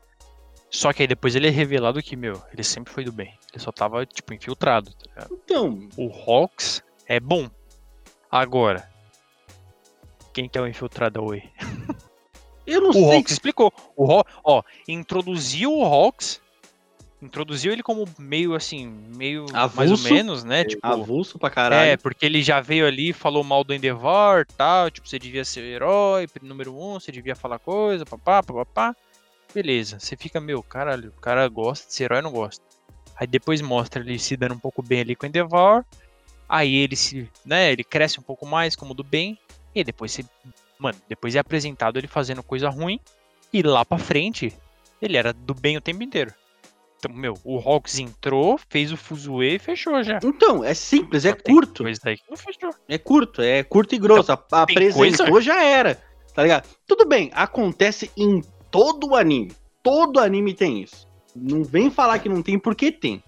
Só 0.70 0.94
que 0.94 1.02
aí 1.04 1.08
depois 1.08 1.36
ele 1.36 1.48
é 1.48 1.52
revelado 1.52 2.02
que, 2.02 2.16
meu, 2.16 2.42
ele 2.54 2.64
sempre 2.64 2.94
foi 2.94 3.04
do 3.04 3.12
bem. 3.12 3.38
Ele 3.54 3.62
só 3.64 3.72
tava, 3.72 4.06
tipo, 4.06 4.34
infiltrado, 4.34 4.94
tá? 5.13 5.28
Então, 5.32 5.89
O 5.98 6.10
Hawks 6.10 6.82
é 7.06 7.20
bom. 7.20 7.50
Agora, 8.32 8.89
quem 10.34 10.48
que 10.50 10.58
é 10.58 10.62
o 10.62 10.68
infiltrado 10.68 11.24
Oi? 11.24 11.44
eu 12.65 12.82
não 12.82 12.89
O 12.89 12.94
sei. 12.94 13.18
Hawks 13.18 13.34
explicou. 13.34 13.72
O 13.96 14.06
Haw- 14.12 14.26
ó, 14.44 14.62
introduziu 14.88 15.72
o 15.74 15.84
Hawks. 15.86 16.41
Introduziu 17.21 17.71
ele 17.71 17.82
como 17.82 18.06
meio 18.19 18.54
assim, 18.54 18.88
meio 19.15 19.45
mais 19.51 19.89
ou 19.89 19.95
Avulso? 19.95 20.13
menos, 20.13 20.43
né? 20.43 20.65
Tipo, 20.65 20.86
Avulso 20.86 21.39
pra 21.39 21.49
caralho. 21.49 21.91
é, 21.91 21.97
porque 21.97 22.25
ele 22.25 22.43
já 22.43 22.60
veio 22.60 22.86
ali, 22.86 23.13
falou 23.13 23.43
mal 23.43 23.63
do 23.63 23.73
Endeavor, 23.73 24.45
tal, 24.58 24.91
tipo, 24.91 25.08
você 25.08 25.17
devia 25.17 25.45
ser 25.45 25.62
herói, 25.62 26.28
número 26.41 26.75
um, 26.78 26.99
você 26.99 27.12
devia 27.12 27.36
falar 27.36 27.58
coisa, 27.58 28.06
papá, 28.06 28.43
papá. 28.43 28.95
Beleza, 29.54 29.97
você 29.99 30.17
fica, 30.17 30.41
meu, 30.41 30.62
caralho, 30.62 31.13
o 31.17 31.21
cara 31.21 31.47
gosta 31.47 31.88
de 31.88 31.93
ser 31.93 32.04
herói, 32.04 32.21
não 32.21 32.32
gosta. 32.32 32.63
Aí 33.15 33.25
depois 33.25 33.62
mostra 33.62 34.01
ele 34.01 34.19
se 34.19 34.36
dando 34.36 34.56
um 34.56 34.60
pouco 34.60 34.82
bem 34.82 34.99
ali 34.99 35.15
com 35.15 35.25
o 35.25 35.30
Endeavor. 35.30 35.86
Aí 36.47 36.75
ele 36.75 36.95
se, 36.95 37.30
né, 37.45 37.71
ele 37.71 37.84
cresce 37.84 38.19
um 38.19 38.23
pouco 38.23 38.45
mais 38.45 38.75
como 38.75 38.93
do 38.93 39.04
bem. 39.04 39.39
E 39.73 39.84
depois 39.84 40.12
você, 40.12 40.25
mano, 40.78 40.97
depois 41.08 41.36
é 41.36 41.39
apresentado 41.39 41.97
ele 41.97 42.08
fazendo 42.08 42.43
coisa 42.43 42.69
ruim. 42.69 42.99
E 43.54 43.63
lá 43.63 43.86
pra 43.86 43.97
frente, 43.97 44.54
ele 45.01 45.15
era 45.15 45.32
do 45.32 45.54
bem 45.54 45.78
o 45.78 45.82
tempo 45.82 46.04
inteiro. 46.04 46.34
Então, 46.97 47.15
meu, 47.15 47.34
o 47.43 47.58
Hawks 47.60 47.99
entrou, 47.99 48.60
fez 48.69 48.91
o 48.91 48.97
Fuzue 48.97 49.55
e 49.55 49.60
fechou 49.60 50.01
já. 50.03 50.19
Então, 50.23 50.63
é 50.63 50.73
simples, 50.73 51.25
é 51.25 51.29
Só 51.31 51.36
tem 51.36 51.55
curto. 51.55 51.84
Coisa 51.84 51.99
daí 52.03 52.17
que 52.17 52.23
não 52.29 52.38
fechou. 52.38 52.69
É 52.88 52.97
curto, 52.97 53.41
é 53.41 53.63
curto 53.63 53.95
e 53.95 53.97
grosso. 53.99 54.31
A- 54.31 54.38
tem 54.38 54.60
apresentou, 54.62 55.27
coisa? 55.27 55.41
já 55.41 55.63
era. 55.63 56.01
Tá 56.34 56.41
ligado? 56.43 56.67
Tudo 56.88 57.05
bem, 57.05 57.29
acontece 57.34 58.10
em 58.17 58.41
todo 58.71 59.12
o 59.12 59.15
anime. 59.15 59.51
Todo 59.84 60.19
anime 60.19 60.53
tem 60.53 60.81
isso. 60.81 61.08
Não 61.36 61.63
vem 61.63 61.91
falar 61.91 62.19
que 62.19 62.27
não 62.29 62.41
tem, 62.41 62.58
porque 62.58 62.91
tem. 62.91 63.21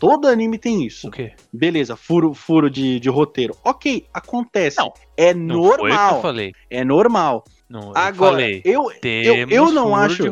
Todo 0.00 0.26
anime 0.26 0.58
tem 0.58 0.84
isso. 0.84 1.06
O 1.06 1.10
quê? 1.12 1.32
Beleza, 1.52 1.94
furo, 1.94 2.34
furo 2.34 2.68
de, 2.68 2.98
de 2.98 3.08
roteiro. 3.08 3.56
Ok, 3.62 4.04
acontece. 4.12 4.78
Não, 4.78 4.92
é 5.16 5.32
Não 5.32 5.62
foi 5.62 5.70
o 5.70 5.76
que 5.76 5.80
eu 5.82 5.88
normal. 5.88 6.20
falei. 6.22 6.52
É 6.68 6.84
normal. 6.84 7.44
Não, 7.72 7.88
eu 7.88 7.96
Agora, 7.96 8.32
falei. 8.32 8.60
eu, 8.66 8.90
Temos 9.00 9.50
eu 9.50 9.72
não 9.72 9.96
acho- 9.96 10.24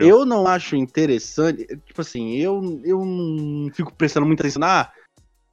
eu 0.00 0.24
não 0.24 0.46
acho 0.46 0.76
interessante. 0.76 1.66
Tipo 1.84 2.00
assim, 2.00 2.36
eu, 2.36 2.80
eu 2.84 3.04
não 3.04 3.68
fico 3.74 3.92
prestando 3.92 4.24
muita 4.24 4.44
atenção. 4.44 4.62
Ah, 4.62 4.92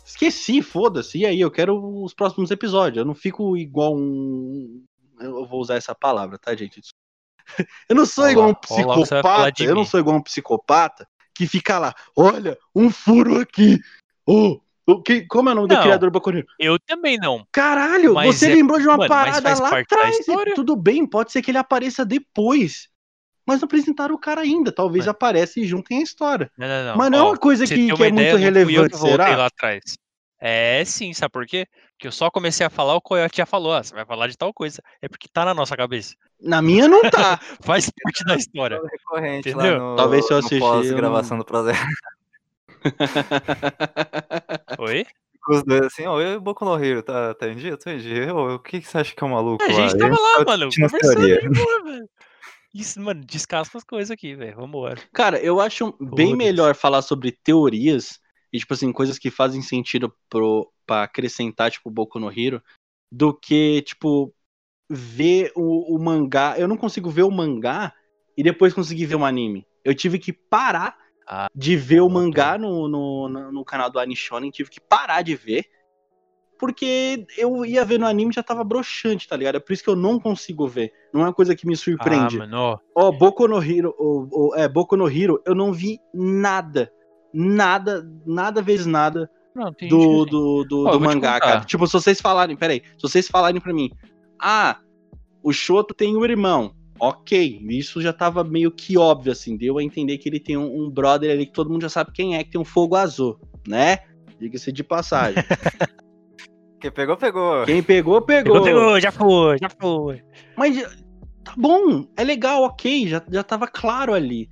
esqueci, 0.06 0.62
foda-se. 0.62 1.18
E 1.18 1.26
aí, 1.26 1.40
eu 1.40 1.50
quero 1.50 1.76
os 2.04 2.14
próximos 2.14 2.52
episódios. 2.52 3.00
Eu 3.00 3.06
não 3.06 3.16
fico 3.16 3.58
igual 3.58 3.96
um. 3.96 4.84
Eu 5.20 5.48
vou 5.48 5.60
usar 5.60 5.74
essa 5.76 5.96
palavra, 5.96 6.38
tá, 6.38 6.56
gente? 6.56 6.82
Eu 7.90 7.96
não 7.96 8.06
sou 8.06 8.26
Olha 8.26 8.32
igual 8.32 8.50
um 8.50 8.54
psicopata. 8.54 9.52
de 9.52 9.66
Eu 9.66 9.74
não 9.76 9.86
sou 9.86 10.00
igual 10.00 10.16
um 10.18 10.22
psicopata 10.22 11.08
que 11.36 11.48
fica 11.48 11.80
lá. 11.80 11.96
Olha, 12.16 12.58
um 12.76 12.92
furo 12.92 13.40
aqui. 13.40 13.80
Oh, 14.26 14.60
o 14.86 15.02
que, 15.02 15.26
como 15.28 15.50
é 15.50 15.52
o 15.52 15.56
nome 15.56 15.68
do 15.68 15.76
Não. 15.76 15.82
criador 15.82 16.10
do 16.10 16.14
Baconino? 16.14 16.46
Eu 16.60 16.78
também 16.80 17.18
não. 17.18 17.46
Caralho, 17.52 18.14
Mas 18.14 18.36
você 18.36 18.52
é- 18.52 18.56
lembrou 18.56 18.80
de 18.80 18.88
uma 18.88 18.98
mano, 18.98 19.10
parada 19.10 19.60
lá 19.60 19.80
atrás. 19.80 20.18
Tudo 20.56 20.76
bem, 20.76 21.06
pode 21.06 21.32
ser 21.32 21.42
que 21.42 21.52
ele 21.52 21.58
apareça 21.58 22.06
depois. 22.06 22.90
Mas 23.46 23.60
não 23.60 23.66
apresentaram 23.66 24.16
o 24.16 24.20
cara 24.20 24.42
ainda. 24.42 24.72
Talvez 24.72 25.06
Mas- 25.06 25.12
apareça 25.12 25.60
e 25.60 25.66
juntem 25.66 26.00
a 26.00 26.02
história. 26.04 26.50
Não, 26.58 26.68
não, 26.68 26.86
não. 26.86 26.98
Mas 26.98 27.12
não 27.12 27.18
é 27.18 27.22
Ó, 27.22 27.30
uma 27.32 27.38
coisa 27.38 27.66
que, 27.66 27.76
que 27.76 27.94
uma 27.94 28.06
é 28.08 28.12
muito 28.12 28.22
ideia, 28.22 28.32
não 28.32 28.38
fui 28.40 28.48
eu 28.48 28.54
relevante, 28.54 28.94
que 28.94 28.98
voltei 29.00 29.26
será? 29.26 29.36
lá 29.38 29.46
atrás. 29.48 29.82
É 30.46 30.84
sim, 30.86 31.14
sabe 31.14 31.32
por 31.32 31.46
quê? 31.46 31.66
Porque 31.92 32.08
eu 32.08 32.12
só 32.12 32.30
comecei 32.30 32.66
a 32.66 32.70
falar, 32.70 32.96
o 32.96 33.02
Coyote 33.02 33.38
já 33.38 33.46
falou, 33.46 33.72
ah, 33.74 33.82
você 33.84 33.94
vai 33.96 34.06
falar 34.06 34.28
de 34.28 34.38
tal 34.38 34.54
coisa. 34.54 34.82
É 35.02 35.08
porque 35.08 35.28
tá 35.32 35.46
na 35.46 35.54
nossa 35.54 35.76
cabeça. 35.78 36.16
Na 36.42 36.62
minha 36.62 36.88
não 36.88 37.02
tá. 37.10 37.38
Faz 37.64 37.90
parte 38.04 38.26
da 38.26 38.36
história. 38.36 38.82
recorrente 38.82 39.50
Entendeu? 39.50 39.78
lá 39.78 39.90
no, 39.92 39.96
Talvez 39.96 40.26
se 40.28 40.34
eu 40.34 40.38
assistir, 40.38 40.56
eu 40.56 40.60
pós-gravação 40.62 41.38
não- 41.38 41.44
do 41.44 41.46
projeto. 41.46 41.80
Oi? 44.80 45.06
Os 45.50 45.64
dois 45.64 45.82
assim, 45.82 46.06
ó, 46.06 46.22
eu 46.22 46.34
e 46.34 46.36
o 46.38 46.42
Boku 46.42 46.64
no 46.64 46.82
Hero, 46.82 47.04
tá, 47.04 47.34
tá 47.34 47.50
em 47.50 47.56
dia? 47.56 47.78
Tô 47.78 47.90
em 47.90 47.98
dia. 47.98 48.34
Ô, 48.34 48.56
o 48.56 48.60
que, 48.60 48.80
que 48.80 48.88
você 48.88 48.98
acha 48.98 49.14
que 49.14 49.24
é 49.24 49.28
um 49.28 49.32
maluco 49.32 49.64
A 49.64 49.68
lá? 49.68 49.74
gente 49.74 49.98
tava 49.98 50.16
lá, 50.16 50.46
mano, 50.46 50.70
conversando 50.74 51.26
aí, 51.26 51.50
boa, 51.50 51.84
velho. 51.84 52.10
Isso, 52.74 53.00
mano, 53.00 53.24
descasca 53.24 53.78
as 53.78 53.84
coisas 53.84 54.10
aqui, 54.10 54.36
velho. 54.36 54.56
Vambora. 54.56 55.02
Cara, 55.14 55.40
eu 55.40 55.60
acho 55.60 55.96
bem 56.00 56.36
melhor 56.36 56.74
falar 56.74 57.02
sobre 57.02 57.32
teorias 57.32 58.20
e, 58.52 58.58
tipo 58.58 58.74
assim, 58.74 58.92
coisas 58.92 59.20
que 59.20 59.30
fazem 59.30 59.62
sentido 59.62 60.14
pro, 60.30 60.72
pra 60.86 61.04
acrescentar, 61.04 61.70
tipo, 61.70 61.92
Boku 61.92 62.20
no 62.20 62.32
Hero, 62.32 62.64
do 63.12 63.34
que, 63.34 63.84
tipo, 63.84 64.34
ver 64.90 65.52
o, 65.56 65.96
o 65.96 66.00
mangá. 66.00 66.56
Eu 66.58 66.68
não 66.68 66.78
consigo 66.78 67.10
ver 67.10 67.24
o 67.24 67.32
mangá 67.32 67.94
e 68.38 68.42
depois 68.42 68.74
conseguir 68.74 69.06
ver 69.06 69.16
o 69.16 69.26
anime. 69.26 69.68
Eu 69.84 69.94
tive 69.94 70.18
que 70.18 70.34
parar 70.34 70.98
de 71.56 71.76
ver 71.76 72.02
o 72.02 72.08
tá. 72.08 72.14
mangá 72.14 72.58
no, 72.58 72.88
no, 72.88 73.52
no, 73.52 73.66
canal 73.66 73.90
do 73.90 74.00
Anishonen, 74.00 74.52
tive 74.52 74.70
que 74.70 74.82
parar 74.82 75.22
de 75.22 75.36
ver. 75.36 75.66
Porque 76.60 77.26
eu 77.38 77.66
ia 77.66 77.84
ver 77.84 78.00
no 78.00 78.06
anime 78.06 78.32
e 78.32 78.36
já 78.36 78.44
tava 78.44 78.64
broxante, 78.64 79.28
tá 79.28 79.36
ligado? 79.36 79.56
É 79.56 79.60
por 79.60 79.74
isso 79.74 79.84
que 79.84 79.90
eu 79.90 79.96
não 79.96 80.20
consigo 80.20 80.66
ver. 80.68 80.94
Não 81.14 81.22
é 81.22 81.26
uma 81.26 81.34
coisa 81.34 81.56
que 81.56 81.68
me 81.68 81.76
surpreende. 81.76 82.38
Ah, 82.38 82.40
mano, 82.40 82.58
ó. 82.58 82.80
Ó, 82.96 83.12
Boku 83.12 83.48
no 83.48 83.62
Hero, 83.62 83.94
é, 84.56 84.68
Boku 84.70 84.96
no 84.96 85.10
Hero, 85.10 85.42
eu 85.46 85.54
não 85.54 85.74
vi 85.74 86.00
nada. 86.14 86.92
Nada, 87.34 88.08
nada 88.26 88.62
vezes 88.62 88.86
nada 88.86 89.30
Não, 89.56 89.72
do, 89.90 90.26
do, 90.26 90.64
do, 90.64 90.92
do 90.92 91.00
mangá, 91.02 91.40
cara. 91.40 91.62
Tipo, 91.62 91.88
se 91.88 91.94
vocês 91.94 92.22
falarem, 92.22 92.56
peraí, 92.56 92.82
se 92.98 93.02
vocês 93.02 93.28
falarem 93.28 93.60
pra 93.60 93.74
mim, 93.74 93.92
ah, 94.40 94.80
o 95.42 95.52
Shoto 95.52 95.94
tem 95.94 96.16
um 96.16 96.24
irmão. 96.24 96.74
Ok, 97.00 97.60
isso 97.70 98.02
já 98.02 98.14
tava 98.14 98.44
meio 98.44 98.72
que 98.72 98.98
óbvio, 98.98 99.32
assim, 99.32 99.58
deu 99.58 99.78
a 99.78 99.84
entender 99.84 100.18
que 100.18 100.30
ele 100.30 100.40
tem 100.40 100.56
um, 100.56 100.86
um 100.86 100.90
brother 100.90 101.32
ali 101.32 101.46
que 101.46 101.52
todo 101.52 101.70
mundo 101.70 101.82
já 101.82 101.90
sabe 101.90 102.12
quem 102.14 102.36
é, 102.36 102.44
que 102.44 102.52
tem 102.52 102.62
um 102.62 102.66
fogo 102.66 102.96
azul, 102.96 103.40
né? 103.68 104.00
Diga-se 104.40 104.72
de 104.72 104.84
passagem. 104.84 105.44
Quem 106.80 106.92
pegou, 106.92 107.16
pegou. 107.16 107.64
Quem 107.64 107.82
pegou, 107.82 108.22
pegou. 108.22 108.62
Pegou, 108.62 108.66
pegou, 108.66 109.00
já 109.00 109.10
foi, 109.10 109.58
já 109.58 109.70
foi. 109.70 110.22
Mas 110.58 110.82
tá 111.42 111.54
bom, 111.56 112.06
é 112.18 112.26
legal, 112.26 112.64
ok, 112.64 113.08
já, 113.08 113.24
já 113.32 113.42
tava 113.42 113.68
claro 113.68 114.14
ali. 114.14 114.50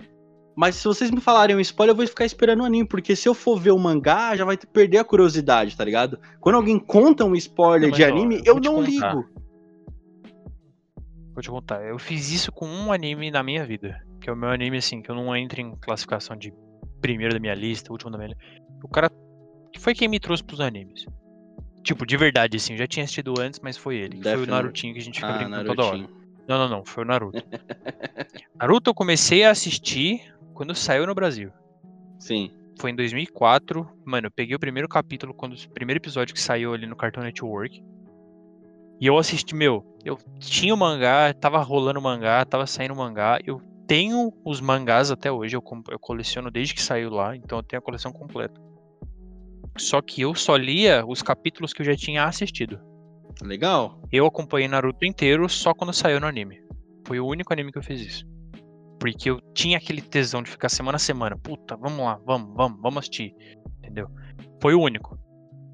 Mas 0.56 0.76
se 0.76 0.86
vocês 0.86 1.12
me 1.12 1.20
falarem 1.20 1.58
um 1.58 1.60
spoiler, 1.60 1.92
eu 1.92 1.98
vou 1.98 2.08
ficar 2.08 2.24
esperando 2.24 2.62
o 2.62 2.66
anime, 2.66 2.88
porque 2.88 3.18
se 3.18 3.28
eu 3.28 3.34
for 3.34 3.60
ver 3.60 3.72
o 3.72 3.78
mangá, 3.78 4.34
já 4.36 4.46
vai 4.46 4.56
perder 4.56 5.00
a 5.00 5.04
curiosidade, 5.04 5.76
tá 5.76 5.84
ligado? 5.84 6.20
Quando 6.40 6.56
alguém 6.56 6.80
conta 6.80 7.26
um 7.26 7.36
spoiler 7.36 7.90
Não, 7.90 7.98
de 7.98 8.04
anime, 8.06 8.42
eu 8.46 8.56
eu, 8.56 8.62
não 8.62 8.76
contar. 8.76 8.90
ligo. 8.90 9.30
Vou 11.34 11.42
te 11.42 11.50
contar. 11.50 11.84
Eu 11.84 11.98
fiz 11.98 12.32
isso 12.32 12.52
com 12.52 12.68
um 12.68 12.92
anime 12.92 13.32
na 13.32 13.42
minha 13.44 13.66
vida. 13.66 14.02
Que 14.20 14.30
é 14.30 14.34
o 14.34 14.36
meu 14.36 14.50
anime, 14.50 14.78
assim, 14.78 15.02
que 15.02 15.10
eu 15.10 15.16
não 15.16 15.36
entro 15.36 15.62
em 15.62 15.76
classificação 15.78 16.36
de 16.36 16.54
primeiro 17.02 17.34
da 17.34 17.40
minha 17.40 17.56
lista, 17.56 17.92
último 17.92 18.12
da 18.12 18.18
minha 18.18 18.30
lista. 18.30 18.44
O 18.84 18.88
cara 18.88 19.10
que 19.72 19.80
foi 19.80 19.96
quem 19.96 20.08
me 20.08 20.20
trouxe 20.20 20.44
pros 20.44 20.60
animes. 20.60 21.06
Tipo, 21.84 22.06
de 22.06 22.16
verdade, 22.18 22.58
assim, 22.58 22.74
eu 22.74 22.80
já 22.80 22.88
tinha 22.88 23.04
assistido 23.04 23.34
antes, 23.40 23.60
mas 23.60 23.78
foi 23.78 23.98
ele. 23.98 24.22
foi 24.22 24.36
o. 24.36 24.46
Narutinho 24.46 24.94
que 24.94 25.00
a 25.00 25.04
gente 25.04 25.16
fica 25.20 25.34
Ah, 25.34 25.38
brincando 25.38 25.66
toda 25.66 25.84
hora. 25.84 25.98
Narutinho. 25.98 26.22
Não, 26.48 26.58
não, 26.58 26.70
não, 26.70 26.86
foi 26.86 27.04
o 27.04 27.08
Naruto. 27.08 27.42
Naruto 28.60 28.90
eu 28.90 28.94
comecei 28.94 29.44
a 29.44 29.52
assistir 29.52 30.22
quando 30.54 30.76
saiu 30.76 31.08
no 31.08 31.16
Brasil. 31.16 31.52
Sim. 32.20 32.52
Foi 32.80 32.92
em 32.92 32.96
2004. 32.96 33.88
Mano, 34.06 34.28
eu 34.28 34.32
peguei 34.32 34.56
o 34.56 34.60
primeiro 34.60 34.88
capítulo, 34.88 35.34
quando 35.34 35.54
o 35.54 35.70
primeiro 35.70 36.00
episódio 36.00 36.34
que 36.36 36.42
saiu 36.42 36.74
ali 36.74 36.86
no 36.86 36.96
Cartoon 36.96 37.22
Network. 37.22 37.84
E 39.02 39.08
eu 39.08 39.18
assisti, 39.18 39.56
meu, 39.56 39.84
eu 40.06 40.16
tinha 40.40 40.72
o 40.72 40.78
mangá, 40.78 41.34
tava 41.34 41.58
rolando 41.64 42.00
o 42.00 42.04
mangá, 42.04 42.46
tava 42.46 42.68
saindo 42.68 42.94
o 42.94 42.98
mangá. 42.98 43.40
Eu 43.44 43.60
tenho 43.88 44.32
os 44.46 44.62
mangás 44.62 45.10
até 45.10 45.32
hoje, 45.32 45.56
eu, 45.56 45.64
eu 45.90 45.98
coleciono 45.98 46.52
desde 46.52 46.76
que 46.76 46.82
saiu 46.84 47.10
lá, 47.10 47.36
então 47.36 47.58
eu 47.58 47.64
tenho 47.64 47.80
a 47.80 47.84
coleção 47.84 48.12
completa. 48.12 48.62
Só 49.76 50.04
que 50.04 50.22
eu 50.22 50.36
só 50.36 50.56
lia 50.56 51.04
os 51.04 51.24
capítulos 51.24 51.74
que 51.74 51.82
eu 51.82 51.86
já 51.88 51.96
tinha 51.96 52.26
assistido. 52.26 52.80
Legal. 53.42 54.00
Eu 54.12 54.28
acompanhei 54.28 54.68
Naruto 54.68 55.04
inteiro 55.04 55.50
só 55.50 55.74
quando 55.74 55.94
saiu 55.94 56.20
no 56.20 56.28
anime. 56.28 56.62
Foi 57.08 57.20
o 57.20 57.26
único 57.26 57.52
anime 57.52 57.72
que 57.72 57.80
eu 57.80 57.84
fiz 57.84 58.02
isso. 58.02 58.26
Porque 59.00 59.32
eu 59.32 59.42
tinha 59.56 59.80
aquele 59.80 60.04
tesão 60.04 60.44
de 60.44 60.52
ficar 60.52 60.70
semana 60.70 60.98
a 60.98 61.00
semana. 61.00 61.36
Puta, 61.36 61.76
vamos 61.76 62.06
lá, 62.06 62.20
vamos, 62.24 62.54
vamos, 62.56 62.80
vamos 62.80 62.98
assistir. 63.00 63.34
Entendeu? 63.80 64.08
Foi 64.62 64.76
o 64.76 64.80
único. 64.80 65.18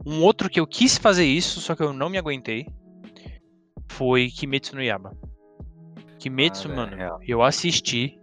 Um 0.06 0.24
outro 0.24 0.50
que 0.50 0.62
eu 0.62 0.66
quis 0.66 0.98
fazer 0.98 1.26
isso, 1.26 1.60
só 1.60 1.76
que 1.76 1.84
eu 1.84 1.92
não 1.92 2.10
me 2.10 2.18
aguentei, 2.18 2.66
foi 3.90 4.30
Kimetsu 4.30 4.76
no 4.76 4.82
Yaba. 4.84 5.16
Kimetsu, 6.20 6.70
Ah, 6.72 6.76
mano, 6.76 6.96
real. 6.96 7.20
eu 7.28 7.42
assisti. 7.44 8.20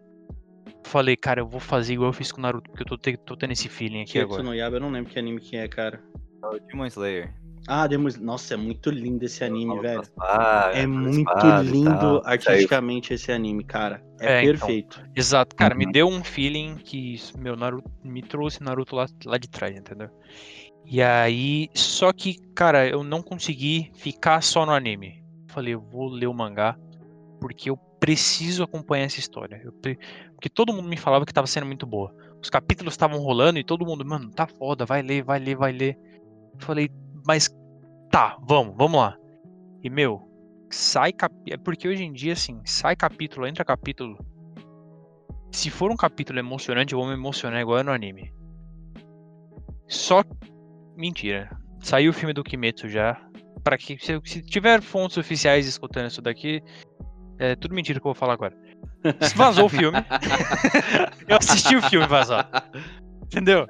Falei, 0.87 1.16
cara, 1.16 1.40
eu 1.40 1.46
vou 1.48 1.61
fazer 1.61 1.94
igual 1.94 2.11
eu 2.11 2.12
fiz 2.12 2.31
com 2.31 2.40
Naruto, 2.40 2.70
porque 2.70 2.83
eu 2.83 2.87
tô, 2.87 2.98
te- 2.98 3.16
tô 3.16 3.37
tendo 3.37 3.53
esse 3.53 3.68
feeling 3.68 4.03
aqui 4.03 4.12
Kimetsu 4.12 4.33
agora. 4.35 4.42
no 4.42 4.55
Yaba, 4.55 4.77
eu 4.77 4.81
não 4.81 4.90
lembro 4.90 5.11
que 5.12 5.18
anime 5.18 5.40
que 5.40 5.57
é, 5.57 5.66
cara. 5.66 6.03
É 6.42 6.46
o 6.46 6.59
Demon 6.61 6.87
Slayer. 6.87 7.33
Ah, 7.66 7.87
Demon... 7.87 8.11
Nossa, 8.20 8.53
é 8.53 8.57
muito 8.59 8.90
lindo 8.90 9.24
esse 9.24 9.42
anime, 9.42 9.81
velho. 9.81 10.00
das 10.00 10.09
espadas, 10.09 10.77
É 10.77 10.87
muito 10.87 11.46
lindo 11.62 12.20
artisticamente 12.27 13.14
esse 13.14 13.33
anime, 13.33 13.64
cara. 13.64 14.05
É, 14.20 14.40
É, 14.40 14.44
então. 14.44 14.59
perfeito. 14.59 15.03
Exato, 15.16 15.57
cara, 15.57 15.74
me 15.74 15.87
Uhum. 15.87 15.92
deu 15.92 16.07
um 16.09 16.22
feeling 16.22 16.77
que, 16.77 17.16
meu, 17.38 17.57
Naruto 17.57 17.90
me 18.05 18.20
trouxe 18.20 18.62
Naruto 18.62 18.94
lá, 18.94 19.07
lá 19.24 19.38
de 19.38 19.48
trás, 19.48 19.74
entendeu? 19.74 20.11
E 20.85 21.00
aí, 21.03 21.70
só 21.74 22.12
que, 22.12 22.37
cara, 22.55 22.87
eu 22.87 23.03
não 23.03 23.22
consegui 23.22 23.90
ficar 23.94 24.42
só 24.42 24.66
no 24.66 24.72
anime. 24.72 25.23
Falei, 25.55 25.75
eu 25.75 25.81
vou 25.81 26.09
ler 26.09 26.27
o 26.27 26.35
mangá, 26.35 26.77
porque 27.40 27.71
eu 27.71 27.77
preciso 28.01 28.64
acompanhar 28.64 29.05
essa 29.05 29.21
história. 29.21 29.61
Eu 29.64 29.73
Porque 29.73 30.51
todo 30.53 30.73
mundo 30.73 30.88
me 30.88 30.97
falava 30.97 31.25
que 31.25 31.33
tava 31.33 31.47
sendo 31.47 31.64
muito 31.64 31.87
boa. 31.87 32.12
Os 32.43 32.51
capítulos 32.51 32.95
estavam 32.95 33.21
rolando 33.21 33.59
e 33.59 33.64
todo 33.64 33.87
mundo, 33.87 34.05
mano, 34.05 34.31
tá 34.31 34.49
foda, 34.49 34.85
vai 34.85 35.01
ler, 35.01 35.23
vai 35.23 35.38
ler, 35.38 35.57
vai 35.57 35.73
ler. 35.73 35.97
Falei, 36.59 36.90
mas 37.25 37.49
tá, 38.11 38.37
vamos, 38.43 38.77
vamos 38.77 38.99
lá. 38.99 39.17
E, 39.83 39.88
meu, 39.88 40.29
sai 40.69 41.12
capítulo. 41.12 41.55
É 41.55 41.57
porque 41.57 41.87
hoje 41.87 42.03
em 42.03 42.12
dia, 42.12 42.33
assim, 42.33 42.61
sai 42.64 42.97
capítulo, 42.97 43.47
entra 43.47 43.64
capítulo. 43.64 44.19
Se 45.53 45.71
for 45.71 45.88
um 45.90 45.97
capítulo 45.97 46.40
emocionante, 46.40 46.95
eu 46.95 46.99
vou 46.99 47.07
me 47.07 47.14
emocionar 47.14 47.61
igual 47.61 47.85
no 47.85 47.93
anime. 47.93 48.35
Só. 49.87 50.25
Mentira. 50.97 51.57
Saiu 51.81 52.11
o 52.11 52.14
filme 52.14 52.33
do 52.33 52.43
Kimetsu 52.43 52.88
já. 52.88 53.21
Para 53.64 53.79
que. 53.79 53.98
Se, 53.98 54.20
se 54.24 54.42
tiver 54.42 54.81
fontes 54.83 55.16
oficiais 55.16 55.66
escutando 55.66 56.07
isso 56.07 56.22
daqui. 56.22 56.62
É 57.38 57.57
tudo 57.57 57.74
mentira 57.74 57.98
que 57.98 58.07
eu 58.07 58.12
vou 58.12 58.14
falar 58.14 58.35
agora. 58.35 58.57
Vazou 59.35 59.66
o 59.66 59.68
filme. 59.68 59.98
eu 61.27 61.37
assisti 61.37 61.74
o 61.74 61.83
filme 61.83 62.07
vazado. 62.07 62.48
Entendeu? 63.24 63.66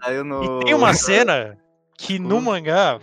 Saiu 0.00 0.22
no... 0.22 0.60
E 0.60 0.64
tem 0.66 0.74
uma 0.74 0.92
cena 0.94 1.58
que 1.98 2.18
no 2.18 2.36
Hum. 2.36 2.42
mangá 2.42 3.00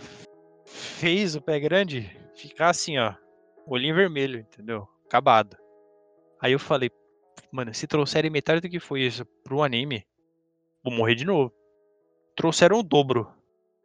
fez 0.64 1.34
o 1.34 1.42
pé 1.42 1.60
grande 1.60 2.10
ficar 2.34 2.70
assim, 2.70 2.98
ó. 2.98 3.14
Olhinho 3.66 3.94
vermelho, 3.94 4.40
entendeu? 4.40 4.88
Acabado. 5.06 5.56
Aí 6.40 6.52
eu 6.52 6.58
falei, 6.58 6.90
mano, 7.52 7.74
se 7.74 7.86
trouxerem 7.86 8.30
metade 8.30 8.60
do 8.62 8.68
que 8.68 8.80
foi 8.80 9.02
isso 9.02 9.24
pro 9.44 9.62
anime, 9.62 10.04
vou 10.82 10.92
morrer 10.92 11.14
de 11.14 11.26
novo. 11.26 11.52
Trouxeram 12.34 12.78
o 12.78 12.82
dobro. 12.82 13.30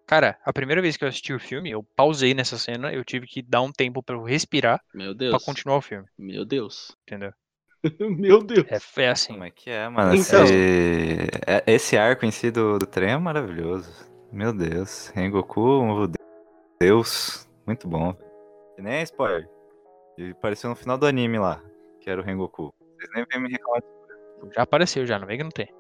Cara, 0.07 0.37
a 0.45 0.53
primeira 0.53 0.81
vez 0.81 0.95
que 0.97 1.03
eu 1.03 1.07
assisti 1.09 1.33
o 1.33 1.39
filme, 1.39 1.71
eu 1.71 1.83
pausei 1.95 2.33
nessa 2.33 2.57
cena, 2.57 2.93
eu 2.93 3.03
tive 3.03 3.25
que 3.25 3.41
dar 3.41 3.61
um 3.61 3.71
tempo 3.71 4.03
pra 4.03 4.15
eu 4.15 4.23
respirar 4.23 4.79
Meu 4.93 5.15
pra 5.15 5.29
Deus. 5.29 5.43
continuar 5.43 5.77
o 5.77 5.81
filme, 5.81 6.07
Meu 6.17 6.45
Deus. 6.45 6.95
entendeu? 7.03 7.33
Meu 7.99 8.43
Deus. 8.43 8.67
É, 8.97 9.01
é 9.03 9.09
assim. 9.09 9.33
Como 9.33 9.43
é 9.45 9.51
que 9.51 9.69
é, 9.69 9.87
mano? 9.89 10.15
Então. 10.15 10.43
Esse, 10.43 11.29
é- 11.47 11.63
esse 11.67 11.97
arco 11.97 12.25
em 12.25 12.31
si 12.31 12.51
do, 12.51 12.77
do 12.77 12.85
trem 12.85 13.11
é 13.13 13.17
maravilhoso. 13.17 13.91
Meu 14.31 14.53
Deus. 14.53 15.07
Rengoku, 15.09 15.61
um 15.81 16.11
Deus. 16.79 17.47
Muito 17.65 17.87
bom. 17.87 18.15
E 18.77 18.81
nem 18.81 18.95
é 18.95 19.03
spoiler. 19.03 19.47
Ele 20.17 20.31
apareceu 20.31 20.69
no 20.69 20.75
final 20.75 20.97
do 20.97 21.05
anime 21.05 21.39
lá, 21.39 21.61
que 21.99 22.09
era 22.09 22.21
o 22.21 22.23
Rengoku. 22.23 22.73
Vocês 22.97 23.09
nem 23.15 23.25
vêm 23.31 23.41
me 23.41 23.49
reclamar. 23.49 23.81
Já 24.53 24.61
apareceu 24.61 25.05
já, 25.05 25.17
não 25.17 25.27
vem 25.27 25.37
que 25.37 25.43
não 25.43 25.51
tem. 25.51 25.73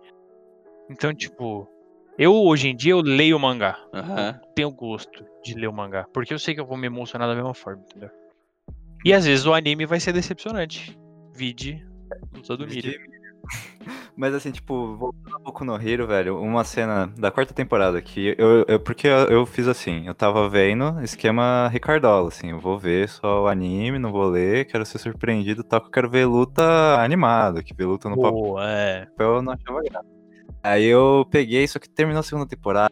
Então, 0.89 1.13
tipo, 1.13 1.67
eu 2.17 2.33
hoje 2.33 2.69
em 2.69 2.75
dia 2.75 2.91
eu 2.91 3.01
leio 3.01 3.37
o 3.37 3.39
mangá. 3.39 3.77
Aham. 3.93 4.39
tenho 4.55 4.71
gosto 4.71 5.25
de 5.43 5.53
ler 5.53 5.67
o 5.67 5.73
mangá. 5.73 6.05
Porque 6.13 6.33
eu 6.33 6.39
sei 6.39 6.53
que 6.53 6.61
eu 6.61 6.65
vou 6.65 6.77
me 6.77 6.87
emocionar 6.87 7.27
da 7.27 7.35
mesma 7.35 7.53
forma, 7.53 7.83
entendeu? 7.83 8.09
E 9.03 9.13
às 9.13 9.25
vezes 9.25 9.45
o 9.45 9.53
anime 9.53 9.85
vai 9.85 9.99
ser 9.99 10.13
decepcionante. 10.13 10.97
Vide 11.33 11.85
Luta 12.33 12.57
do 12.57 12.67
Miriam. 12.67 12.93
Mas 14.17 14.33
assim, 14.33 14.51
tipo, 14.51 14.95
voltando 14.95 15.37
um 15.37 15.43
pouco 15.43 15.65
no 15.65 15.75
Hero, 15.75 16.07
velho, 16.07 16.39
uma 16.39 16.63
cena 16.63 17.07
da 17.17 17.29
quarta 17.29 17.53
temporada 17.53 18.01
que 18.01 18.33
eu, 18.37 18.65
eu 18.67 18.79
porque 18.79 19.07
eu, 19.07 19.27
eu 19.27 19.45
fiz 19.45 19.67
assim, 19.67 20.07
eu 20.07 20.15
tava 20.15 20.49
vendo 20.49 21.01
esquema 21.03 21.67
Ricardola, 21.67 22.29
assim, 22.29 22.51
eu 22.51 22.59
vou 22.59 22.79
ver 22.79 23.09
só 23.09 23.43
o 23.43 23.47
anime, 23.47 23.99
não 23.99 24.11
vou 24.11 24.29
ler, 24.29 24.65
quero 24.65 24.85
ser 24.85 24.99
surpreendido, 24.99 25.63
tal, 25.63 25.81
que 25.81 25.87
eu 25.87 25.91
quero 25.91 26.09
ver 26.09 26.25
luta 26.25 26.63
animada, 27.01 27.61
que 27.61 27.73
ver 27.73 27.85
luta 27.85 28.09
no 28.09 28.15
papel 28.15 28.31
Pô, 28.31 28.61
é. 28.61 29.07
eu 29.19 29.41
não 29.41 29.53
achava 29.53 29.83
graça. 29.83 30.14
Aí 30.65 30.85
eu 30.85 31.27
peguei, 31.29 31.67
só 31.67 31.77
que 31.77 31.87
terminou 31.87 32.21
a 32.21 32.23
segunda 32.23 32.47
temporada. 32.47 32.91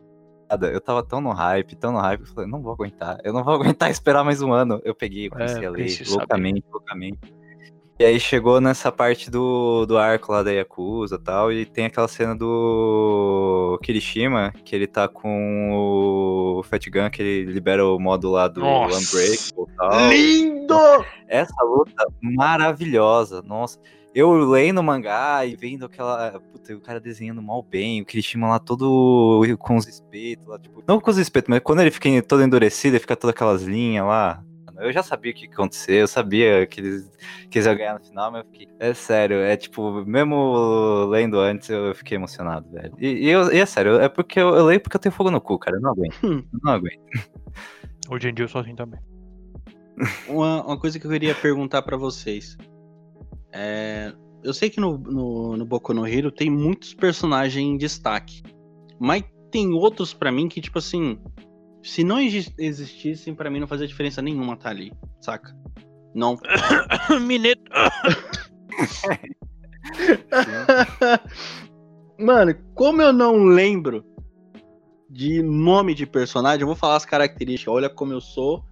Eu 0.71 0.79
tava 0.79 1.01
tão 1.01 1.19
no 1.19 1.31
hype, 1.31 1.75
tão 1.75 1.91
no 1.91 1.97
hype, 1.99 2.21
eu 2.21 2.27
falei, 2.27 2.47
não 2.47 2.61
vou 2.61 2.71
aguentar, 2.73 3.17
eu 3.23 3.33
não 3.33 3.43
vou 3.43 3.55
aguentar 3.55 3.89
esperar 3.89 4.23
mais 4.23 4.41
um 4.43 4.53
ano. 4.53 4.79
Eu 4.83 4.93
peguei, 4.93 5.27
comecei 5.29 5.63
É, 5.63 5.65
a 5.65 5.71
ler 5.71 5.89
saber. 5.89 6.11
loucamente, 6.11 6.63
loucamente. 6.71 7.19
E 7.99 8.05
aí 8.05 8.19
chegou 8.19 8.59
nessa 8.61 8.91
parte 8.91 9.31
do, 9.31 9.85
do 9.87 9.97
arco 9.97 10.31
lá 10.31 10.43
da 10.43 10.51
Yakuza 10.51 11.15
e 11.15 11.19
tal, 11.19 11.51
e 11.51 11.65
tem 11.65 11.85
aquela 11.85 12.07
cena 12.07 12.35
do 12.35 13.79
Kirishima, 13.83 14.51
que 14.65 14.75
ele 14.75 14.85
tá 14.87 15.07
com 15.07 15.71
o 15.73 16.63
Fat 16.63 16.85
Gun, 16.89 17.09
que 17.09 17.21
ele 17.21 17.51
libera 17.51 17.85
o 17.85 17.99
modo 17.99 18.29
lá 18.29 18.47
do. 18.47 18.63
Unbreakable 18.63 19.65
e 19.67 19.75
tal. 19.77 20.09
Lindo! 20.09 21.05
Essa 21.27 21.63
luta 21.63 22.05
maravilhosa, 22.21 23.41
nossa. 23.41 23.79
Eu 24.15 24.31
lendo 24.49 24.79
o 24.79 24.83
mangá 24.83 25.45
e 25.45 25.55
vendo 25.55 25.85
aquela. 25.85 26.39
Puta, 26.51 26.75
o 26.75 26.81
cara 26.81 26.99
desenhando 26.99 27.41
mal 27.41 27.63
bem, 27.63 28.01
o 28.01 28.05
Kirishima 28.05 28.47
lá 28.47 28.59
todo 28.59 29.41
com 29.59 29.75
os 29.75 29.87
espetos 29.87 30.45
lá, 30.47 30.59
tipo. 30.59 30.83
Não 30.87 30.99
com 30.99 31.09
os 31.09 31.17
espetos, 31.17 31.49
mas 31.49 31.59
quando 31.61 31.81
ele 31.81 31.89
fica 31.91 32.09
todo 32.21 32.43
endurecido 32.43 32.95
e 32.95 32.99
fica 32.99 33.15
todas 33.15 33.33
aquelas 33.35 33.63
linhas 33.63 34.05
lá. 34.05 34.43
Eu 34.79 34.91
já 34.91 35.03
sabia 35.03 35.31
o 35.31 35.35
que 35.35 35.45
ia 35.45 35.51
acontecer, 35.51 35.93
eu 36.01 36.07
sabia 36.07 36.65
que 36.65 36.81
eles, 36.81 37.09
que 37.49 37.57
eles 37.59 37.65
iam 37.67 37.75
ganhar 37.77 37.93
no 37.93 38.03
final, 38.03 38.31
mas 38.31 38.43
eu 38.43 38.51
fiquei. 38.51 38.67
É 38.79 38.93
sério, 38.93 39.37
é 39.37 39.55
tipo, 39.55 40.03
mesmo 40.03 41.05
lendo 41.09 41.39
antes, 41.39 41.69
eu 41.69 41.93
fiquei 41.95 42.17
emocionado, 42.17 42.67
velho. 42.71 42.91
E, 42.99 43.07
e 43.07 43.29
eu- 43.29 43.53
e 43.53 43.59
é 43.59 43.65
sério, 43.67 43.99
é 44.01 44.09
porque 44.09 44.39
eu, 44.39 44.49
eu 44.55 44.65
leio 44.65 44.79
porque 44.81 44.97
eu 44.97 44.99
tenho 45.01 45.13
fogo 45.13 45.29
no 45.31 45.39
cu, 45.39 45.57
cara. 45.59 45.77
Eu 45.77 45.81
não 45.81 45.91
aguento. 45.91 46.15
Hum. 46.23 46.43
Eu 46.51 46.59
não 46.63 46.73
aguento. 46.73 46.99
Hoje 48.09 48.29
em 48.29 48.33
dia 48.33 48.45
eu 48.45 48.49
sou 48.49 48.61
assim 48.61 48.75
também. 48.75 48.99
Uma, 50.27 50.65
uma 50.65 50.77
coisa 50.79 50.99
que 50.99 51.05
eu 51.05 51.11
queria 51.11 51.35
perguntar 51.35 51.83
pra 51.83 51.95
vocês. 51.95 52.57
É, 53.53 54.11
eu 54.43 54.53
sei 54.53 54.69
que 54.69 54.79
no, 54.79 54.97
no, 54.97 55.57
no 55.57 55.65
Boku 55.65 55.93
no 55.93 56.07
Hero 56.07 56.31
tem 56.31 56.49
muitos 56.49 56.93
personagens 56.93 57.63
em 57.63 57.77
destaque. 57.77 58.41
Mas 58.99 59.23
tem 59.51 59.71
outros 59.73 60.13
pra 60.13 60.31
mim 60.31 60.47
que, 60.49 60.59
tipo 60.59 60.79
assim, 60.79 61.19
se 61.83 62.03
não 62.03 62.19
exi- 62.19 62.53
existissem, 62.57 63.35
pra 63.35 63.49
mim 63.49 63.59
não 63.59 63.67
fazia 63.67 63.87
diferença 63.87 64.21
nenhuma 64.21 64.57
tá 64.57 64.69
ali, 64.69 64.91
saca? 65.21 65.55
Não. 66.15 66.37
Mineto. 67.21 67.61
Mano, 72.19 72.55
como 72.75 73.01
eu 73.01 73.11
não 73.11 73.43
lembro 73.45 74.05
de 75.09 75.41
nome 75.43 75.93
de 75.93 76.05
personagem, 76.05 76.61
eu 76.61 76.67
vou 76.67 76.75
falar 76.75 76.95
as 76.95 77.05
características. 77.05 77.73
Olha 77.73 77.89
como 77.89 78.13
eu 78.13 78.21
sou 78.21 78.63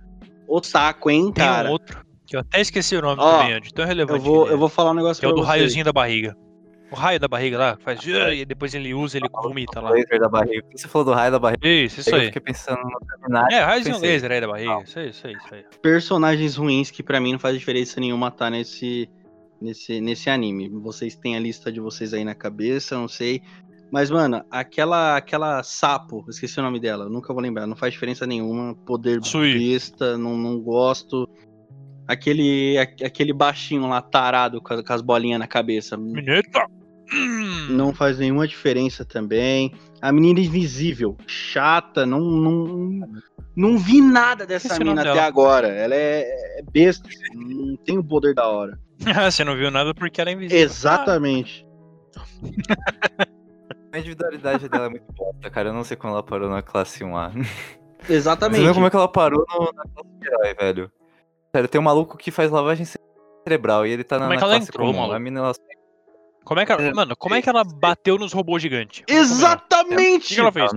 otaku, 0.48 1.10
hein, 1.10 1.26
Tem 1.26 1.34
cara. 1.46 1.70
um 1.70 1.74
outro 1.74 2.04
que 2.32 2.38
eu 2.38 2.40
até 2.40 2.62
esqueci 2.62 2.96
o 2.96 3.02
nome 3.02 3.22
Ó, 3.22 3.40
também, 3.40 3.54
Andy. 3.56 3.74
Tão 3.74 3.86
relevante. 3.86 4.20
eu 4.20 4.24
vou, 4.24 4.44
que 4.44 4.48
ele 4.48 4.54
eu 4.54 4.58
vou 4.58 4.70
falar 4.70 4.92
um 4.92 4.94
negócio. 4.94 5.20
Que 5.20 5.26
é 5.26 5.30
o 5.30 5.34
do 5.34 5.40
vocês. 5.40 5.50
raiozinho 5.50 5.84
da 5.84 5.92
barriga. 5.92 6.34
O 6.90 6.96
raio 6.96 7.20
da 7.20 7.28
barriga 7.28 7.58
lá, 7.58 7.76
que 7.76 7.84
faz. 7.84 8.00
E 8.06 8.46
depois 8.46 8.74
ele 8.74 8.94
usa, 8.94 9.18
ele 9.18 9.28
vomita 9.30 9.82
lá. 9.82 9.92
laser 9.92 10.18
da 10.18 10.30
barriga. 10.30 10.66
Você 10.74 10.88
falou 10.88 11.06
do 11.06 11.14
raio 11.14 11.32
da 11.32 11.40
barriga. 11.40 11.68
Isso, 11.68 12.00
isso 12.00 12.10
eu 12.10 12.16
aí. 12.16 12.26
fiquei 12.28 12.42
pensando 12.42 12.82
no 12.82 13.00
terminário. 13.06 13.54
É, 13.54 13.60
raiozinho 13.60 13.96
pensei, 13.96 14.12
laser 14.12 14.32
aí 14.32 14.42
da 14.42 14.48
barriga. 14.48 14.82
Isso 14.82 15.00
aí, 15.00 15.10
isso 15.10 15.28
aí, 15.28 15.34
isso 15.34 15.54
aí. 15.56 15.66
Personagens 15.82 16.56
ruins 16.56 16.90
que 16.90 17.04
pra 17.04 17.20
mim 17.20 17.34
não 17.34 17.40
faz 17.40 17.58
diferença 17.58 18.00
nenhuma 18.00 18.32
tá 18.32 18.50
nesse, 18.50 19.10
nesse, 19.62 20.00
nesse 20.00 20.30
anime. 20.30 20.70
Vocês 20.70 21.16
têm 21.16 21.36
a 21.36 21.40
lista 21.40 21.70
de 21.70 21.82
vocês 21.82 22.14
aí 22.14 22.24
na 22.24 22.36
cabeça, 22.36 22.98
não 22.98 23.10
sei. 23.10 23.42
Mas, 23.92 24.10
mano, 24.10 24.42
aquela 24.50 25.18
aquela 25.18 25.64
sapo, 25.64 26.26
esqueci 26.30 26.58
o 26.62 26.64
nome 26.64 26.80
dela, 26.80 27.10
nunca 27.10 27.34
vou 27.34 27.42
lembrar, 27.42 27.68
não 27.68 27.76
faz 27.76 27.94
diferença 27.94 28.26
nenhuma. 28.26 28.74
Poder 28.86 29.22
Sui. 29.22 29.54
besta, 29.54 30.18
não, 30.18 30.38
não 30.38 30.62
gosto. 30.62 31.28
Aquele, 32.12 32.78
aquele 32.78 33.34
baixinho 33.34 33.88
lá, 33.88 34.02
tarado, 34.02 34.62
com, 34.62 34.74
as- 34.74 34.82
com 34.82 34.94
as 34.94 35.02
bolinhas 35.02 35.40
na 35.40 35.48
cabeça. 35.48 35.96
Mineta! 35.98 36.66
Hum. 37.14 37.68
Não 37.72 37.94
faz 37.94 38.18
nenhuma 38.20 38.48
diferença 38.48 39.04
também. 39.04 39.74
A 40.02 40.12
menina 40.12 40.40
invisível, 40.40 41.18
chata, 41.28 42.06
não, 42.06 42.20
não, 42.22 43.08
não 43.56 43.78
vi 43.78 44.00
nada 44.02 44.46
dessa 44.46 44.80
nome 44.80 45.00
até 45.00 45.14
dela. 45.14 45.24
agora. 45.28 45.68
Ela 45.68 45.94
é, 45.94 46.60
é 46.60 46.64
besta, 46.72 47.08
não 47.36 47.76
tem 47.78 47.98
o 47.98 48.04
poder 48.04 48.34
da 48.34 48.48
hora. 48.48 48.80
Você 49.30 49.44
não 49.44 49.56
viu 49.58 49.70
nada 49.70 49.94
porque 49.94 50.22
ela 50.22 50.30
é 50.30 50.34
invisível. 50.34 50.64
Exatamente. 50.64 51.66
A 53.94 53.98
individualidade 54.00 54.70
dela 54.70 54.86
é 54.86 54.90
muito 54.90 55.06
bosta, 55.14 55.50
cara. 55.50 55.70
Eu 55.70 55.74
não 55.74 55.84
sei 55.84 55.98
como 55.98 56.14
ela 56.14 56.24
parou 56.24 56.50
na 56.50 56.62
classe 56.62 57.04
1A. 57.04 57.32
Você 58.04 58.14
Exatamente. 58.14 58.62
viu 58.64 58.74
como 58.74 58.86
é 58.86 58.90
que 58.90 58.96
ela 58.96 59.08
parou 59.08 59.46
na 59.76 59.84
classe 59.84 60.10
herói, 60.26 60.54
velho? 60.56 60.92
Sério, 61.54 61.68
tem 61.70 61.80
um 61.82 61.84
maluco 61.84 62.18
que 62.18 62.32
faz 62.32 62.50
lavagem 62.50 62.86
cerebral 63.46 63.86
e 63.86 63.92
ele 63.92 64.04
tá 64.04 64.18
na, 64.18 64.26
Como 64.26 64.34
é 64.34 64.38
que 64.38 64.44
ela 64.44 64.58
entrou, 64.58 64.88
comum. 64.88 65.00
maluco? 65.00 65.16
A 65.16 65.20
mina, 65.20 65.40
ela... 65.40 65.54
Como 66.44 66.60
é 66.60 66.66
que 66.66 66.72
ela. 66.72 66.94
Mano, 66.94 67.16
como 67.16 67.36
é 67.36 67.42
que 67.42 67.50
ela 67.50 67.64
bateu 67.64 68.18
nos 68.18 68.34
robôs 68.34 68.62
gigantes? 68.62 69.04
O 69.08 69.12
Exatamente! 69.14 70.30
que, 70.30 70.36
que 70.36 70.40
ela 70.40 70.52
fez? 70.52 70.72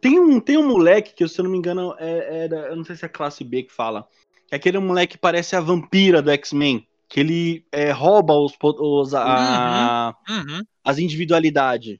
Tem 0.00 0.18
um, 0.18 0.40
tem 0.40 0.56
um 0.56 0.66
moleque 0.66 1.14
que, 1.14 1.28
se 1.28 1.38
eu 1.38 1.44
não 1.44 1.50
me 1.52 1.58
engano, 1.58 1.94
é, 1.98 2.44
era. 2.44 2.56
Eu 2.68 2.76
não 2.76 2.84
sei 2.84 2.96
se 2.96 3.04
é 3.04 3.08
classe 3.08 3.44
B 3.44 3.62
que 3.64 3.72
fala. 3.72 4.08
É 4.50 4.56
aquele 4.56 4.78
moleque 4.78 5.12
que 5.12 5.18
parece 5.20 5.54
a 5.54 5.60
vampira 5.60 6.20
do 6.20 6.30
X-Men. 6.30 6.86
Que 7.08 7.20
ele 7.20 7.64
é, 7.70 7.92
rouba 7.92 8.34
os, 8.34 8.54
os, 8.60 9.14
a, 9.14 10.14
Uhum. 10.28 10.62
as 10.82 10.98
individualidades. 10.98 11.98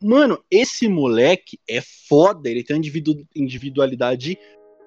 Mano, 0.00 0.38
esse 0.50 0.88
moleque 0.88 1.58
é 1.68 1.80
foda. 2.08 2.48
Ele 2.48 2.62
tem 2.62 2.76
uma 2.76 2.78
individu- 2.78 3.26
individualidade 3.34 4.38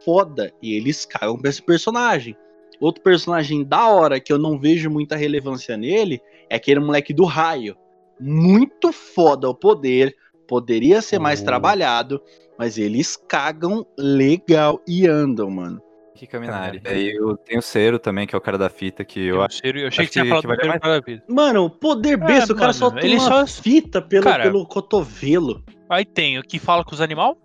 foda. 0.05 0.53
E 0.61 0.73
eles 0.75 1.03
cagam 1.03 1.37
pra 1.37 1.49
esse 1.49 1.61
personagem. 1.61 2.37
Outro 2.79 3.01
personagem 3.03 3.63
da 3.63 3.87
hora 3.87 4.19
que 4.19 4.31
eu 4.31 4.37
não 4.37 4.57
vejo 4.59 4.89
muita 4.89 5.15
relevância 5.15 5.75
nele 5.75 6.21
é 6.49 6.55
aquele 6.55 6.79
moleque 6.79 7.13
do 7.13 7.25
raio. 7.25 7.75
Muito 8.19 8.91
foda 8.91 9.49
o 9.49 9.55
poder. 9.55 10.15
Poderia 10.47 11.01
ser 11.01 11.19
mais 11.19 11.41
Oh. 11.41 11.45
trabalhado. 11.45 12.21
Mas 12.57 12.77
eles 12.77 13.15
cagam 13.15 13.85
legal 13.97 14.81
e 14.87 15.07
andam, 15.07 15.49
mano. 15.49 15.81
Que 16.15 16.27
caminhari. 16.27 16.81
Caralho. 16.81 16.99
Aí 17.01 17.15
eu 17.15 17.37
tenho 17.37 17.59
o 17.59 17.61
Cero 17.61 17.97
também, 17.97 18.27
que 18.27 18.35
é 18.35 18.37
o 18.37 18.41
cara 18.41 18.57
da 18.57 18.69
fita, 18.69 19.05
que 19.05 19.21
eu 19.21 19.35
Eu, 19.35 19.41
acho. 19.43 19.61
eu 19.63 19.87
achei 19.87 20.05
que 20.05 20.11
tinha 20.11 20.23
que- 20.25 20.29
falado 20.29 20.41
que 20.41 20.47
do 20.47 20.49
vale 20.49 20.59
primeiro 20.59 20.81
cara 20.81 20.99
da 20.99 21.05
vida. 21.05 21.23
Mano, 21.29 21.69
poder 21.69 22.17
besta, 22.17 22.51
o 22.51 22.55
cara 22.57 22.73
só 22.73 22.87
É, 22.87 22.89
mano, 22.89 23.01
tem 23.01 23.11
ele 23.11 23.19
uma 23.21 23.47
só- 23.47 23.61
fita 23.61 24.01
pelo, 24.01 24.23
Cara- 24.25 24.43
pelo 24.43 24.65
cotovelo. 24.65 25.63
Aí 25.89 26.03
tem 26.03 26.37
o 26.37 26.43
que 26.43 26.59
fala 26.59 26.83
com 26.83 26.93
os 26.93 26.99
animais. 26.99 27.35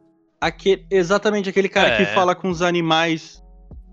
Aquele, 0.41 0.85
exatamente 0.91 1.49
aquele 1.49 1.69
cara 1.69 1.91
É. 1.91 1.97
que 1.99 2.05
fala 2.07 2.35
com 2.35 2.49
os 2.49 2.63
animais. 2.63 3.44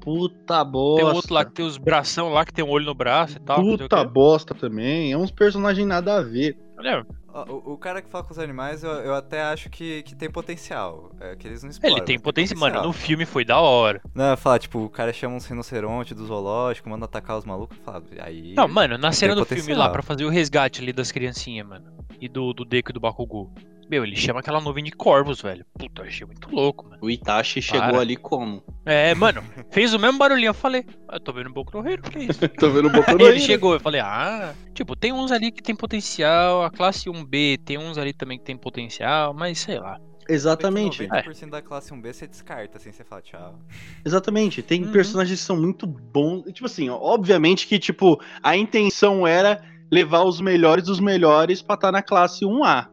Puta 0.01 0.63
bosta. 0.63 1.03
Tem 1.03 1.11
o 1.11 1.15
outro 1.15 1.33
lá 1.33 1.45
que 1.45 1.51
tem 1.53 1.65
os 1.65 1.77
bração 1.77 2.29
lá, 2.29 2.43
que 2.43 2.53
tem 2.53 2.65
um 2.65 2.69
olho 2.69 2.85
no 2.85 2.93
braço 2.93 3.37
e 3.37 3.39
tal. 3.39 3.61
Puta 3.61 4.03
bosta 4.03 4.53
também. 4.53 5.11
É 5.11 5.17
uns 5.17 5.31
personagens 5.31 5.87
nada 5.87 6.17
a 6.17 6.21
ver. 6.21 6.57
Olha, 6.77 7.05
Ó, 7.33 7.45
O, 7.49 7.73
o 7.73 7.77
cara 7.77 8.01
que 8.01 8.09
fala 8.09 8.23
com 8.23 8.31
os 8.31 8.39
animais, 8.39 8.83
eu, 8.83 8.91
eu 8.91 9.15
até 9.15 9.41
acho 9.41 9.69
que, 9.69 10.03
que 10.03 10.15
tem 10.15 10.29
potencial. 10.29 11.11
É 11.19 11.35
que 11.35 11.47
eles 11.47 11.63
não 11.63 11.69
exploram. 11.69 11.95
ele 11.95 12.05
tem 12.05 12.17
mas 12.17 12.23
potência. 12.23 12.57
Mano, 12.57 12.83
no 12.83 12.93
filme 12.93 13.25
foi 13.25 13.45
da 13.45 13.59
hora. 13.59 14.01
Não, 14.13 14.35
falar, 14.35 14.59
tipo, 14.59 14.79
o 14.79 14.89
cara 14.89 15.13
chama 15.13 15.35
uns 15.35 15.45
rinoceronte 15.45 16.13
do 16.13 16.25
zoológico, 16.25 16.89
manda 16.89 17.05
atacar 17.05 17.37
os 17.37 17.45
malucos, 17.45 17.77
fala, 17.83 18.03
aí... 18.19 18.53
Não, 18.55 18.67
mano, 18.67 18.97
na 18.97 19.11
cena 19.11 19.33
do 19.33 19.41
potencial. 19.41 19.65
filme 19.65 19.79
lá, 19.79 19.89
pra 19.89 20.01
fazer 20.01 20.25
o 20.25 20.29
resgate 20.29 20.81
ali 20.81 20.91
das 20.91 21.11
criancinhas, 21.11 21.67
mano. 21.67 21.85
E 22.19 22.27
do, 22.27 22.53
do 22.53 22.65
Deco 22.65 22.91
e 22.91 22.93
do 22.93 22.99
Bakugou. 22.99 23.51
Meu, 23.91 24.05
ele 24.05 24.15
chama 24.15 24.39
aquela 24.39 24.61
nuvem 24.61 24.85
de 24.85 24.91
corvos, 24.91 25.41
velho. 25.41 25.65
Puta, 25.77 26.03
achei 26.03 26.25
muito 26.25 26.49
louco, 26.49 26.85
mano. 26.85 26.97
O 27.01 27.09
Itachi 27.09 27.61
chegou 27.61 27.89
Para. 27.89 27.99
ali 27.99 28.15
como? 28.15 28.63
É, 28.85 29.13
mano, 29.13 29.43
fez 29.69 29.93
o 29.93 29.99
mesmo 29.99 30.17
barulhinho. 30.17 30.51
Eu 30.51 30.53
falei, 30.53 30.85
ah, 31.09 31.15
eu 31.15 31.19
tô 31.19 31.33
vendo 31.33 31.49
um 31.49 31.53
pouco 31.53 31.77
no 31.77 31.85
Hero, 31.85 32.01
que 32.01 32.19
é 32.19 32.23
isso? 32.23 32.39
Tô 32.57 32.69
vendo 32.69 32.87
um 32.87 32.91
pouco 32.93 33.09
Aí 33.09 33.21
ele 33.21 33.41
chegou, 33.41 33.73
eu 33.73 33.81
falei, 33.81 33.99
ah, 33.99 34.53
tipo, 34.73 34.95
tem 34.95 35.11
uns 35.11 35.29
ali 35.29 35.51
que 35.51 35.61
tem 35.61 35.75
potencial, 35.75 36.63
a 36.63 36.71
classe 36.71 37.09
1B 37.09 37.59
tem 37.65 37.77
uns 37.77 37.97
ali 37.97 38.13
também 38.13 38.37
que 38.37 38.45
tem 38.45 38.55
potencial, 38.55 39.33
mas 39.33 39.59
sei 39.59 39.77
lá. 39.77 39.99
Exatamente. 40.29 41.03
90% 41.05 41.49
da 41.49 41.61
classe 41.61 41.93
1B 41.93 42.13
você 42.13 42.27
descarta, 42.27 42.77
assim, 42.77 42.93
você 42.93 43.03
fala 43.03 43.21
tchau. 43.21 43.59
Exatamente. 44.05 44.63
Tem 44.63 44.85
Uhum. 44.85 44.91
personagens 44.93 45.37
que 45.37 45.45
são 45.45 45.57
muito 45.59 45.85
bons. 45.85 46.43
Tipo 46.53 46.67
assim, 46.67 46.89
obviamente 46.89 47.67
que, 47.67 47.77
tipo, 47.77 48.17
a 48.41 48.55
intenção 48.55 49.27
era 49.27 49.61
levar 49.91 50.23
os 50.23 50.39
melhores 50.39 50.85
dos 50.85 51.01
melhores 51.01 51.61
pra 51.61 51.75
estar 51.75 51.91
na 51.91 52.01
classe 52.01 52.45
1A. 52.45 52.87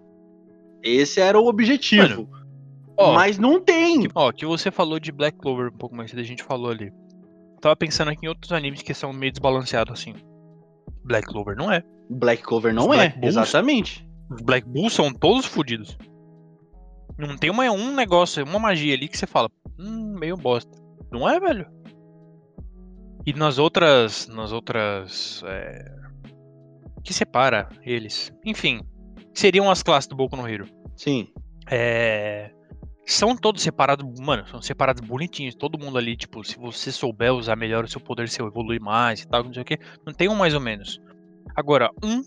Esse 0.83 1.21
era 1.21 1.38
o 1.38 1.47
objetivo. 1.47 2.29
Ó, 2.97 3.12
Mas 3.14 3.38
não 3.38 3.61
tem. 3.61 4.09
ó, 4.14 4.33
que 4.33 4.45
você 4.45 4.71
falou 4.71 4.99
de 4.99 5.12
Black 5.12 5.38
Clover 5.38 5.69
um 5.69 5.77
pouco 5.77 5.95
mais 5.95 6.11
cedo, 6.11 6.21
a 6.21 6.25
gente 6.25 6.43
falou 6.43 6.71
ali. 6.71 6.93
Tava 7.61 7.77
pensando 7.77 8.11
aqui 8.11 8.27
em 8.27 8.29
outros 8.29 8.53
animes 8.53 8.83
que 8.83 8.93
são 8.93 9.12
meio 9.12 9.33
desbalanceados 9.33 10.01
assim. 10.01 10.14
Black 11.05 11.27
Clover 11.29 11.57
não 11.57 11.73
é. 11.73 11.83
Black 12.11 12.43
Clover 12.43 12.75
não 12.75 12.93
é. 12.93 13.11
Bulls? 13.11 13.27
Exatamente. 13.27 14.09
Os 14.31 14.43
Black 14.43 14.69
Bulls 14.69 14.93
são 14.93 15.12
todos 15.12 15.47
fodidos. 15.47 15.97
Não 17.17 17.37
tem 17.37 17.51
uma, 17.51 17.64
um 17.71 17.95
negócio, 17.95 18.45
uma 18.45 18.59
magia 18.59 18.95
ali 18.95 19.09
que 19.09 19.19
você 19.19 19.27
fala, 19.27 19.51
hum, 19.79 20.17
meio 20.19 20.37
bosta. 20.37 20.71
Não 21.11 21.29
é, 21.29 21.41
velho? 21.41 21.67
E 23.27 23.33
nas 23.33 23.59
outras. 23.59 24.29
Nas 24.29 24.53
outras. 24.53 25.43
É... 25.47 25.85
Que 27.03 27.12
separa 27.12 27.69
eles. 27.85 28.33
Enfim. 28.45 28.81
Seriam 29.38 29.70
as 29.70 29.85
classes 29.85 30.09
do 30.09 30.16
Boku 30.16 30.35
no 30.35 30.48
Hero. 30.48 30.66
Sim. 30.96 31.29
É. 31.70 32.51
São 33.07 33.37
todos 33.37 33.62
separados, 33.62 34.18
mano, 34.18 34.44
são 34.48 34.61
separados 34.61 35.07
bonitinhos. 35.07 35.55
Todo 35.55 35.79
mundo 35.79 35.96
ali, 35.96 36.16
tipo, 36.16 36.42
se 36.42 36.59
você 36.59 36.90
souber 36.90 37.33
usar 37.33 37.55
melhor 37.55 37.85
o 37.85 37.88
seu 37.88 38.01
poder, 38.01 38.29
se 38.29 38.42
evoluir 38.42 38.81
mais 38.81 39.22
e 39.22 39.29
tal, 39.29 39.44
não 39.44 39.55
sei 39.55 39.62
o 39.62 39.64
que. 39.64 39.79
Não 40.05 40.12
tem 40.12 40.29
um 40.29 40.35
mais 40.35 40.55
ou 40.55 40.61
menos. 40.61 41.01
Agora, 41.55 41.88
um 42.03 42.20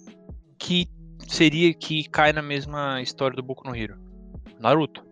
que 0.58 0.88
seria 1.28 1.74
que 1.74 2.08
cai 2.08 2.32
na 2.32 2.42
mesma 2.42 3.02
história 3.02 3.36
do 3.36 3.44
Boku 3.44 3.68
no 3.68 3.76
Hero. 3.76 4.00
Naruto. 4.58 5.04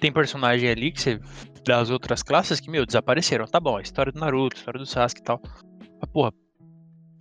Tem 0.00 0.12
personagem 0.12 0.68
ali 0.68 0.90
que 0.90 1.00
você. 1.00 1.20
Das 1.64 1.90
outras 1.90 2.24
classes 2.24 2.58
que, 2.58 2.68
meu, 2.68 2.84
desapareceram. 2.84 3.46
Tá 3.46 3.60
bom, 3.60 3.76
a 3.76 3.82
história 3.82 4.10
do 4.10 4.18
Naruto, 4.18 4.56
a 4.56 4.58
história 4.58 4.80
do 4.80 4.84
Sasuke 4.84 5.20
e 5.20 5.24
tal. 5.24 5.40
Mas, 5.44 6.10
porra, 6.12 6.32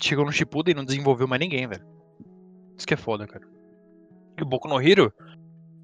chegou 0.02 0.26
no 0.26 0.32
Shippuden 0.32 0.72
e 0.72 0.76
não 0.78 0.84
desenvolveu 0.84 1.28
mais 1.28 1.40
ninguém, 1.40 1.68
velho. 1.68 1.86
Isso 2.76 2.88
que 2.88 2.96
é 2.96 2.98
foda, 2.98 3.28
cara. 3.28 3.53
E 4.38 4.44
o 4.44 4.46
Boku 4.46 4.68
no 4.68 4.82
Hero. 4.82 5.14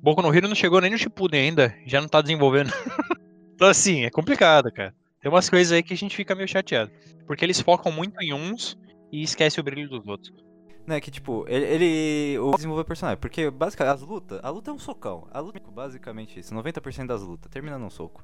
Boku 0.02 0.22
no 0.22 0.34
Hero 0.34 0.48
não 0.48 0.56
chegou 0.56 0.82
nem 0.82 0.92
no 0.92 0.98
Shippuden 0.98 1.42
ainda, 1.42 1.76
já 1.86 2.00
não 2.00 2.08
tá 2.08 2.22
desenvolvendo. 2.22 2.72
então 3.56 3.68
assim, 3.68 4.06
é 4.06 4.10
complicado, 4.10 4.72
cara. 4.72 4.94
Tem 5.22 5.30
umas 5.30 5.50
coisas 5.50 5.74
aí 5.74 5.84
que 5.84 5.94
a 5.94 5.98
gente 5.98 6.16
fica 6.16 6.36
meio 6.36 6.48
chateado. 6.48 6.92
Porque 7.28 7.44
eles 7.44 7.60
focam 7.60 7.92
muito 7.92 8.22
em 8.22 8.34
uns 8.34 8.78
e 9.12 9.22
esquecem 9.22 9.62
o 9.62 9.64
brilho 9.64 9.90
dos 9.90 10.08
outros. 10.08 10.34
Né, 10.90 11.00
que 11.00 11.12
tipo, 11.12 11.46
ele, 11.48 11.66
ele 11.66 12.40
o 12.40 12.50
desenvolver 12.56 12.84
personagem, 12.84 13.20
porque 13.20 13.52
basicamente 13.52 13.94
as 13.94 14.02
lutas, 14.02 14.40
a 14.42 14.50
luta 14.50 14.72
é 14.72 14.74
um 14.74 14.80
socão. 14.80 15.28
A 15.32 15.40
luta 15.40 15.60
é 15.60 15.72
basicamente 15.72 16.40
isso, 16.40 16.52
90% 16.52 17.06
das 17.06 17.22
lutas, 17.22 17.48
termina 17.52 17.78
num 17.78 17.92
soco. 17.92 18.24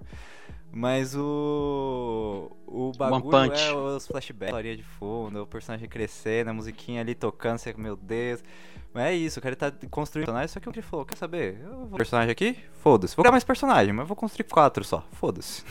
Mas 0.72 1.16
o 1.16 2.52
o 2.66 2.92
bagulho 2.98 3.54
é 3.54 3.72
os 3.72 4.08
flashbacks, 4.08 4.42
a 4.42 4.58
história 4.58 4.76
de 4.76 4.82
fundo, 4.82 5.44
o 5.44 5.46
personagem 5.46 5.88
crescendo, 5.88 6.50
a 6.50 6.54
musiquinha 6.54 7.02
ali 7.02 7.14
tocando, 7.14 7.60
você, 7.60 7.72
meu 7.78 7.96
Deus. 7.96 8.44
Mas 8.92 9.06
é 9.06 9.14
isso, 9.14 9.38
o 9.38 9.44
cara 9.44 9.56
tá 9.56 9.72
construindo 9.92 10.26
personagem, 10.26 10.48
só 10.48 10.60
que 10.60 10.68
o 10.68 10.72
que 10.72 10.80
ele 10.80 10.88
falou, 10.88 11.06
quer 11.06 11.18
saber? 11.18 11.62
Eu 11.62 11.86
vou 11.86 11.98
personagem 11.98 12.32
aqui? 12.32 12.58
Foda-se. 12.82 13.16
Vou 13.16 13.22
criar 13.22 13.32
mais 13.32 13.44
personagem, 13.44 13.94
mas 13.94 14.08
vou 14.08 14.18
construir 14.18 14.50
quatro 14.50 14.84
só. 14.84 15.06
Foda-se. 15.12 15.64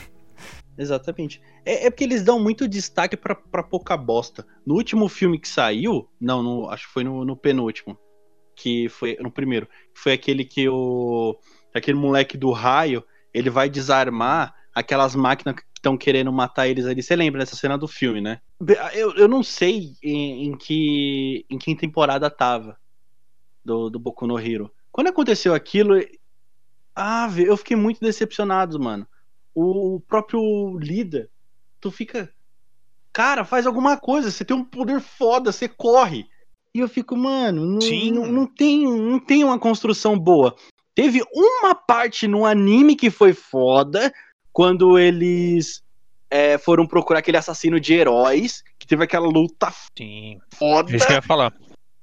Exatamente. 0.77 1.41
É, 1.65 1.85
é 1.85 1.89
porque 1.89 2.03
eles 2.03 2.23
dão 2.23 2.39
muito 2.39 2.67
destaque 2.67 3.15
pra, 3.15 3.35
pra 3.35 3.63
pouca 3.63 3.95
bosta. 3.95 4.45
No 4.65 4.75
último 4.75 5.07
filme 5.07 5.39
que 5.39 5.47
saiu, 5.47 6.09
não, 6.19 6.43
no- 6.43 6.69
acho 6.69 6.87
que 6.87 6.93
foi 6.93 7.03
no, 7.03 7.23
no 7.23 7.35
penúltimo. 7.35 7.97
Que 8.55 8.89
foi. 8.89 9.17
No 9.19 9.31
primeiro. 9.31 9.67
Foi 9.93 10.13
aquele 10.13 10.43
que 10.45 10.67
o. 10.69 11.37
Aquele 11.73 11.97
moleque 11.97 12.37
do 12.37 12.51
raio, 12.51 13.03
ele 13.33 13.49
vai 13.49 13.69
desarmar 13.69 14.55
aquelas 14.73 15.13
máquinas 15.15 15.55
que 15.55 15.63
estão 15.75 15.97
querendo 15.97 16.31
matar 16.31 16.67
eles 16.67 16.85
ali. 16.85 17.03
Você 17.03 17.15
lembra 17.15 17.39
dessa 17.39 17.55
cena 17.55 17.77
do 17.77 17.87
filme, 17.87 18.21
né? 18.21 18.39
Eu, 18.93 19.13
eu 19.15 19.27
não 19.27 19.43
sei 19.43 19.93
em, 20.01 20.45
em 20.47 20.57
que. 20.57 21.45
em 21.49 21.57
que 21.57 21.75
temporada 21.75 22.29
tava. 22.29 22.77
Do, 23.63 23.89
do 23.89 23.99
Boku 23.99 24.27
no 24.27 24.39
Hero. 24.39 24.71
Quando 24.91 25.07
aconteceu 25.07 25.53
aquilo. 25.53 25.95
Ah, 26.95 27.27
eu 27.37 27.57
fiquei 27.57 27.75
muito 27.75 27.99
decepcionado, 27.99 28.79
mano 28.79 29.05
o 29.55 30.01
próprio 30.07 30.77
líder, 30.77 31.29
tu 31.79 31.89
fica. 31.89 32.29
Cara, 33.13 33.45
faz 33.45 33.65
alguma 33.65 33.97
coisa, 33.97 34.29
você 34.29 34.43
tem 34.43 34.55
um 34.55 34.65
poder 34.65 34.99
foda, 34.99 35.51
você 35.51 35.69
corre. 35.69 36.27
E 36.73 36.79
eu 36.79 36.89
fico, 36.89 37.15
mano, 37.15 37.65
não, 37.65 37.81
Sim. 37.81 38.11
não, 38.11 38.25
não 38.25 38.45
tem, 38.45 38.85
não 38.85 39.17
tem 39.17 39.45
uma 39.45 39.57
construção 39.57 40.19
boa. 40.19 40.53
Teve 40.93 41.23
uma 41.33 41.73
parte 41.73 42.27
no 42.27 42.45
anime 42.45 42.97
que 42.97 43.09
foi 43.09 43.33
foda, 43.33 44.13
quando 44.51 44.99
eles 44.99 45.81
é, 46.29 46.57
foram 46.57 46.85
procurar 46.85 47.19
aquele 47.19 47.37
assassino 47.37 47.79
de 47.79 47.93
heróis, 47.93 48.61
que 48.77 48.85
teve 48.85 49.03
aquela 49.05 49.27
luta 49.27 49.73
Sim. 49.97 50.39
foda. 50.53 50.91
É 50.91 50.97
Isso 50.97 51.05
que 51.05 51.13
eu 51.13 51.17
ia 51.17 51.21
falar. 51.21 51.53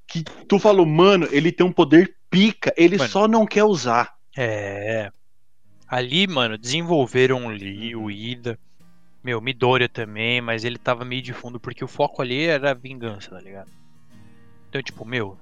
que 0.06 0.24
tu 0.48 0.58
falou, 0.58 0.86
mano, 0.86 1.28
ele 1.30 1.52
tem 1.52 1.66
um 1.66 1.72
poder 1.72 2.14
pica, 2.30 2.72
ele 2.76 2.96
Mano. 2.96 3.10
só 3.10 3.28
não 3.28 3.46
quer 3.46 3.64
usar. 3.64 4.14
É. 4.36 5.10
Ali, 5.92 6.26
mano, 6.26 6.56
desenvolveram 6.56 7.44
o 7.44 7.50
Lee, 7.50 7.94
o 7.94 8.10
Ida. 8.10 8.58
Meu, 9.22 9.42
Midoriya 9.42 9.90
também, 9.90 10.40
mas 10.40 10.64
ele 10.64 10.78
tava 10.78 11.04
meio 11.04 11.20
de 11.20 11.34
fundo, 11.34 11.60
porque 11.60 11.84
o 11.84 11.86
foco 11.86 12.22
ali 12.22 12.46
era 12.46 12.70
a 12.70 12.74
vingança, 12.74 13.28
tá 13.28 13.38
ligado? 13.38 13.70
Então, 14.70 14.82
tipo, 14.82 15.04
meu, 15.04 15.36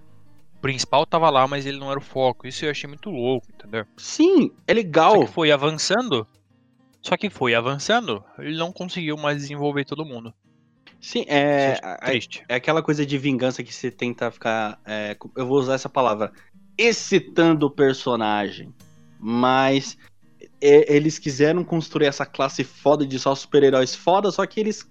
o 0.56 0.60
principal 0.60 1.06
tava 1.06 1.30
lá, 1.30 1.46
mas 1.46 1.66
ele 1.66 1.78
não 1.78 1.88
era 1.88 2.00
o 2.00 2.02
foco. 2.02 2.48
Isso 2.48 2.64
eu 2.64 2.70
achei 2.72 2.88
muito 2.88 3.10
louco, 3.10 3.46
entendeu? 3.48 3.86
Sim, 3.96 4.50
é 4.66 4.72
Só 4.72 4.76
legal. 4.76 5.20
que 5.20 5.32
foi 5.32 5.52
avançando. 5.52 6.26
Só 7.00 7.16
que 7.16 7.30
foi 7.30 7.54
avançando, 7.54 8.24
ele 8.36 8.58
não 8.58 8.72
conseguiu 8.72 9.16
mais 9.16 9.36
desenvolver 9.38 9.84
todo 9.84 10.04
mundo. 10.04 10.34
Sim, 11.00 11.24
é, 11.28 11.74
acho 11.74 11.84
é, 11.84 12.10
triste. 12.10 12.44
é 12.48 12.56
aquela 12.56 12.82
coisa 12.82 13.06
de 13.06 13.16
vingança 13.16 13.62
que 13.62 13.72
você 13.72 13.88
tenta 13.88 14.28
ficar. 14.32 14.80
é, 14.84 15.16
eu 15.36 15.46
vou 15.46 15.60
usar 15.60 15.74
essa 15.74 15.88
palavra. 15.88 16.32
Excitando 16.76 17.66
o 17.66 17.70
personagem. 17.70 18.74
Mas 19.16 19.96
é, 20.60 20.94
eles 20.94 21.18
quiseram 21.18 21.64
construir 21.64 22.06
essa 22.06 22.26
classe 22.26 22.64
foda 22.64 23.06
de 23.06 23.18
só 23.18 23.34
super-heróis 23.34 23.94
foda, 23.94 24.30
só 24.30 24.44
que 24.46 24.60
eles 24.60 24.88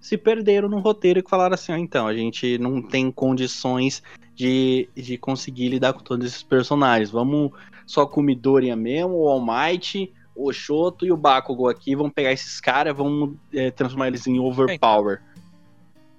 se 0.00 0.16
perderam 0.16 0.68
no 0.68 0.78
roteiro 0.80 1.20
e 1.20 1.28
falaram 1.28 1.54
assim: 1.54 1.72
ó, 1.72 1.76
então, 1.76 2.06
a 2.06 2.14
gente 2.14 2.56
não 2.58 2.80
tem 2.80 3.10
condições 3.10 4.02
de, 4.34 4.88
de 4.94 5.18
conseguir 5.18 5.68
lidar 5.68 5.92
com 5.92 6.00
todos 6.00 6.26
esses 6.26 6.42
personagens. 6.42 7.10
Vamos 7.10 7.52
só 7.86 8.06
com 8.06 8.20
o 8.20 8.24
Midoriya 8.24 8.74
mesmo, 8.76 9.14
o 9.14 9.28
All 9.28 9.44
Might, 9.44 10.10
o 10.34 10.52
Shoto 10.52 11.04
e 11.04 11.12
o 11.12 11.16
Bakugo 11.16 11.68
aqui. 11.68 11.94
Vamos 11.94 12.12
pegar 12.12 12.32
esses 12.32 12.60
caras, 12.60 12.96
vamos 12.96 13.36
é, 13.52 13.70
transformar 13.70 14.08
eles 14.08 14.26
em 14.26 14.38
overpower. 14.38 15.20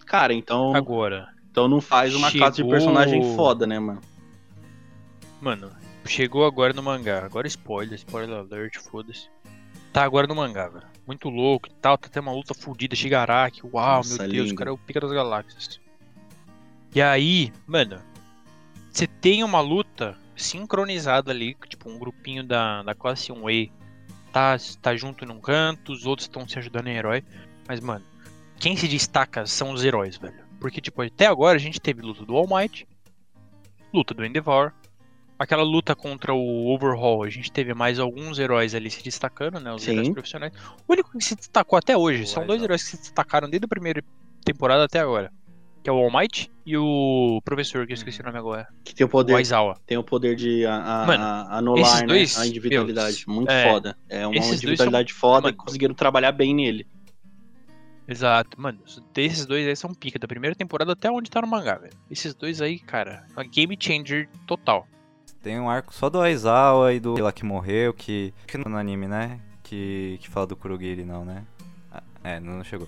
Cara, 0.06 0.34
então, 0.34 0.76
Agora, 0.76 1.30
então 1.50 1.68
não 1.68 1.82
faz 1.82 2.14
uma 2.14 2.30
classe 2.32 2.58
de 2.58 2.58
chegou- 2.58 2.72
personagem 2.72 3.36
foda, 3.36 3.66
né, 3.66 3.80
mano? 3.80 4.02
mano, 5.42 5.72
chegou 6.06 6.46
agora 6.46 6.74
no 6.74 6.84
mangá. 6.84 7.26
Agora 7.26 7.48
spoiler, 7.48 7.96
spoiler 7.96 8.38
alert, 8.38 8.78
foda-se. 8.80 9.30
Tá 9.92 10.04
agora 10.04 10.28
no 10.28 10.36
mangá, 10.36 10.68
velho. 10.68 10.88
Muito 11.06 11.30
louco 11.30 11.68
e 11.68 11.74
tal. 11.74 11.98
Tá 11.98 12.08
tendo 12.10 12.24
uma 12.24 12.34
luta 12.34 12.54
fodida, 12.54 12.96
Shigaraki. 12.96 13.62
Uau, 13.66 13.98
Nossa, 13.98 14.24
meu 14.24 14.32
Deus, 14.32 14.44
lindo. 14.46 14.54
o 14.54 14.58
cara 14.58 14.70
é 14.70 14.74
o 14.74 14.78
pica 14.78 15.00
das 15.00 15.12
galáxias. 15.12 15.80
E 16.94 17.02
aí, 17.02 17.52
mano, 17.68 18.02
você 18.92 19.08
tem 19.08 19.44
uma 19.44 19.62
luta 19.62 20.18
sincronizada 20.36 21.32
ali, 21.32 21.56
tipo, 21.68 21.90
um 21.90 21.98
grupinho 21.98 22.44
da, 22.44 22.84
da 22.84 22.96
classe 22.96 23.32
1A 23.32 23.72
tá, 24.32 24.58
tá 24.82 24.96
junto 24.96 25.26
num 25.26 25.40
canto, 25.40 25.92
os 25.92 26.06
outros 26.06 26.26
estão 26.26 26.48
se 26.48 26.58
ajudando 26.58 26.88
em 26.88 26.96
herói. 26.96 27.24
Mas, 27.68 27.80
mano, 27.80 28.04
quem 28.60 28.76
se 28.76 28.88
destaca 28.88 29.46
são 29.46 29.72
os 29.72 29.84
heróis, 29.84 30.18
velho. 30.18 30.44
Porque, 30.60 30.82
tipo, 30.82 31.02
até 31.02 31.28
agora 31.28 31.58
a 31.58 31.60
gente 31.62 31.80
teve 31.80 32.02
luta 32.02 32.26
do 32.26 32.36
All 32.36 32.48
Might, 32.48 32.88
luta 33.94 34.14
do 34.14 34.26
Endeavor, 34.26 34.72
aquela 35.42 35.64
luta 35.64 35.96
contra 35.96 36.34
o 36.34 36.68
Overhaul, 36.74 37.24
a 37.24 37.30
gente 37.30 37.52
teve 37.52 37.74
mais 37.74 38.00
alguns 38.00 38.38
heróis 38.40 38.76
ali 38.76 38.90
se 38.92 39.04
destacando, 39.04 39.60
né? 39.60 39.74
Os 39.74 39.82
Sim. 39.84 39.94
heróis 39.94 40.10
profissionais. 40.10 40.54
O 40.88 40.94
único 40.94 41.18
que 41.18 41.24
se 41.24 41.36
destacou 41.36 41.78
até 41.78 41.98
hoje, 41.98 42.24
O 42.24 42.28
são 42.28 42.46
dois 42.46 42.62
heróis 42.62 42.84
que 42.84 42.90
se 42.92 42.98
destacaram 42.98 43.50
desde 43.50 43.66
a 43.66 43.68
primeira 43.68 44.04
temporada 44.46 44.84
até 44.84 45.00
agora. 45.00 45.32
Que 45.84 45.90
é 45.90 45.94
o 45.94 45.96
All 45.98 46.12
Might 46.16 46.52
e 46.64 46.78
o 46.78 47.42
professor, 47.44 47.88
que 47.88 47.94
eu 47.94 47.96
esqueci 47.96 48.22
o 48.22 48.24
nome 48.24 48.38
agora. 48.38 48.68
Que 48.84 48.94
tem 48.94 49.04
o 49.04 49.08
O 49.08 49.12
poder, 49.12 49.34
Aizawa. 49.36 49.80
tem 49.88 49.98
o 49.98 50.04
poder 50.04 50.36
de 50.36 50.64
a- 50.64 50.76
a- 51.04 51.06
Mano, 51.08 51.24
a- 51.24 51.58
anular 51.58 51.82
esses 51.82 52.02
né, 52.02 52.08
dois, 52.08 52.38
a 52.38 52.46
individualidade. 52.46 53.24
meu, 53.26 53.36
Muito 53.38 53.50
é, 53.50 53.64
foda. 53.72 53.98
É 54.08 54.28
uma 54.28 54.36
esses 54.36 54.58
individualidade 54.58 55.12
foda 55.12 55.42
mano, 55.48 55.56
e 55.56 55.58
conseguiram 55.58 55.96
trabalhar 55.96 56.34
bem 56.34 56.54
nele. 56.54 56.86
Exato, 58.08 58.60
mano. 58.62 58.80
Desses 59.14 59.46
dois 59.46 59.66
aí 59.68 59.76
são 59.76 59.94
pica, 59.94 60.20
da 60.20 60.28
primeira 60.28 60.56
temporada 60.56 60.92
até 60.92 61.10
onde 61.10 61.30
tá 61.32 61.42
no 61.42 61.48
mangá, 61.48 61.76
velho. 61.78 61.94
Esses 62.12 62.34
dois 62.36 62.62
aí, 62.62 62.78
cara, 62.78 63.26
é 63.30 63.34
uma 63.40 63.44
game 63.44 63.76
changer 63.80 64.30
total. 64.46 64.88
Tem 65.42 65.60
um 65.60 65.70
arco 65.70 65.94
só 65.94 66.10
do 66.10 66.22
Aizawa 66.22 66.94
e 66.94 67.00
do 67.00 67.22
lá 67.22 67.32
que 67.32 67.44
morreu, 67.44 67.94
que. 67.94 68.34
que 68.46 68.58
no 68.58 68.78
anime, 68.78 69.08
né? 69.08 69.40
Que, 69.64 70.20
que 70.22 70.30
fala 70.30 70.46
do 70.46 70.56
Kurogiri, 70.56 71.04
não, 71.04 71.26
né? 71.26 71.44
Ah, 71.92 72.04
é, 72.24 72.40
não 72.40 72.64
chegou. 72.64 72.88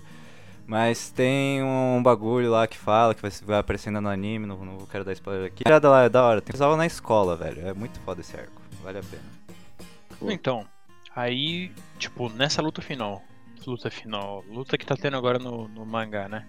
Mas 0.66 1.10
tem 1.10 1.62
um 1.62 2.02
bagulho 2.02 2.50
lá 2.50 2.66
que 2.66 2.78
fala, 2.78 3.14
que 3.14 3.20
vai, 3.20 3.30
vai 3.42 3.58
aparecendo 3.58 4.00
no 4.00 4.08
anime, 4.08 4.46
não, 4.46 4.64
não 4.64 4.86
quero 4.86 5.04
dar 5.04 5.12
spoiler 5.12 5.46
aqui. 5.46 5.64
Tirada 5.64 5.90
lá 5.90 6.04
é 6.04 6.08
da 6.08 6.22
hora, 6.22 6.40
tem 6.40 6.54
Aizawa 6.54 6.76
na 6.76 6.86
escola, 6.86 7.36
velho. 7.36 7.66
É 7.66 7.74
muito 7.74 7.98
foda 8.00 8.20
esse 8.20 8.36
arco, 8.36 8.62
vale 8.82 8.98
a 8.98 9.02
pena. 9.02 10.32
Então, 10.32 10.66
aí, 11.14 11.72
tipo, 11.98 12.28
nessa 12.30 12.62
luta 12.62 12.80
final, 12.80 13.22
luta 13.66 13.90
final, 13.90 14.44
luta 14.48 14.78
que 14.78 14.86
tá 14.86 14.96
tendo 14.96 15.16
agora 15.16 15.38
no, 15.38 15.68
no 15.68 15.84
mangá, 15.84 16.28
né? 16.28 16.46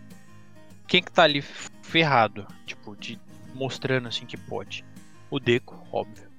Quem 0.88 1.02
que 1.02 1.12
tá 1.12 1.24
ali 1.24 1.42
ferrado, 1.42 2.48
tipo, 2.66 2.96
de 2.96 3.20
mostrando 3.54 4.08
assim 4.08 4.26
que 4.26 4.38
pode? 4.38 4.86
O 5.36 5.40
Deco, 5.40 5.86
óbvio. 5.92 6.30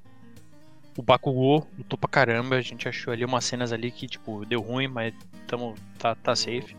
O 0.97 1.03
Bakugou 1.03 1.69
lutou 1.77 1.99
pra 1.99 2.09
caramba, 2.09 2.57
a 2.57 2.63
gente 2.63 2.89
achou 2.89 3.13
ali 3.13 3.27
umas 3.27 3.45
cenas 3.45 3.71
ali 3.71 3.91
que, 3.91 4.07
tipo, 4.07 4.47
deu 4.47 4.63
ruim, 4.63 4.89
mas 4.89 5.13
tamo, 5.47 5.75
tá, 5.99 6.15
tá 6.15 6.35
safe. 6.35 6.75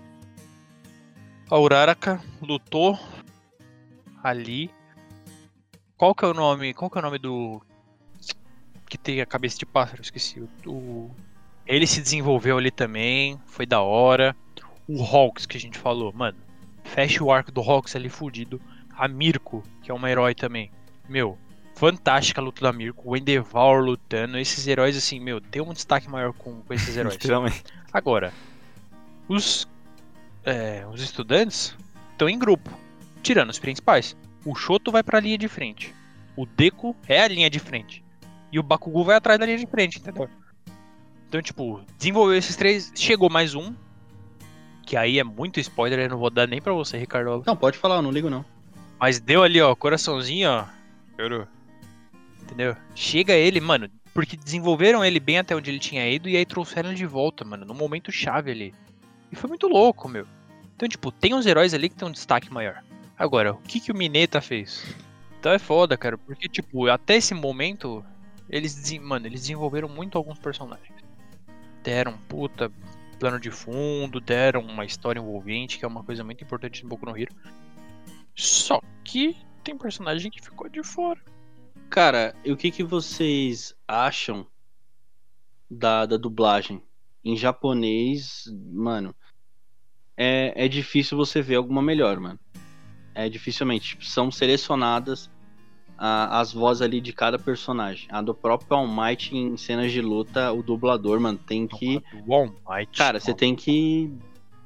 A 1.48 1.60
Uraraka 1.60 2.20
lutou 2.42 2.98
ali. 4.24 4.72
Qual 5.96 6.16
que 6.16 6.26
é 6.26 6.28
o 6.28 6.34
nome? 6.34 6.74
Qual 6.74 6.90
que 6.90 6.98
é 6.98 7.02
o 7.02 7.04
nome 7.04 7.20
do 7.20 7.62
que 8.90 8.98
tem 8.98 9.22
a 9.22 9.26
cabeça 9.28 9.60
de 9.60 9.68
pássaro? 9.68 10.02
Esqueci. 10.02 10.44
O, 10.66 11.12
ele 11.68 11.86
se 11.86 12.02
desenvolveu 12.02 12.58
ali 12.58 12.72
também, 12.72 13.40
foi 13.46 13.68
da 13.68 13.82
hora. 13.82 14.36
O 14.88 15.04
Hawks 15.04 15.46
que 15.46 15.56
a 15.56 15.60
gente 15.60 15.78
falou, 15.78 16.12
mano. 16.12 16.40
Fecha 16.84 17.24
o 17.24 17.32
arco 17.32 17.52
do 17.52 17.62
Hawks 17.62 17.96
ali 17.96 18.10
fudido. 18.10 18.60
A 18.92 19.08
Mirko, 19.08 19.62
que 19.84 19.92
é 19.92 19.94
uma 19.94 20.10
herói 20.10 20.34
também. 20.34 20.72
Meu, 21.08 21.38
fantástica 21.78 22.42
a 22.42 22.44
luta 22.44 22.62
da 22.62 22.74
Mirko. 22.74 23.04
O 23.06 23.16
Endeavor 23.16 23.84
lutando. 23.84 24.38
Esses 24.38 24.68
heróis, 24.68 24.98
assim, 24.98 25.20
meu, 25.20 25.40
tem 25.40 25.62
um 25.62 25.74
destaque 25.74 26.10
maior 26.10 26.34
com, 26.34 26.62
com 26.62 26.74
esses 26.74 26.96
heróis. 26.98 27.16
Literalmente. 27.16 27.64
Agora, 27.94 28.34
os, 29.30 29.68
é, 30.44 30.86
os 30.92 31.02
estudantes 31.02 31.76
estão 32.12 32.28
em 32.28 32.38
grupo, 32.38 32.70
tirando 33.22 33.52
os 33.52 33.60
principais. 33.60 34.18
O 34.44 34.56
Shoto 34.56 34.92
vai 34.92 35.04
pra 35.04 35.20
linha 35.20 35.38
de 35.38 35.48
frente. 35.48 35.94
O 36.36 36.46
Deco 36.46 36.96
é 37.08 37.22
a 37.22 37.28
linha 37.28 37.50
de 37.50 37.60
frente. 37.60 38.04
E 38.52 38.60
o 38.60 38.64
Bakugou 38.64 39.04
vai 39.04 39.16
atrás 39.16 39.40
da 39.40 39.46
linha 39.46 39.58
de 39.58 39.68
frente, 39.68 40.00
entendeu? 40.00 40.30
Então, 41.28 41.42
tipo, 41.42 41.82
desenvolveu 41.98 42.38
esses 42.38 42.56
três. 42.56 42.92
Chegou 42.96 43.30
mais 43.30 43.54
um. 43.54 43.74
Que 44.86 44.96
aí 44.96 45.20
é 45.20 45.24
muito 45.24 45.60
spoiler, 45.60 46.00
eu 46.00 46.10
não 46.10 46.18
vou 46.18 46.30
dar 46.30 46.48
nem 46.48 46.62
pra 46.62 46.72
você, 46.72 46.98
Ricardo. 46.98 47.44
Não, 47.46 47.58
pode 47.58 47.78
falar, 47.78 47.98
eu 47.98 48.02
não 48.02 48.12
ligo 48.12 48.30
não. 48.30 48.46
Mas 48.98 49.20
deu 49.20 49.44
ali, 49.44 49.62
ó, 49.62 49.76
coraçãozinho, 49.76 50.50
ó. 50.50 50.66
Chorou. 51.20 51.46
Entendeu? 52.48 52.78
Chega 52.96 53.34
ele, 53.34 53.60
mano, 53.60 53.90
porque 54.14 54.38
desenvolveram 54.38 55.04
ele 55.04 55.20
bem 55.20 55.38
até 55.38 55.54
onde 55.54 55.70
ele 55.70 55.80
tinha 55.80 56.10
ido 56.10 56.30
e 56.30 56.38
aí 56.38 56.46
trouxeram 56.46 56.90
ele 56.90 56.98
de 56.98 57.06
volta, 57.06 57.44
mano, 57.44 57.66
no 57.66 57.74
momento 57.74 58.12
chave 58.12 58.52
ali. 58.52 58.74
E 59.30 59.36
foi 59.36 59.50
muito 59.50 59.68
louco, 59.68 60.08
meu. 60.08 60.26
Então, 60.76 60.88
tipo, 60.88 61.12
tem 61.12 61.34
uns 61.34 61.46
heróis 61.46 61.74
ali 61.74 61.90
que 61.90 61.96
tem 61.96 62.08
um 62.08 62.12
destaque 62.12 62.52
maior. 62.52 62.82
Agora, 63.18 63.52
o 63.52 63.58
que 63.58 63.82
que 63.82 63.92
o 63.92 63.96
Mineta 63.96 64.40
fez? 64.40 64.96
Então 65.40 65.52
é 65.52 65.60
foda, 65.60 65.98
cara, 65.98 66.18
porque, 66.18 66.48
tipo, 66.48 66.88
até 66.88 67.18
esse 67.18 67.34
momento, 67.34 68.04
eles, 68.50 68.98
mano, 69.00 69.28
eles 69.28 69.42
desenvolveram 69.42 69.90
muito 69.90 70.18
alguns 70.18 70.40
personagens. 70.40 70.96
Deram 71.84 72.18
puta 72.30 72.72
plano 73.20 73.40
de 73.40 73.52
fundo, 73.52 74.22
deram 74.22 74.62
uma 74.62 74.86
história 74.86 75.20
envolvente, 75.20 75.78
que 75.78 75.86
é 75.86 75.88
uma 75.88 76.04
coisa 76.04 76.24
muito 76.24 76.44
importante 76.44 76.84
no 76.84 76.90
Boku 76.90 77.06
no 77.06 77.18
Hero. 77.18 77.36
Só 78.36 78.80
que 79.04 79.36
tem 79.64 79.78
personagem 79.78 80.32
que 80.32 80.42
ficou 80.42 80.70
de 80.70 80.84
fora. 80.84 81.20
Cara, 81.90 82.36
e 82.44 82.52
o 82.52 82.58
que, 82.58 82.70
que 82.72 82.84
vocês 82.84 83.74
acham 83.88 84.46
da, 85.70 86.06
da 86.06 86.18
dublagem? 86.18 86.84
Em 87.24 87.36
japonês, 87.36 88.44
mano, 88.72 89.14
é, 90.16 90.66
é 90.66 90.68
difícil 90.68 91.18
você 91.18 91.42
ver 91.42 91.56
alguma 91.56 91.82
melhor, 91.82 92.20
mano. 92.20 92.40
É 93.14 93.28
dificilmente. 93.28 93.90
Tipo, 93.90 94.06
São 94.06 94.32
selecionadas 94.32 95.30
a- 95.98 96.40
as 96.40 96.54
vozes 96.54 96.82
ali 96.82 97.02
de 97.02 97.12
cada 97.12 97.40
personagem. 97.40 98.08
A 98.12 98.22
do 98.22 98.34
próprio 98.34 98.78
All 98.78 98.88
Might 98.88 99.36
em 99.36 99.58
cenas 99.58 99.92
de 99.92 100.02
luta, 100.02 100.52
o 100.54 100.62
dublador, 100.62 101.20
mano, 101.20 101.38
tem 101.38 101.68
que. 101.68 102.02
All 102.30 102.54
Might. 102.70 102.96
Cara, 102.96 103.20
você 103.20 103.34
tem 103.34 103.56
que 103.56 104.14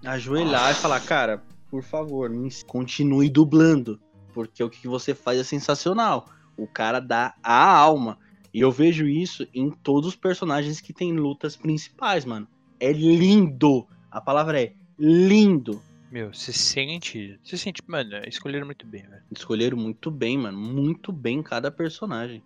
ajoelhar 0.03 0.71
e 0.71 0.75
falar, 0.75 0.99
cara, 0.99 1.43
por 1.69 1.81
favor, 1.81 2.29
continue 2.67 3.29
dublando. 3.29 3.99
Porque 4.33 4.63
o 4.63 4.69
que 4.69 4.87
você 4.87 5.13
faz 5.15 5.39
é 5.39 5.43
sensacional. 5.43 6.27
O 6.61 6.67
cara 6.67 6.99
dá 6.99 7.33
a 7.41 7.75
alma. 7.75 8.19
E 8.53 8.59
eu 8.59 8.71
vejo 8.71 9.07
isso 9.07 9.47
em 9.53 9.71
todos 9.71 10.09
os 10.09 10.15
personagens 10.15 10.79
que 10.79 10.93
tem 10.93 11.11
lutas 11.13 11.55
principais, 11.55 12.23
mano. 12.23 12.47
É 12.79 12.91
lindo. 12.91 13.87
A 14.11 14.21
palavra 14.21 14.61
é 14.61 14.73
lindo. 14.99 15.81
Meu, 16.11 16.31
você 16.31 16.53
sente. 16.53 17.39
Você 17.43 17.57
sente, 17.57 17.81
mano, 17.87 18.11
escolheram 18.27 18.65
muito 18.65 18.85
bem, 18.85 19.01
velho. 19.03 19.23
Escolheram 19.31 19.77
muito 19.77 20.11
bem, 20.11 20.37
mano. 20.37 20.57
Muito 20.57 21.11
bem 21.11 21.41
cada 21.41 21.71
personagem. 21.71 22.43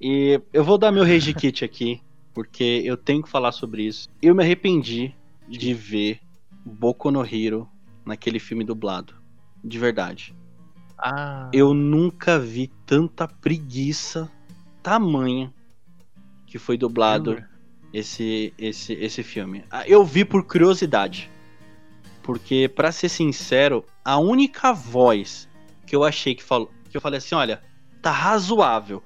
E 0.00 0.40
eu 0.52 0.62
vou 0.62 0.78
dar 0.78 0.92
meu 0.92 1.02
rage 1.02 1.32
kit 1.34 1.64
aqui, 1.64 2.00
porque 2.32 2.82
eu 2.84 2.96
tenho 2.96 3.22
que 3.22 3.28
falar 3.28 3.50
sobre 3.50 3.84
isso. 3.84 4.08
Eu 4.20 4.34
me 4.34 4.44
arrependi 4.44 5.14
de 5.48 5.74
ver 5.74 6.20
Boku 6.64 7.10
no 7.10 7.24
Hero 7.24 7.68
naquele 8.04 8.38
filme 8.38 8.62
dublado. 8.62 9.14
De 9.64 9.78
verdade. 9.78 10.34
Ah. 11.02 11.50
Eu 11.52 11.74
nunca 11.74 12.38
vi 12.38 12.68
tanta 12.86 13.26
preguiça 13.26 14.30
tamanha 14.80 15.52
que 16.46 16.58
foi 16.58 16.78
dublado 16.78 17.30
lembra? 17.30 17.50
esse, 17.92 18.54
esse, 18.56 18.92
esse 18.92 19.22
filme. 19.22 19.64
Ah, 19.68 19.86
Eu 19.88 20.04
vi 20.04 20.24
por 20.24 20.44
curiosidade. 20.44 21.28
Porque, 22.22 22.68
pra 22.68 22.92
ser 22.92 23.08
sincero, 23.08 23.84
a 24.04 24.16
única 24.16 24.72
voz 24.72 25.48
que 25.84 25.96
eu 25.96 26.04
achei 26.04 26.36
que 26.36 26.42
falou. 26.42 26.70
Que 26.88 26.96
eu 26.96 27.00
falei 27.00 27.18
assim, 27.18 27.34
olha, 27.34 27.60
tá 28.00 28.12
razoável. 28.12 29.02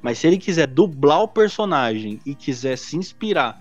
Mas 0.00 0.18
se 0.18 0.26
ele 0.28 0.38
quiser 0.38 0.68
dublar 0.68 1.22
o 1.22 1.28
personagem 1.28 2.20
e 2.24 2.32
quiser 2.34 2.78
se 2.78 2.96
inspirar 2.96 3.60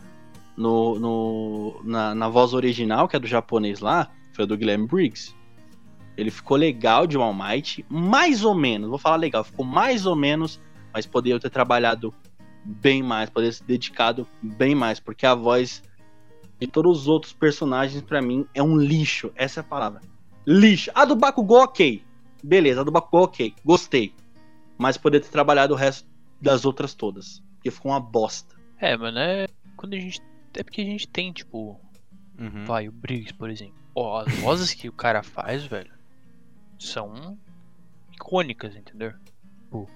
no, 0.56 1.00
no, 1.00 1.82
na, 1.84 2.14
na 2.14 2.30
voz 2.30 2.54
original, 2.54 3.08
que 3.08 3.16
é 3.16 3.20
do 3.20 3.28
japonês 3.28 3.80
lá, 3.80 4.12
foi 4.34 4.44
a 4.44 4.48
do 4.48 4.56
Guilherme 4.56 4.86
Briggs. 4.86 5.34
Ele 6.20 6.32
ficou 6.32 6.57
legal 6.57 7.07
de 7.07 7.15
All 7.15 7.34
Might, 7.34 7.86
mais 7.88 8.43
ou 8.43 8.53
menos, 8.53 8.89
vou 8.89 8.97
falar 8.97 9.15
legal, 9.15 9.41
ficou 9.41 9.65
mais 9.65 10.05
ou 10.05 10.15
menos, 10.15 10.59
mas 10.93 11.05
poderia 11.05 11.39
ter 11.39 11.49
trabalhado 11.49 12.13
bem 12.65 13.01
mais, 13.01 13.30
poderia 13.30 13.51
ter 13.51 13.57
se 13.57 13.63
dedicado 13.63 14.28
bem 14.41 14.76
mais, 14.76 14.99
porque 14.99 15.26
a 15.26 15.34
voz 15.34 15.82
de 16.59 16.67
todos 16.67 17.01
os 17.01 17.07
outros 17.07 17.32
personagens, 17.32 18.01
pra 18.01 18.22
mim, 18.22 18.45
é 18.53 18.61
um 18.61 18.78
lixo. 18.78 19.32
Essa 19.34 19.59
é 19.59 19.61
a 19.61 19.63
palavra. 19.63 20.01
Lixo. 20.45 20.91
A 20.93 21.05
do 21.05 21.15
Bakugou, 21.15 21.63
ok. 21.63 22.03
Beleza, 22.43 22.82
a 22.82 22.84
do 22.84 22.91
Bakugou, 22.91 23.24
ok. 23.24 23.53
Gostei. 23.63 24.13
Mas 24.78 24.97
poderia 24.97 25.26
ter 25.26 25.32
trabalhado 25.32 25.74
o 25.74 25.78
resto 25.78 26.05
das 26.41 26.65
outras 26.65 26.93
todas. 26.93 27.41
Porque 27.55 27.72
ficou 27.72 27.93
uma 27.93 27.99
bosta. 27.99 28.55
É, 28.78 28.97
mano, 28.97 29.20
é. 29.20 29.47
Quando 29.78 29.93
a 29.93 29.99
gente. 29.99 30.22
É 30.53 30.63
porque 30.63 30.82
a 30.82 30.86
gente 30.86 31.07
tem, 31.07 31.32
tipo. 31.32 31.80
Uhum. 32.38 32.65
Vai, 32.65 32.89
o 32.89 32.91
Briggs, 32.91 33.34
por 33.34 33.49
exemplo. 33.49 33.76
Ó, 33.95 34.20
as 34.20 34.34
vozes 34.39 34.74
que 34.74 34.89
o 34.89 34.93
cara 34.93 35.24
faz, 35.24 35.63
velho, 35.63 35.91
são 36.80 37.38
icônicas, 38.13 38.75
entendeu? 38.75 39.13
Tipo, 39.63 39.88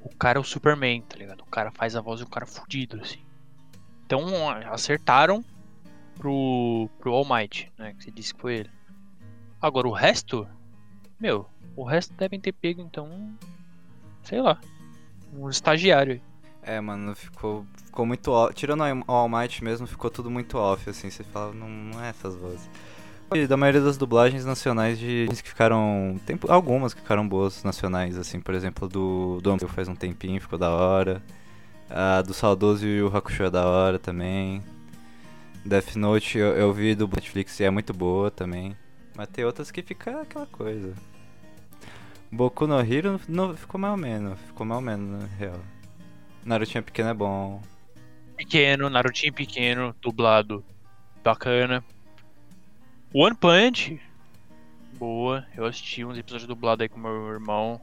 o 0.00 0.14
cara 0.16 0.38
é 0.38 0.40
o 0.40 0.44
Superman, 0.44 1.02
tá 1.02 1.16
ligado? 1.16 1.40
O 1.40 1.46
cara 1.46 1.70
faz 1.70 1.96
a 1.96 2.00
voz 2.00 2.20
do 2.20 2.28
cara 2.28 2.44
fudido, 2.44 3.00
assim. 3.00 3.24
Então, 4.04 4.50
acertaram 4.70 5.44
pro, 6.16 6.88
pro 6.98 7.12
All 7.12 7.24
Might, 7.24 7.72
né? 7.78 7.94
Que 7.94 8.04
você 8.04 8.10
disse 8.10 8.34
que 8.34 8.40
foi 8.40 8.54
ele. 8.56 8.70
Agora, 9.60 9.88
o 9.88 9.92
resto, 9.92 10.46
meu, 11.18 11.48
o 11.76 11.84
resto 11.84 12.12
devem 12.14 12.40
ter 12.40 12.52
pego, 12.52 12.82
então, 12.82 13.32
sei 14.22 14.40
lá, 14.40 14.60
um 15.32 15.48
estagiário. 15.48 16.14
aí. 16.14 16.22
É, 16.64 16.80
mano, 16.80 17.14
ficou, 17.14 17.66
ficou 17.84 18.06
muito 18.06 18.30
off. 18.30 18.54
Tirando 18.54 18.82
o 18.82 19.12
All 19.12 19.28
Might 19.28 19.62
mesmo, 19.64 19.86
ficou 19.86 20.10
tudo 20.10 20.30
muito 20.30 20.58
off, 20.58 20.88
assim. 20.90 21.10
Você 21.10 21.24
fala, 21.24 21.52
não, 21.52 21.68
não 21.68 22.04
é 22.04 22.10
essas 22.10 22.36
vozes. 22.36 22.68
Da 23.48 23.56
maioria 23.56 23.80
das 23.80 23.96
dublagens 23.96 24.44
nacionais 24.44 24.98
de 24.98 25.28
que 25.42 25.48
ficaram. 25.48 26.20
Tem 26.26 26.38
algumas 26.48 26.94
que 26.94 27.00
ficaram 27.00 27.26
boas 27.26 27.64
nacionais, 27.64 28.16
assim, 28.18 28.40
por 28.40 28.54
exemplo, 28.54 28.88
do, 28.88 29.40
do 29.42 29.50
Ampio 29.50 29.68
faz 29.68 29.88
um 29.88 29.94
tempinho, 29.94 30.40
ficou 30.40 30.58
da 30.58 30.70
hora. 30.70 31.22
A 31.88 32.22
do 32.22 32.32
Saudoso 32.32 32.86
e 32.86 33.02
o 33.02 33.14
Hakusho 33.14 33.44
é 33.44 33.50
da 33.50 33.66
hora 33.66 33.98
também. 33.98 34.62
Death 35.64 35.96
Note 35.96 36.38
eu, 36.38 36.56
eu 36.56 36.72
vi 36.72 36.94
do 36.94 37.06
Netflix 37.06 37.58
e 37.60 37.64
é 37.64 37.70
muito 37.70 37.92
boa 37.92 38.30
também. 38.30 38.76
Mas 39.14 39.28
tem 39.28 39.44
outras 39.44 39.70
que 39.70 39.82
fica 39.82 40.22
aquela 40.22 40.46
coisa. 40.46 40.94
Boku 42.30 42.66
no 42.66 42.80
Hero 42.80 43.20
não, 43.28 43.54
ficou 43.54 43.78
mais 43.78 43.92
ou 43.92 43.98
menos, 43.98 44.38
ficou 44.46 44.64
mais 44.64 44.78
ou 44.78 44.84
menos, 44.84 45.20
na 45.20 45.26
real. 45.36 45.60
Narutinho 46.44 46.82
pequeno 46.82 47.10
é 47.10 47.14
bom. 47.14 47.60
Pequeno, 48.36 48.88
Narutinho 48.88 49.32
pequeno, 49.32 49.94
dublado, 50.00 50.64
bacana. 51.22 51.84
One 53.14 53.34
Punch, 53.36 54.00
boa. 54.98 55.46
Eu 55.56 55.64
assisti 55.66 56.04
uns 56.04 56.16
episódios 56.18 56.46
dublados 56.48 56.82
aí 56.82 56.88
com 56.88 56.98
meu 56.98 57.28
irmão. 57.28 57.80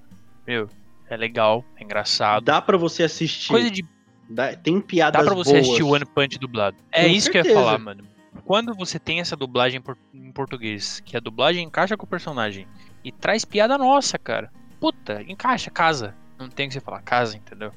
Meu, 0.48 0.70
é 1.10 1.16
legal, 1.16 1.64
é 1.78 1.84
engraçado. 1.84 2.44
Dá 2.44 2.62
pra 2.62 2.78
você 2.78 3.04
assistir. 3.04 3.50
Coisa 3.50 3.70
de 3.70 3.86
Dá- 4.30 4.56
tem 4.56 4.80
piadas 4.80 5.20
Dá 5.22 5.26
pra 5.26 5.36
você 5.36 5.54
boas. 5.54 5.64
assistir 5.66 5.84
One 5.84 6.06
Punch 6.06 6.38
dublado. 6.40 6.78
É 6.92 7.04
Com 7.04 7.10
isso 7.10 7.30
que 7.32 7.38
eu 7.38 7.40
ia 7.40 7.44
certeza. 7.46 7.66
falar, 7.66 7.80
mano. 7.80 8.04
Quando 8.46 8.74
você 8.74 8.98
tem 9.00 9.20
essa 9.20 9.36
dublagem 9.36 9.82
em 10.14 10.32
português, 10.32 11.00
que 11.02 11.16
a 11.18 11.20
dublagem 11.20 11.64
encaixa 11.66 11.96
com 11.98 12.06
o 12.06 12.10
personagem 12.10 12.68
e 13.04 13.12
traz 13.12 13.44
piada 13.46 13.78
nossa, 13.78 14.18
cara. 14.18 14.52
Puta, 14.80 15.22
encaixa, 15.28 15.70
casa. 15.70 16.16
Não 16.38 16.48
tem 16.50 16.66
o 16.66 16.70
que 16.70 16.74
você 16.74 16.80
falar, 16.80 17.02
casa, 17.02 17.36
entendeu? 17.36 17.72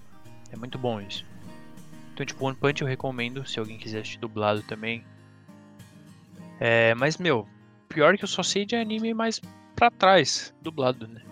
É 0.51 0.57
muito 0.57 0.79
bom 0.79 1.01
isso. 1.01 1.25
Então, 2.15 2.25
tipo, 2.25 2.47
One 2.47 2.57
Punch 2.57 2.81
eu 2.83 2.89
recomendo, 2.89 3.47
se 3.47 3.59
alguém 3.59 3.77
quiser 3.79 4.01
assistir 4.01 4.19
dublado 4.19 4.63
também. 4.63 5.05
É, 6.61 6.95
mas, 6.95 7.19
meu, 7.19 7.47
pior 7.89 8.17
que 8.17 8.25
eu 8.25 8.29
só 8.29 8.43
sei 8.43 8.65
de 8.65 8.77
anime 8.77 9.15
mais 9.15 9.41
pra 9.75 9.91
trás, 9.91 10.55
dublado, 10.61 11.07
né? 11.07 11.23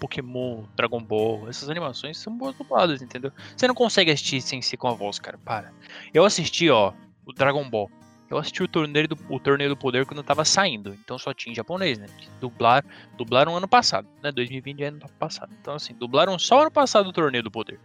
Pokémon, 0.00 0.64
Dragon 0.76 1.02
Ball, 1.02 1.48
essas 1.48 1.70
animações 1.70 2.18
são 2.18 2.36
boas 2.36 2.54
dubladas, 2.56 3.00
entendeu? 3.00 3.32
Você 3.56 3.66
não 3.66 3.74
consegue 3.74 4.10
assistir 4.10 4.40
sem 4.40 4.60
ser 4.60 4.76
com 4.76 4.88
a 4.88 4.92
voz, 4.92 5.18
cara. 5.18 5.38
Para. 5.38 5.72
Eu 6.12 6.24
assisti, 6.24 6.68
ó, 6.68 6.92
o 7.24 7.32
Dragon 7.32 7.68
Ball. 7.68 7.90
Eu 8.30 8.38
assisti 8.38 8.62
o 8.62 8.68
torneio 8.68 9.06
do, 9.06 9.18
o 9.28 9.38
torneio 9.38 9.70
do 9.70 9.76
poder 9.76 10.06
quando 10.06 10.22
tava 10.22 10.44
saindo. 10.44 10.94
Então 11.04 11.18
só 11.18 11.32
tinha 11.32 11.52
em 11.52 11.54
japonês, 11.54 11.98
né? 11.98 12.06
Dublar, 12.40 12.84
dublaram 13.16 13.56
ano 13.56 13.68
passado, 13.68 14.08
né? 14.22 14.32
2020 14.32 14.82
é 14.82 14.86
ano 14.88 15.00
passado. 15.18 15.52
Então, 15.60 15.74
assim, 15.74 15.94
dublaram 15.94 16.38
só 16.38 16.62
ano 16.62 16.70
passado 16.70 17.08
o 17.08 17.12
torneio 17.12 17.44
do 17.44 17.50
poder. 17.50 17.78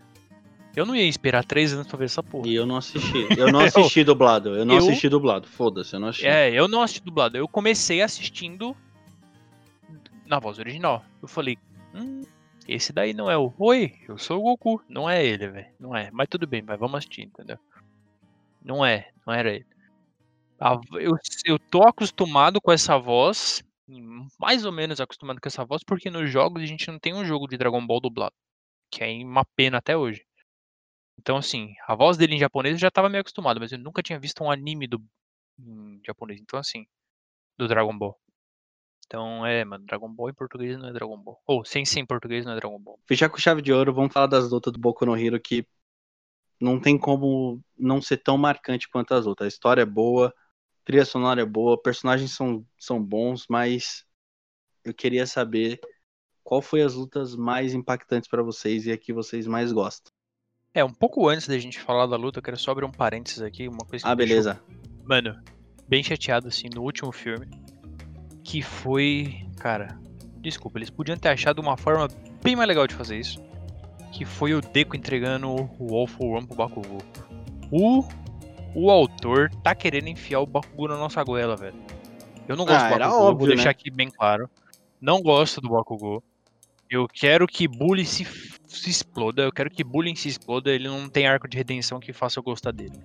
Eu 0.75 0.85
não 0.85 0.95
ia 0.95 1.03
esperar 1.03 1.43
três 1.43 1.73
anos 1.73 1.87
pra 1.87 1.97
ver 1.97 2.05
essa 2.05 2.21
porra. 2.23 2.47
E 2.47 2.55
eu 2.55 2.65
não 2.65 2.77
assisti. 2.77 3.27
Eu 3.37 3.51
não 3.51 3.59
assisti 3.91 4.03
dublado. 4.03 4.55
Eu 4.55 4.65
não 4.65 4.75
Eu- 4.75 4.81
assisti 4.81 5.09
dublado. 5.09 5.47
Foda-se, 5.47 5.93
eu 5.95 5.99
não 5.99 6.09
assisti. 6.09 6.27
É, 6.27 6.51
eu 6.51 6.67
não 6.67 6.81
assisti 6.81 7.03
dublado. 7.03 7.37
Eu 7.37 7.47
comecei 7.47 8.01
assistindo 8.01 8.75
na 10.25 10.39
voz 10.39 10.59
original. 10.59 11.03
Eu 11.21 11.27
falei, 11.27 11.57
hum, 11.93 12.21
esse 12.67 12.93
daí 12.93 13.13
não 13.13 13.29
é 13.29 13.37
o. 13.37 13.51
Oi, 13.57 13.93
eu 14.07 14.17
sou 14.17 14.39
o 14.39 14.43
Goku. 14.43 14.81
Não 14.87 15.09
é 15.09 15.25
ele, 15.25 15.47
velho. 15.49 15.67
Não 15.79 15.95
é. 15.95 16.09
Mas 16.11 16.27
tudo 16.29 16.45
bem, 16.45 16.61
mas 16.61 16.79
vamos 16.79 16.97
assistir, 16.99 17.23
entendeu? 17.23 17.57
Não 18.63 18.85
é, 18.85 19.09
não 19.25 19.33
era 19.33 19.53
ele. 19.55 19.65
A 20.59 20.77
eu, 20.93 21.15
eu 21.45 21.57
tô 21.57 21.83
acostumado 21.83 22.59
com 22.61 22.71
essa 22.71 22.97
voz, 22.97 23.63
mais 24.37 24.65
ou 24.65 24.71
menos 24.71 24.99
acostumado 24.99 25.39
com 25.41 25.47
essa 25.47 25.63
voz, 25.65 25.81
porque 25.83 26.11
nos 26.11 26.29
jogos 26.29 26.61
a 26.61 26.65
gente 26.65 26.91
não 26.91 26.99
tem 26.99 27.13
um 27.13 27.23
jogo 27.25 27.47
de 27.47 27.57
Dragon 27.57 27.85
Ball 27.85 27.99
dublado. 28.01 28.35
Que 28.91 29.03
é 29.03 29.23
uma 29.23 29.45
pena 29.55 29.77
até 29.77 29.95
hoje. 29.97 30.21
Então, 31.19 31.35
assim, 31.35 31.75
a 31.85 31.95
voz 31.95 32.15
dele 32.15 32.35
em 32.35 32.39
japonês 32.39 32.75
eu 32.75 32.79
já 32.79 32.89
tava 32.89 33.09
meio 33.09 33.19
acostumado, 33.19 33.59
mas 33.59 33.73
eu 33.73 33.77
nunca 33.77 34.01
tinha 34.01 34.17
visto 34.17 34.41
um 34.41 34.49
anime 34.49 34.87
do, 34.87 35.03
em 35.59 36.01
japonês. 36.05 36.39
Então, 36.39 36.57
assim, 36.57 36.87
do 37.57 37.67
Dragon 37.67 37.95
Ball. 37.97 38.17
Então, 39.05 39.45
é, 39.45 39.65
mano, 39.65 39.85
Dragon 39.85 40.07
Ball 40.07 40.29
em 40.29 40.33
português 40.33 40.77
não 40.77 40.87
é 40.87 40.93
Dragon 40.93 41.17
Ball. 41.17 41.41
Ou, 41.45 41.65
sem 41.65 41.83
ser 41.83 41.99
em 41.99 42.05
português 42.05 42.45
não 42.45 42.53
é 42.53 42.55
Dragon 42.55 42.79
Ball. 42.79 42.97
Fechar 43.05 43.29
com 43.29 43.37
chave 43.37 43.61
de 43.61 43.73
ouro, 43.73 43.93
vamos 43.93 44.13
falar 44.13 44.27
das 44.27 44.49
lutas 44.49 44.71
do 44.71 44.79
Boku 44.79 45.05
no 45.05 45.17
Hero 45.17 45.39
que 45.41 45.67
não 46.57 46.79
tem 46.79 46.97
como 46.97 47.61
não 47.77 48.01
ser 48.01 48.17
tão 48.17 48.37
marcante 48.37 48.87
quanto 48.87 49.13
as 49.13 49.27
outras. 49.27 49.47
A 49.47 49.49
história 49.49 49.81
é 49.81 49.85
boa, 49.85 50.29
a 50.29 50.83
trilha 50.85 51.03
sonora 51.03 51.41
é 51.41 51.45
boa, 51.45 51.81
personagens 51.81 52.31
são, 52.33 52.65
são 52.77 53.03
bons, 53.03 53.45
mas 53.49 54.05
eu 54.85 54.93
queria 54.93 55.27
saber 55.27 55.81
qual 56.43 56.61
foi 56.61 56.81
as 56.81 56.93
lutas 56.93 57.35
mais 57.35 57.73
impactantes 57.73 58.29
pra 58.29 58.41
vocês 58.41 58.85
e 58.85 58.91
a 58.91 58.97
que 58.97 59.11
vocês 59.11 59.47
mais 59.47 59.73
gostam. 59.73 60.08
É, 60.73 60.83
um 60.83 60.93
pouco 60.93 61.27
antes 61.27 61.47
da 61.47 61.57
gente 61.57 61.79
falar 61.79 62.05
da 62.05 62.15
luta, 62.15 62.39
eu 62.39 62.43
quero 62.43 62.57
só 62.57 62.71
abrir 62.71 62.85
um 62.85 62.91
parênteses 62.91 63.41
aqui, 63.41 63.67
uma 63.67 63.79
coisa 63.79 64.03
que 64.03 64.09
Ah, 64.09 64.15
me 64.15 64.17
deixou, 64.25 64.35
beleza. 64.43 64.61
mano, 65.03 65.35
bem 65.87 66.03
chateado, 66.03 66.47
assim, 66.47 66.69
no 66.73 66.81
último 66.83 67.11
filme, 67.11 67.47
que 68.43 68.61
foi, 68.61 69.45
cara, 69.57 69.99
desculpa, 70.37 70.77
eles 70.77 70.89
podiam 70.89 71.17
ter 71.17 71.29
achado 71.29 71.59
uma 71.59 71.75
forma 71.75 72.07
bem 72.43 72.55
mais 72.55 72.67
legal 72.67 72.85
de 72.87 72.93
fazer 72.93 73.17
isso, 73.19 73.43
que 74.11 74.25
foi 74.25 74.53
o 74.53 74.61
Deco 74.61 74.95
entregando 74.95 75.49
o 75.79 75.95
All 75.95 76.07
for 76.07 76.37
One 76.37 76.45
pro 76.47 76.55
Bakugou. 76.55 77.01
O, 77.71 78.03
o 78.75 78.91
autor 78.91 79.49
tá 79.63 79.73
querendo 79.73 80.07
enfiar 80.07 80.39
o 80.39 80.45
Bakugou 80.45 80.87
na 80.87 80.97
nossa 80.97 81.23
goela, 81.23 81.55
velho. 81.55 81.75
Eu 82.47 82.55
não 82.55 82.65
gosto 82.65 82.85
Ah, 82.85 82.89
do 82.93 82.99
Bakugou, 82.99 83.21
óbvio, 83.21 83.37
vou 83.39 83.47
deixar 83.47 83.65
né? 83.65 83.71
aqui 83.71 83.89
bem 83.91 84.09
claro. 84.09 84.49
Não 85.01 85.21
gosto 85.21 85.61
do 85.61 85.69
Bakugou. 85.69 86.23
Eu 86.89 87.07
quero 87.07 87.45
que 87.47 87.67
Bully 87.67 88.03
se, 88.05 88.25
se 88.77 88.89
exploda. 88.89 89.41
Eu 89.41 89.51
quero 89.51 89.69
que 89.69 89.83
Bullying 89.83 90.15
se 90.15 90.29
exploda. 90.29 90.71
Ele 90.71 90.87
não 90.87 91.09
tem 91.09 91.27
arco 91.27 91.47
de 91.47 91.57
redenção 91.57 91.99
que 91.99 92.13
faça 92.13 92.39
eu 92.39 92.43
gostar 92.43 92.71
dele. 92.71 92.99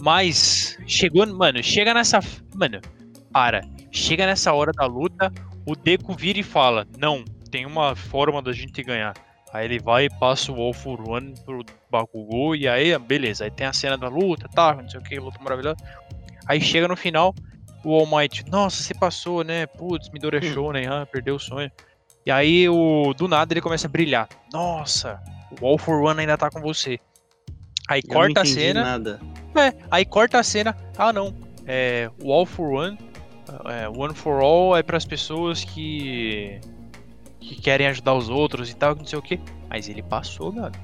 Mas, 0.00 0.78
chegou. 0.86 1.26
Mano, 1.26 1.62
chega 1.62 1.92
nessa. 1.92 2.20
Mano, 2.54 2.80
para. 3.32 3.62
Chega 3.90 4.26
nessa 4.26 4.52
hora 4.52 4.72
da 4.72 4.86
luta. 4.86 5.32
O 5.66 5.76
Deku 5.76 6.14
vira 6.14 6.38
e 6.38 6.42
fala: 6.42 6.86
Não, 6.98 7.24
tem 7.50 7.66
uma 7.66 7.94
forma 7.94 8.40
da 8.40 8.52
gente 8.52 8.82
ganhar. 8.82 9.14
Aí 9.52 9.64
ele 9.64 9.78
vai 9.78 10.04
e 10.04 10.10
passa 10.10 10.52
o 10.52 10.60
All 10.60 10.72
for 10.72 11.00
One 11.08 11.34
pro 11.44 11.64
Bakugou. 11.90 12.54
E 12.54 12.68
aí, 12.68 12.96
beleza. 12.98 13.44
Aí 13.44 13.50
tem 13.50 13.66
a 13.66 13.72
cena 13.72 13.96
da 13.96 14.08
luta, 14.08 14.48
tá? 14.48 14.74
Não 14.74 14.88
sei 14.88 15.00
o 15.00 15.02
que, 15.02 15.18
luta 15.18 15.38
maravilhosa. 15.42 15.76
Aí 16.46 16.60
chega 16.60 16.86
no 16.86 16.96
final. 16.96 17.34
o 17.84 17.94
All 17.94 18.06
Might, 18.06 18.44
nossa, 18.50 18.82
você 18.82 18.94
passou, 18.94 19.42
né? 19.42 19.66
Putz, 19.66 20.10
Midori 20.10 20.42
Shonen, 20.52 20.86
ah, 20.86 21.06
perdeu 21.06 21.36
o 21.36 21.40
sonho. 21.40 21.70
E 22.28 22.30
aí, 22.30 22.68
o, 22.68 23.14
do 23.14 23.26
nada, 23.26 23.54
ele 23.54 23.62
começa 23.62 23.86
a 23.86 23.90
brilhar. 23.90 24.28
Nossa, 24.52 25.18
o 25.58 25.66
All 25.66 25.78
for 25.78 26.02
One 26.02 26.20
ainda 26.20 26.36
tá 26.36 26.50
com 26.50 26.60
você. 26.60 27.00
Aí 27.88 28.02
Eu 28.06 28.12
corta 28.12 28.42
a 28.42 28.44
cena. 28.44 28.82
Nada. 28.82 29.18
É, 29.56 29.72
aí 29.90 30.04
corta 30.04 30.38
a 30.38 30.42
cena. 30.42 30.76
Ah, 30.98 31.10
não. 31.10 31.34
É, 31.66 32.10
o 32.22 32.30
All 32.30 32.44
for 32.44 32.70
One. 32.70 32.98
é, 33.64 33.88
One 33.88 34.14
for 34.14 34.42
All 34.42 34.76
é 34.76 34.82
pras 34.82 35.06
pessoas 35.06 35.64
que. 35.64 36.60
que 37.40 37.62
querem 37.62 37.86
ajudar 37.86 38.12
os 38.12 38.28
outros 38.28 38.68
e 38.68 38.76
tal, 38.76 38.94
não 38.94 39.06
sei 39.06 39.18
o 39.18 39.22
que. 39.22 39.40
Mas 39.70 39.88
ele 39.88 40.02
passou, 40.02 40.50
amigo. 40.50 40.76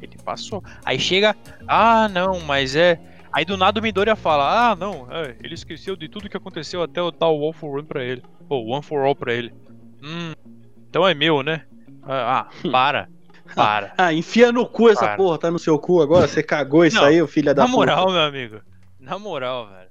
Ele 0.00 0.16
passou. 0.24 0.64
Aí 0.82 0.98
chega. 0.98 1.36
Ah, 1.68 2.08
não, 2.08 2.40
mas 2.40 2.74
é. 2.74 2.98
Aí 3.30 3.44
do 3.44 3.58
nada 3.58 3.80
o 3.80 3.82
Midoriya 3.82 4.16
fala: 4.16 4.70
Ah, 4.70 4.74
não, 4.74 5.08
é, 5.10 5.36
ele 5.42 5.52
esqueceu 5.52 5.94
de 5.94 6.08
tudo 6.08 6.30
que 6.30 6.38
aconteceu 6.38 6.82
até 6.82 7.00
eu 7.00 7.10
dar 7.10 7.28
o 7.28 7.44
All 7.44 7.52
for 7.52 7.76
One 7.76 7.86
pra 7.86 8.02
ele. 8.02 8.22
Ou 8.48 8.68
One 8.68 8.82
for 8.82 9.04
All 9.04 9.14
pra 9.14 9.34
ele. 9.34 9.52
Hum, 10.02 10.32
então 10.88 11.06
é 11.06 11.14
meu, 11.14 11.42
né? 11.42 11.64
Ah, 12.02 12.40
ah, 12.40 12.48
para. 12.70 13.08
Para. 13.54 13.94
Ah, 13.96 14.12
enfia 14.12 14.50
no 14.52 14.66
cu 14.66 14.88
essa 14.88 15.00
Para. 15.06 15.16
porra, 15.16 15.38
tá 15.38 15.50
no 15.50 15.58
seu 15.58 15.78
cu 15.78 16.00
agora? 16.02 16.26
Você 16.26 16.42
cagou 16.42 16.84
isso 16.84 16.96
Não, 16.96 17.04
aí, 17.04 17.26
filha 17.26 17.54
da 17.54 17.62
Na 17.62 17.66
puta. 17.68 17.76
moral, 17.78 18.10
meu 18.10 18.20
amigo. 18.20 18.60
Na 19.00 19.18
moral, 19.18 19.68
velho. 19.68 19.90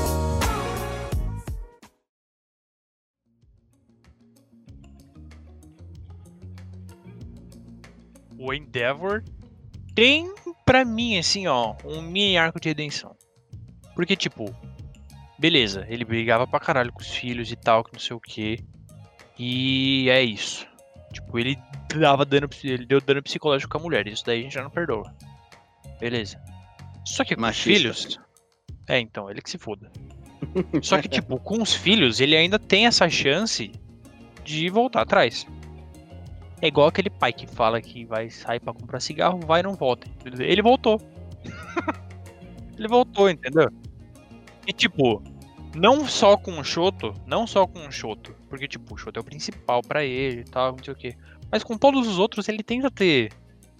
O 8.51 8.53
Endeavor 8.53 9.23
tem, 9.95 10.29
pra 10.65 10.83
mim, 10.83 11.17
assim, 11.17 11.47
ó, 11.47 11.73
um 11.85 12.01
mini 12.01 12.37
arco 12.37 12.59
de 12.59 12.67
redenção. 12.67 13.15
Porque, 13.95 14.13
tipo, 14.13 14.53
beleza, 15.39 15.85
ele 15.87 16.03
brigava 16.03 16.45
pra 16.45 16.59
caralho 16.59 16.91
com 16.91 16.99
os 16.99 17.09
filhos 17.09 17.49
e 17.49 17.55
tal, 17.55 17.81
que 17.81 17.93
não 17.93 17.99
sei 17.99 18.13
o 18.13 18.19
que. 18.19 18.59
E 19.39 20.09
é 20.09 20.21
isso. 20.21 20.67
Tipo, 21.13 21.39
ele 21.39 21.57
dava 21.97 22.25
dano, 22.25 22.49
ele 22.61 22.85
deu 22.85 22.99
dano 22.99 23.23
psicológico 23.23 23.71
com 23.71 23.77
a 23.77 23.81
mulher. 23.81 24.05
Isso 24.05 24.25
daí 24.25 24.41
a 24.41 24.43
gente 24.43 24.53
já 24.53 24.63
não 24.63 24.69
perdoa. 24.69 25.15
Beleza. 25.97 26.37
Só 27.05 27.23
que 27.23 27.35
com 27.35 27.41
os 27.41 27.47
Machista. 27.47 27.79
filhos. 27.79 28.19
É, 28.85 28.99
então, 28.99 29.31
ele 29.31 29.41
que 29.41 29.49
se 29.49 29.57
foda. 29.57 29.89
Só 30.81 31.01
que, 31.01 31.07
tipo, 31.07 31.39
com 31.39 31.61
os 31.61 31.73
filhos, 31.73 32.19
ele 32.19 32.35
ainda 32.35 32.59
tem 32.59 32.85
essa 32.85 33.09
chance 33.09 33.71
de 34.43 34.69
voltar 34.69 35.03
atrás. 35.03 35.47
É 36.61 36.67
igual 36.67 36.87
aquele 36.87 37.09
pai 37.09 37.33
que 37.33 37.47
fala 37.47 37.81
que 37.81 38.05
vai 38.05 38.29
sair 38.29 38.59
pra 38.59 38.73
comprar 38.73 38.99
cigarro, 38.99 39.39
vai 39.39 39.61
e 39.61 39.63
não 39.63 39.73
volta. 39.73 40.07
Ele 40.23 40.61
voltou. 40.61 41.01
ele 42.77 42.87
voltou, 42.87 43.29
entendeu? 43.29 43.71
E 44.67 44.71
tipo, 44.71 45.23
não 45.75 46.07
só 46.07 46.37
com 46.37 46.59
o 46.59 46.63
Shoto, 46.63 47.13
não 47.25 47.47
só 47.47 47.65
com 47.65 47.87
o 47.87 47.91
Shoto, 47.91 48.35
porque 48.47 48.67
tipo, 48.67 48.93
o 48.93 48.97
Shoto 48.97 49.19
é 49.19 49.21
o 49.21 49.25
principal 49.25 49.81
pra 49.81 50.03
ele 50.03 50.41
e 50.41 50.43
tal, 50.43 50.75
não 50.75 50.83
sei 50.83 50.93
o 50.93 50.97
que. 50.97 51.15
Mas 51.51 51.63
com 51.63 51.77
todos 51.77 52.07
os 52.07 52.19
outros 52.19 52.47
ele 52.47 52.61
tenta 52.61 52.91
ter 52.91 53.31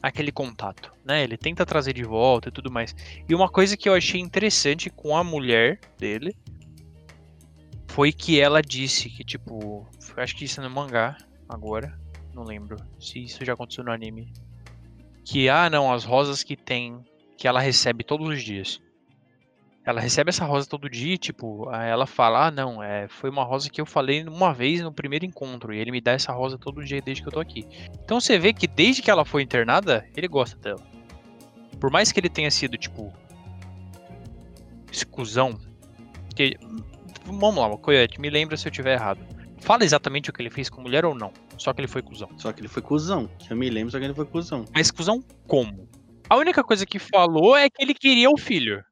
aquele 0.01 0.31
contato, 0.31 0.91
né? 1.05 1.23
Ele 1.23 1.37
tenta 1.37 1.65
trazer 1.65 1.93
de 1.93 2.03
volta 2.03 2.49
e 2.49 2.51
tudo 2.51 2.71
mais. 2.71 2.95
E 3.29 3.35
uma 3.35 3.47
coisa 3.47 3.77
que 3.77 3.87
eu 3.87 3.93
achei 3.93 4.19
interessante 4.19 4.89
com 4.89 5.15
a 5.15 5.23
mulher 5.23 5.79
dele 5.99 6.35
foi 7.87 8.11
que 8.11 8.39
ela 8.39 8.61
disse 8.61 9.09
que 9.09 9.23
tipo, 9.23 9.87
acho 10.17 10.35
que 10.35 10.45
isso 10.45 10.59
é 10.59 10.63
no 10.63 10.69
mangá 10.69 11.17
agora, 11.47 11.99
não 12.33 12.43
lembro 12.43 12.77
se 12.99 13.23
isso 13.23 13.43
já 13.43 13.53
aconteceu 13.53 13.83
no 13.83 13.91
anime. 13.91 14.31
Que, 15.23 15.49
ah, 15.49 15.69
não, 15.69 15.91
as 15.91 16.03
rosas 16.03 16.43
que 16.43 16.55
tem, 16.55 17.03
que 17.37 17.47
ela 17.47 17.59
recebe 17.59 18.03
todos 18.03 18.27
os 18.27 18.43
dias. 18.43 18.81
Ela 19.83 19.99
recebe 19.99 20.29
essa 20.29 20.45
rosa 20.45 20.69
todo 20.69 20.89
dia, 20.89 21.17
tipo, 21.17 21.67
ela 21.73 22.05
fala, 22.05 22.47
ah, 22.47 22.51
não, 22.51 22.83
é, 22.83 23.07
foi 23.07 23.31
uma 23.31 23.43
rosa 23.43 23.67
que 23.67 23.81
eu 23.81 23.85
falei 23.85 24.23
uma 24.23 24.53
vez 24.53 24.79
no 24.81 24.91
primeiro 24.91 25.25
encontro, 25.25 25.73
e 25.73 25.79
ele 25.79 25.89
me 25.89 25.99
dá 25.99 26.11
essa 26.11 26.31
rosa 26.31 26.55
todo 26.55 26.83
dia 26.83 27.01
desde 27.01 27.23
que 27.23 27.27
eu 27.27 27.33
tô 27.33 27.39
aqui. 27.39 27.65
Então 28.03 28.21
você 28.21 28.37
vê 28.37 28.53
que 28.53 28.67
desde 28.67 29.01
que 29.01 29.09
ela 29.09 29.25
foi 29.25 29.41
internada, 29.41 30.07
ele 30.15 30.27
gosta 30.27 30.55
dela. 30.59 30.81
Por 31.79 31.89
mais 31.89 32.11
que 32.11 32.19
ele 32.19 32.29
tenha 32.29 32.51
sido, 32.51 32.77
tipo, 32.77 33.11
cuzão, 35.09 35.59
que, 36.35 36.57
vamos 37.25 37.55
lá, 37.55 37.75
Coyote, 37.75 38.21
me 38.21 38.29
lembra 38.29 38.57
se 38.57 38.67
eu 38.67 38.71
tiver 38.71 38.93
errado. 38.93 39.30
Fala 39.61 39.83
exatamente 39.83 40.29
o 40.29 40.33
que 40.33 40.41
ele 40.41 40.49
fez 40.49 40.69
com 40.69 40.81
a 40.81 40.83
mulher 40.83 41.05
ou 41.05 41.15
não. 41.15 41.31
Só 41.57 41.71
que 41.73 41.79
ele 41.81 41.87
foi 41.87 42.01
cuzão. 42.01 42.27
Só 42.37 42.51
que 42.51 42.59
ele 42.61 42.67
foi 42.67 42.81
cuzão. 42.81 43.29
Eu 43.49 43.55
me 43.55 43.69
lembro, 43.69 43.91
só 43.91 43.99
que 43.99 44.05
ele 44.05 44.13
foi 44.13 44.25
cuzão. 44.25 44.65
Mas 44.73 44.89
cuzão 44.91 45.23
como? 45.47 45.87
A 46.27 46.35
única 46.35 46.63
coisa 46.63 46.85
que 46.85 46.97
falou 46.97 47.55
é 47.55 47.69
que 47.69 47.81
ele 47.81 47.93
queria 47.93 48.29
o 48.29 48.37
filho. 48.37 48.83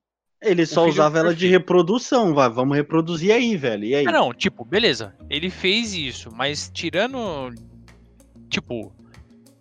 Ele 0.41 0.65
só 0.65 0.81
filho 0.81 0.93
usava 0.93 1.19
ela 1.19 1.35
de 1.35 1.47
reprodução, 1.47 2.33
vai. 2.33 2.49
Vamos 2.49 2.77
reproduzir 2.77 3.33
aí, 3.33 3.57
velho. 3.57 3.83
E 3.83 3.95
aí? 3.95 4.05
Ah, 4.07 4.11
não, 4.11 4.33
tipo, 4.33 4.63
beleza. 4.63 5.13
Ele 5.29 5.49
fez 5.49 5.93
isso, 5.93 6.29
mas 6.33 6.69
tirando. 6.73 7.53
Tipo, 8.49 8.93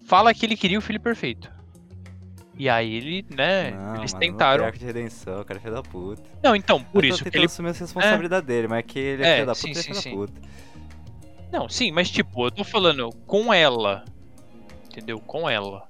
fala 0.07 0.33
que 0.33 0.45
ele 0.47 0.57
queria 0.57 0.79
o 0.79 0.83
filho 0.83 1.01
perfeito. 1.01 1.51
E 2.57 2.69
aí 2.69 2.95
ele, 2.95 3.25
né? 3.35 3.71
Não, 3.71 3.97
eles 3.97 4.13
mano, 4.13 4.21
tentaram. 4.27 4.65
Não 4.65 4.73
de 4.73 4.85
redenção, 4.85 5.41
o 5.41 5.45
cara 5.45 5.59
é 5.59 5.63
filho 5.63 5.75
da 5.75 5.83
puta. 5.83 6.23
Não, 6.43 6.57
então, 6.57 6.83
por 6.83 7.05
Eu 7.05 7.11
isso 7.11 7.25
ele. 7.33 7.45
assumir 7.47 7.71
as 7.71 7.79
responsabilidades 7.79 8.47
dele, 8.47 8.67
mas 8.67 8.85
que 8.85 8.99
ele 8.99 9.23
é, 9.23 9.29
É, 9.29 9.35
filho 9.37 9.47
da 9.47 9.55
puta, 9.55 9.67
sim, 9.67 9.71
é 9.71 9.83
filho 9.83 9.95
sim. 9.95 10.11
da 10.11 10.17
puta. 10.17 10.41
Não, 11.51 11.69
sim, 11.69 11.91
mas 11.91 12.11
tipo, 12.11 12.47
eu 12.47 12.51
tô 12.51 12.63
falando 12.65 13.11
com 13.27 13.53
ela. 13.53 14.05
Entendeu? 14.87 15.19
Com 15.21 15.49
ela. 15.49 15.89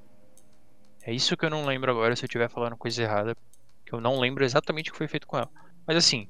É 1.03 1.13
isso 1.13 1.37
que 1.37 1.45
eu 1.45 1.51
não 1.51 1.65
lembro 1.65 1.91
agora 1.91 2.15
se 2.15 2.25
eu 2.25 2.27
estiver 2.27 2.49
falando 2.49 2.77
coisa 2.77 3.03
errada. 3.03 3.37
Que 3.85 3.93
eu 3.93 4.01
não 4.01 4.21
lembro 4.21 4.45
exatamente 4.45 4.91
o 4.91 4.93
que 4.93 4.99
foi 4.99 5.09
feito 5.09 5.27
com 5.27 5.37
ela. 5.37 5.51
Mas 5.87 5.97
assim. 5.97 6.29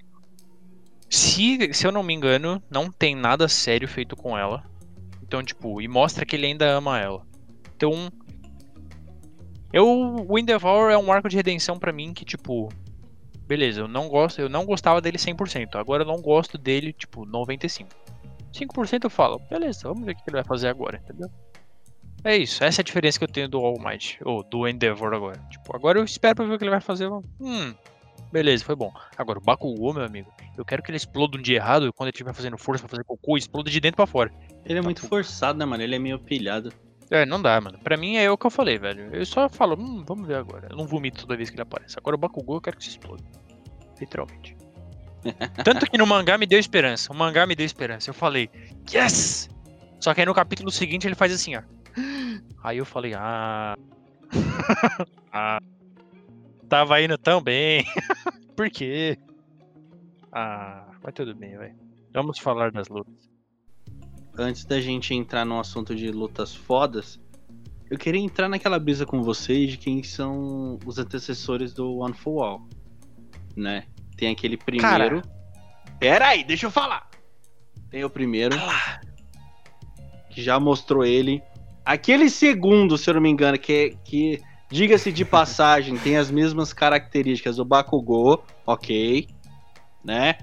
Se, 1.11 1.73
se 1.73 1.87
eu 1.87 1.93
não 1.93 2.03
me 2.03 2.15
engano, 2.15 2.63
não 2.71 2.91
tem 2.91 3.15
nada 3.15 3.49
sério 3.49 3.89
feito 3.89 4.15
com 4.15 4.37
ela. 4.37 4.65
Então, 5.23 5.43
tipo, 5.43 5.81
e 5.81 5.89
mostra 5.89 6.25
que 6.25 6.37
ele 6.37 6.47
ainda 6.47 6.67
ama 6.67 6.99
ela. 6.99 7.27
Então. 7.75 8.11
Eu, 9.71 9.87
o 10.27 10.39
Endeavor 10.39 10.91
é 10.91 10.97
um 10.97 11.13
arco 11.13 11.29
de 11.29 11.37
redenção 11.37 11.79
pra 11.79 11.93
mim 11.93 12.15
que, 12.15 12.25
tipo. 12.25 12.69
Beleza, 13.47 13.81
eu 13.81 13.89
não 13.89 14.09
gosto, 14.09 14.41
eu 14.41 14.49
não 14.49 14.65
gostava 14.65 15.01
dele 15.01 15.19
100%. 15.19 15.77
Agora 15.77 16.03
eu 16.03 16.07
não 16.07 16.21
gosto 16.21 16.57
dele, 16.57 16.93
tipo, 16.93 17.27
95%. 17.27 17.87
5% 18.53 19.05
eu 19.05 19.11
falo, 19.11 19.39
beleza, 19.51 19.89
vamos 19.89 20.05
ver 20.05 20.13
o 20.13 20.17
que 20.17 20.23
ele 20.27 20.37
vai 20.37 20.45
fazer 20.45 20.69
agora, 20.69 20.99
entendeu? 20.99 21.31
É 22.25 22.37
isso, 22.37 22.65
essa 22.65 22.81
é 22.81 22.83
a 22.83 22.85
diferença 22.85 23.19
que 23.19 23.25
eu 23.25 23.29
tenho 23.29 23.49
do 23.49 23.59
All 23.59 23.79
Might, 23.79 24.19
ou 24.25 24.43
do 24.43 24.67
Endeavor 24.67 25.15
agora. 25.15 25.39
Tipo, 25.51 25.77
agora 25.77 25.99
eu 25.99 26.05
espero 26.05 26.37
pra 26.37 26.45
ver 26.45 26.55
o 26.55 26.59
que 26.59 26.65
ele 26.65 26.71
vai 26.71 26.81
fazer. 26.81 27.09
Hum, 27.09 27.75
beleza, 28.33 28.65
foi 28.65 28.75
bom. 28.75 28.93
Agora, 29.17 29.39
o 29.39 29.43
Bakugou, 29.43 29.95
meu 29.95 30.05
amigo, 30.05 30.33
eu 30.57 30.65
quero 30.65 30.83
que 30.83 30.91
ele 30.91 30.97
exploda 30.97 31.39
um 31.39 31.43
dia 31.43 31.57
errado 31.57 31.87
e 31.87 31.93
quando 31.93 32.09
ele 32.09 32.15
estiver 32.15 32.35
fazendo 32.35 32.59
força 32.59 32.83
pra 32.83 32.91
fazer 32.91 33.05
cocô, 33.05 33.37
exploda 33.37 33.71
de 33.71 33.81
dentro 33.81 33.97
pra 33.97 34.07
fora. 34.07 34.33
Ele 34.65 34.79
é 34.79 34.83
muito 34.83 35.07
forçado, 35.07 35.59
né, 35.59 35.65
mano? 35.65 35.83
Ele 35.83 35.95
é 35.95 35.99
meio 35.99 36.19
pilhado. 36.19 36.73
É, 37.11 37.25
não 37.25 37.41
dá, 37.41 37.61
mano. 37.61 37.79
Pra 37.79 37.97
mim 37.97 38.17
é 38.17 38.31
o 38.31 38.37
que 38.37 38.47
eu 38.47 38.51
falei, 38.51 38.79
velho. 38.79 39.15
Eu 39.15 39.25
só 39.25 39.49
falo, 39.49 39.77
hum, 39.81 40.05
vamos 40.07 40.27
ver 40.27 40.37
agora. 40.37 40.69
Eu 40.71 40.77
não 40.77 40.87
vomito 40.87 41.23
toda 41.23 41.37
vez 41.37 41.49
que 41.49 41.55
ele 41.55 41.63
aparece. 41.63 41.97
Agora 41.97 42.17
o 42.17 42.19
Bakugou 42.19 42.57
eu 42.57 42.61
quero 42.61 42.77
que 42.77 42.85
se 42.85 42.91
exploda. 42.91 43.23
Literalmente. 43.99 44.58
Tanto 45.65 45.87
que 45.91 45.99
no 45.99 46.07
mangá 46.07 46.39
me 46.39 46.47
deu 46.47 46.59
esperança. 46.59 47.13
O 47.13 47.17
mangá 47.17 47.47
me 47.47 47.55
deu 47.55 47.67
esperança. 47.67 48.11
Eu 48.11 48.15
falei, 48.15 48.51
yes! 48.93 49.49
Só 50.01 50.15
que 50.15 50.21
aí 50.21 50.27
no 50.27 50.35
capítulo 50.35 50.71
seguinte 50.71 51.07
ele 51.07 51.15
faz 51.15 51.33
assim, 51.33 51.57
ó. 51.57 51.63
Aí 52.63 52.79
eu 52.79 52.85
falei, 52.85 53.15
ah. 53.15 53.75
ah. 55.33 55.59
Tava 56.69 57.01
indo 57.01 57.17
tão 57.17 57.43
bem. 57.43 57.85
Por 58.55 58.71
quê? 58.71 59.19
Ah, 60.33 60.87
mas 61.03 61.15
tudo 61.15 61.35
bem, 61.35 61.57
vai. 61.57 61.75
Vamos 62.13 62.39
falar 62.39 62.71
das 62.71 62.89
lutas. 62.89 63.29
Antes 64.37 64.65
da 64.65 64.81
gente 64.81 65.15
entrar 65.15 65.45
no 65.45 65.59
assunto 65.59 65.95
de 65.95 66.11
lutas 66.11 66.55
fodas, 66.55 67.19
eu 67.91 67.99
queria 67.99 68.21
entrar 68.21 68.49
naquela 68.49 68.79
brisa 68.79 69.07
com 69.07 69.23
vocês 69.23 69.71
de 69.71 69.79
quem 69.79 70.03
são 70.03 70.79
os 70.85 70.99
antecessores 70.99 71.73
do 71.73 71.97
One 71.99 72.15
for 72.15 72.43
All. 72.43 72.69
Né? 73.57 73.87
Tem 74.19 74.31
aquele 74.31 74.59
primeiro. 74.59 75.23
Pera 75.99 76.29
aí, 76.29 76.45
deixa 76.45 76.67
eu 76.67 76.71
falar. 76.71 77.09
Tem 77.91 78.05
o 78.05 78.11
primeiro, 78.11 78.55
Ah, 78.55 79.01
que 80.29 80.43
já 80.43 80.61
mostrou 80.61 81.05
ele. 81.05 81.43
Aquele 81.85 82.29
segundo, 82.29 82.99
se 82.99 83.09
eu 83.09 83.15
não 83.15 83.21
me 83.23 83.31
engano, 83.31 83.59
que, 83.59 83.97
que 84.05 84.43
Diga-se 84.71 85.11
de 85.11 85.25
passagem, 85.25 85.97
tem 85.97 86.19
as 86.19 86.31
mesmas 86.31 86.75
características 86.75 87.57
do 87.57 87.65
Bakugou, 87.65 88.45
ok, 88.67 89.27
né? 90.05 90.37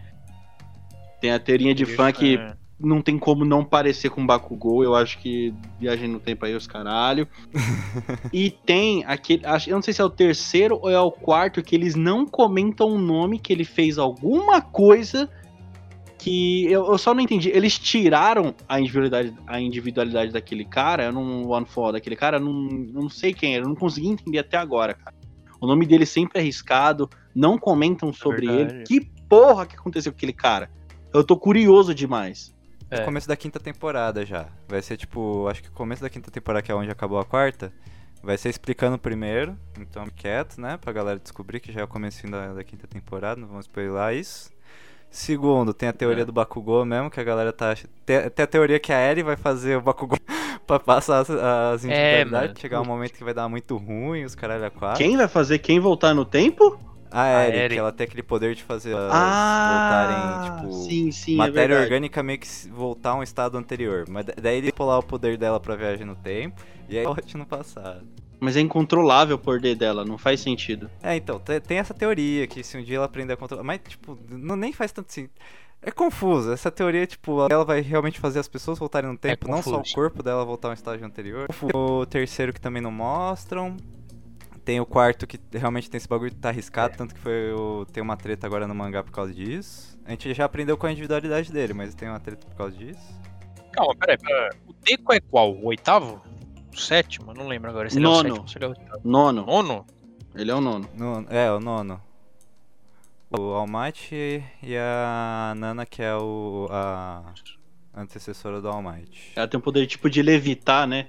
Tem 1.21 1.32
a 1.32 1.39
teoria 1.39 1.76
de 1.76 1.86
fã 1.86 2.11
que 2.11 2.38
É. 2.38 2.64
não 2.80 3.01
tem 3.01 3.17
como 3.17 3.45
não 3.45 3.63
parecer 3.63 4.09
com 4.09 4.26
Bakugou, 4.26 4.84
eu 4.84 4.95
acho 4.95 5.17
que 5.19 5.53
viagem 5.80 6.09
no 6.09 6.19
tempo 6.19 6.45
aí 6.45 6.53
os 6.53 6.67
caralho. 6.67 7.28
e 8.34 8.49
tem 8.51 9.03
aquele, 9.05 9.45
acho- 9.45 9.69
eu 9.69 9.76
não 9.76 9.82
sei 9.82 9.93
se 9.93 10.01
é 10.01 10.03
o 10.05 10.09
terceiro 10.09 10.80
ou 10.82 10.89
é 10.89 10.99
o 10.99 11.11
quarto 11.11 11.63
que 11.63 11.76
eles 11.76 11.95
não 11.95 12.26
comentam 12.26 12.89
o 12.89 12.97
nome 12.97 13.39
que 13.39 13.53
ele 13.53 13.63
fez 13.63 13.97
alguma 13.97 14.61
coisa 14.61 15.30
que 16.17 16.65
eu, 16.65 16.86
eu 16.88 16.97
só 16.97 17.13
não 17.13 17.21
entendi. 17.21 17.49
Eles 17.49 17.78
tiraram 17.78 18.53
a 18.67 18.80
individualidade, 18.80 19.34
a 19.45 19.61
individualidade 19.61 20.32
daquele 20.32 20.65
cara, 20.65 21.05
eu 21.05 21.11
não 21.13 21.47
One 21.47 21.65
for 21.65 21.91
daquele 21.91 22.15
cara, 22.15 22.38
eu 22.38 22.41
não, 22.41 22.67
eu 22.93 23.01
não 23.03 23.09
sei 23.09 23.34
quem 23.34 23.55
era, 23.55 23.63
eu 23.63 23.69
não 23.69 23.76
consegui 23.76 24.07
entender 24.07 24.39
até 24.39 24.57
agora, 24.57 24.93
cara. 24.93 25.15
O 25.61 25.67
nome 25.67 25.86
dele 25.86 26.05
sempre 26.05 26.39
é 26.39 26.41
arriscado, 26.41 27.09
não 27.34 27.57
comentam 27.57 28.11
sobre 28.11 28.47
ele. 28.47 28.55
verdade. 28.65 28.84
Que 28.86 29.01
porra 29.30 29.65
que 29.65 29.76
aconteceu 29.76 30.11
com 30.11 30.17
aquele 30.17 30.34
cara? 30.34 30.69
Eu 31.13 31.23
tô 31.23 31.38
curioso 31.38 31.93
demais. 31.95 32.55
É. 32.89 33.01
Começo 33.01 33.27
da 33.27 33.36
quinta 33.36 33.59
temporada 33.59 34.25
já. 34.25 34.47
Vai 34.67 34.81
ser 34.81 34.97
tipo, 34.97 35.47
acho 35.49 35.61
que 35.63 35.69
o 35.69 35.71
começo 35.71 36.01
da 36.01 36.09
quinta 36.09 36.29
temporada, 36.29 36.61
que 36.61 36.71
é 36.71 36.75
onde 36.75 36.89
acabou 36.91 37.19
a 37.19 37.25
quarta, 37.25 37.73
vai 38.23 38.38
ser 38.38 38.49
explicando 38.49 38.97
primeiro, 38.97 39.57
então 39.79 40.05
quieto, 40.15 40.59
né? 40.61 40.77
Pra 40.77 40.93
galera 40.93 41.19
descobrir 41.19 41.59
que 41.59 41.71
já 41.71 41.81
é 41.81 41.83
o 41.83 41.88
comecinho 41.88 42.31
da, 42.31 42.53
da 42.53 42.63
quinta 42.63 42.88
temporada, 42.88 43.39
não 43.41 43.47
vamos 43.47 43.65
spoiler 43.65 44.13
isso. 44.15 44.49
Segundo, 45.09 45.73
tem 45.73 45.88
a 45.89 45.93
teoria 45.93 46.23
É. 46.23 46.25
do 46.25 46.31
Bakugou 46.33 46.83
mesmo, 46.83 47.09
que 47.09 47.19
a 47.19 47.23
galera 47.23 47.53
tá. 47.53 47.73
Tem, 48.05 48.29
tem 48.29 48.43
a 48.43 48.47
teoria 48.47 48.79
que 48.79 48.91
a 48.91 48.99
Eri 48.99 49.23
vai 49.23 49.38
fazer 49.38 49.77
o 49.77 49.81
Bakugou 49.81 50.17
pra 50.67 50.79
passar 50.79 51.19
as, 51.19 51.29
as 51.29 51.86
individualidades. 51.86 52.49
mano. 52.49 52.59
chegar 52.59 52.81
um 52.81 52.86
momento 52.86 53.13
que 53.13 53.23
vai 53.23 53.33
dar 53.33 53.47
muito 53.47 53.77
ruim, 53.77 54.25
os 54.25 54.36
caralho 54.36 54.65
a 54.65 54.69
quatro. 54.69 54.97
Quem 54.97 55.15
vai 55.15 55.27
fazer 55.27 55.59
quem 55.59 55.79
voltar 55.79 56.13
no 56.13 56.25
tempo? 56.25 56.77
A 57.16 57.24
A 57.39 57.47
Eri, 57.47 57.57
Eri. 57.57 57.74
que 57.76 57.80
ela 57.80 57.91
tem 57.91 58.05
aquele 58.05 58.24
poder 58.24 58.53
de 58.55 58.63
fazer 58.63 58.91
elas 58.91 59.11
ah, 59.13 60.49
voltarem, 60.59 60.70
tipo. 60.70 60.84
sim, 60.84 61.11
sim, 61.11 61.34
é 61.36 61.38
matéria 61.38 61.68
verdade. 61.68 61.84
orgânica 61.84 62.22
meio 62.24 62.39
que 62.39 62.47
voltar 62.70 63.11
a 63.11 63.16
um 63.16 63.24
estado 63.24 63.57
anterior. 63.57 64.05
Mas 64.09 64.26
da- 64.26 64.34
daí 64.41 64.57
ele 64.57 64.72
pular 64.72 64.99
o 64.99 65.03
poder 65.03 65.38
dela 65.38 65.59
pra 65.59 65.76
viagem 65.76 66.05
no 66.05 66.16
tempo 66.16 66.61
e 66.89 66.97
aí 66.97 67.03
volte 67.05 67.38
no 67.38 67.45
passado. 67.45 68.05
Mas 68.39 68.57
é 68.57 68.59
incontrolável 68.59 69.38
o 69.38 69.39
poder 69.39 69.76
dela, 69.76 70.03
não 70.03 70.18
faz 70.18 70.41
sentido. 70.41 70.89
É, 71.01 71.16
então, 71.16 71.39
te- 71.39 71.59
tem 71.61 71.78
essa 71.78 71.93
teoria 71.93 72.45
que 72.47 72.63
se 72.63 72.78
um 72.78 72.84
dia 72.84 72.97
ela 72.97 73.05
aprender 73.05 73.34
a 73.34 73.38
controlar. 73.38 73.63
Mas, 73.63 73.80
tipo, 73.88 74.18
não, 74.30 74.55
nem 74.57 74.74
faz 74.74 74.91
tanto 74.91 75.07
assim. 75.09 75.30
É 75.82 75.89
confuso. 75.91 76.51
Essa 76.51 76.70
teoria, 76.70 77.07
tipo, 77.07 77.47
ela 77.49 77.63
vai 77.63 77.80
realmente 77.80 78.20
fazer 78.20 78.39
as 78.39 78.47
pessoas 78.47 78.78
voltarem 78.78 79.09
no 79.09 79.18
tempo, 79.18 79.47
não 79.47 79.61
só 79.61 79.80
o 79.80 79.84
corpo 79.93 80.22
dela 80.22 80.43
voltar 80.43 80.68
a 80.68 80.72
um 80.72 80.74
estágio 80.74 81.05
anterior. 81.05 81.47
O 81.74 82.05
terceiro 82.05 82.51
que 82.51 82.59
também 82.59 82.82
não 82.82 82.91
mostram. 82.91 83.78
Tem 84.66 84.80
o 84.80 84.86
quarto 84.86 85.28
que 85.28 85.39
realmente 85.53 85.89
tem 85.89 85.97
esse 85.99 86.07
bagulho 86.07 86.32
que 86.32 86.38
tá 86.38 86.49
arriscado, 86.49 86.97
tanto 86.97 87.13
que 87.13 87.22
foi 87.22 87.53
o... 87.53 87.86
tem 87.86 88.01
uma 88.01 88.18
treta 88.18 88.47
agora 88.47 88.68
no 88.68 88.74
mangá 88.74 89.03
por 89.03 89.11
causa 89.11 89.32
disso. 89.32 89.95
A 90.03 90.09
gente 90.09 90.34
já 90.34 90.45
aprendeu 90.45 90.76
com 90.76 90.88
a 90.88 90.91
individualidade 90.91 91.51
dele, 91.51 91.74
mas 91.74 91.93
tem 91.93 92.09
uma 92.09 92.20
treta 92.20 92.47
por 92.47 92.55
causa 92.55 92.76
disso. 92.76 92.99
Calma, 93.72 93.95
peraí, 93.95 94.18
peraí. 94.18 94.49
O 94.68 94.74
Deco 94.74 95.13
é 95.13 95.20
qual? 95.20 95.51
O 95.53 95.68
oitavo? 95.68 96.20
O 96.74 96.78
sétimo? 96.78 97.32
Não 97.34 97.47
lembro 97.47 97.70
agora. 97.70 97.89
Se 97.89 97.97
ele 97.99 98.05
é 98.05 98.09
o 98.09 98.11
Nono. 98.11 98.30
sétimo, 98.30 98.47
se 98.49 98.57
ele 98.57 98.66
é 98.66 98.68
o 98.68 98.72
oitavo. 98.72 99.01
Nono. 99.03 99.45
Nono? 99.45 99.86
Ele 100.34 100.51
é 100.51 100.55
o 100.55 100.59
nono. 100.61 100.89
No- 100.95 101.26
é, 101.30 101.51
o 101.51 101.59
nono. 101.59 102.01
O 103.30 103.41
All 103.53 103.68
Might 103.68 104.13
e 104.63 104.78
a 104.78 105.53
Nana, 105.55 105.86
que 105.86 106.01
é 106.01 106.16
o, 106.16 106.68
a 106.72 107.34
antecessora 107.95 108.59
do 108.61 108.68
All 108.68 108.82
Might. 108.82 109.32
Ela 109.36 109.47
tem 109.47 109.59
o 109.59 109.63
poder 109.63 109.86
tipo 109.88 110.09
de 110.09 110.22
levitar, 110.22 110.88
né? 110.88 111.07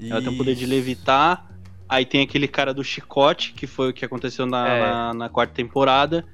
Ela 0.00 0.20
tem 0.20 0.32
o 0.32 0.36
poder 0.36 0.54
de 0.54 0.64
Isso. 0.64 0.72
levitar. 0.72 1.50
Aí 1.88 2.04
tem 2.06 2.22
aquele 2.22 2.48
cara 2.48 2.72
do 2.72 2.82
chicote, 2.82 3.52
que 3.52 3.66
foi 3.66 3.90
o 3.90 3.92
que 3.92 4.04
aconteceu 4.04 4.46
na, 4.46 4.68
É. 4.68 4.80
na, 4.80 5.14
na 5.14 5.28
quarta 5.28 5.52
temporada. 5.54 6.24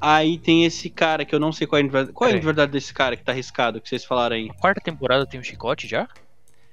Aí 0.00 0.38
tem 0.38 0.64
esse 0.64 0.88
cara 0.90 1.24
que 1.24 1.34
eu 1.34 1.40
não 1.40 1.52
sei 1.52 1.66
qual 1.66 1.80
é 1.80 1.84
a. 1.84 2.06
Qual 2.12 2.26
é 2.28 2.32
a 2.32 2.36
individualidade 2.36 2.70
desse 2.72 2.92
cara 2.94 3.16
que 3.16 3.24
tá 3.24 3.32
arriscado, 3.32 3.80
que 3.80 3.88
vocês 3.88 4.04
falaram 4.04 4.36
aí? 4.36 4.48
A 4.50 4.54
quarta 4.54 4.80
temporada 4.80 5.26
tem 5.26 5.40
um 5.40 5.42
chicote 5.42 5.86
já? 5.88 6.06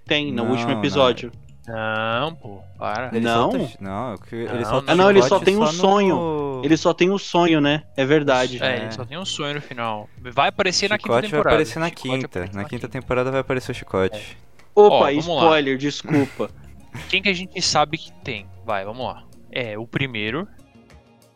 Tem, 0.05 0.31
no 0.31 0.43
Não, 0.43 0.51
último 0.51 0.71
não. 0.71 0.79
episódio. 0.79 1.31
Não, 1.67 2.35
pô, 2.35 2.59
para. 2.77 3.07
Ele 3.11 3.21
Não? 3.21 3.51
Só 3.51 3.57
tá- 3.57 3.73
não, 3.81 4.17
que 4.19 4.35
ele 4.35 4.53
Não, 4.59 4.65
só 4.65 4.81
não. 4.81 4.83
Ah, 4.85 4.95
não, 4.95 5.09
ele 5.09 5.21
só 5.23 5.39
tem 5.39 5.55
um 5.55 5.61
no- 5.61 5.67
sonho. 5.67 6.61
Ele 6.63 6.77
só 6.77 6.93
tem 6.93 7.09
o 7.09 7.17
sonho, 7.17 7.59
né? 7.59 7.83
É 7.97 8.05
verdade. 8.05 8.61
É, 8.63 8.67
É. 8.67 8.77
ele 8.83 8.91
só 8.91 9.03
tem 9.03 9.17
um 9.17 9.25
sonho 9.25 9.55
no 9.55 9.61
final. 9.61 10.07
Vai 10.21 10.49
aparecer 10.49 10.87
na 10.89 10.97
quinta 10.99 11.07
Chicote 11.07 11.21
vai 11.23 11.31
temporada. 11.31 11.55
aparecer 11.55 11.79
na 11.79 11.87
Chicote 11.87 12.03
quinta. 12.09 12.25
aparece 12.27 12.55
Na 12.55 12.63
quinta 12.65 12.87
temporada 12.87 13.31
vai 13.31 13.39
aparecer 13.41 13.71
o 13.71 13.75
chicote. 13.75 14.37
Opa, 14.75 14.95
Ó, 14.95 14.99
vamos 15.05 15.27
lá. 15.27 15.33
spoiler, 15.41 15.77
desculpa. 15.79 16.51
Quem 17.09 17.21
que 17.21 17.29
a 17.29 17.33
gente 17.33 17.61
sabe 17.61 17.97
que 17.97 18.11
tem? 18.23 18.47
Vai, 18.65 18.83
vamos 18.85 19.05
lá. 19.05 19.23
É 19.51 19.77
o 19.77 19.85
primeiro, 19.87 20.47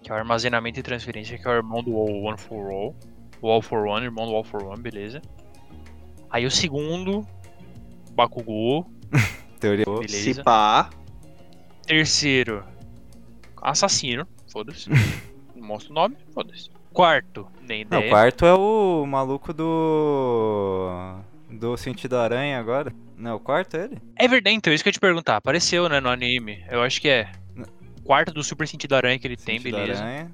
que 0.01 0.11
é 0.11 0.13
o 0.13 0.17
armazenamento 0.17 0.79
e 0.79 0.83
transferência, 0.83 1.37
que 1.37 1.47
é 1.47 1.51
o 1.51 1.53
irmão 1.55 1.83
do 1.83 1.95
All 1.95 2.23
One 2.23 2.37
for 2.37 2.71
All. 2.71 2.95
O 3.41 3.49
All 3.49 3.61
for 3.61 3.85
One, 3.87 4.05
irmão 4.05 4.25
do 4.27 4.35
All 4.35 4.43
for 4.43 4.63
One, 4.63 4.81
beleza. 4.81 5.21
Aí 6.29 6.45
o 6.45 6.51
segundo, 6.51 7.25
Bakugou, 8.13 8.85
Teoria. 9.59 9.85
beleza. 9.85 10.33
Se 10.33 10.43
pá. 10.43 10.89
Terceiro, 11.85 12.63
assassino, 13.61 14.27
foda-se. 14.51 14.89
Não 15.55 15.67
mostra 15.67 15.91
o 15.91 15.95
nome, 15.95 16.17
foda-se. 16.33 16.69
Quarto, 16.93 17.47
nem 17.67 17.85
Não, 17.85 17.97
ideia. 17.99 18.07
o 18.07 18.09
quarto 18.09 18.45
é 18.45 18.53
o 18.53 19.05
maluco 19.07 19.53
do. 19.53 21.15
Do 21.49 21.75
sentido 21.77 22.15
aranha 22.17 22.59
agora. 22.59 22.93
Não, 23.17 23.35
o 23.35 23.39
quarto 23.39 23.75
é 23.75 23.85
ele? 23.85 24.01
É 24.15 24.27
verdade, 24.27 24.55
então, 24.55 24.71
isso 24.71 24.83
que 24.83 24.89
eu 24.89 24.91
ia 24.91 24.93
te 24.93 24.99
perguntar. 24.99 25.35
Apareceu, 25.37 25.89
né, 25.89 25.99
no 25.99 26.09
anime. 26.09 26.63
Eu 26.69 26.81
acho 26.81 27.01
que 27.01 27.09
é. 27.09 27.31
Quarto 28.03 28.33
do 28.33 28.43
super 28.43 28.67
sentido 28.67 28.95
aranha 28.95 29.19
que 29.19 29.27
ele 29.27 29.35
tem, 29.37 29.57
Sentido 29.59 29.75
beleza. 29.77 30.01
aranha. 30.03 30.31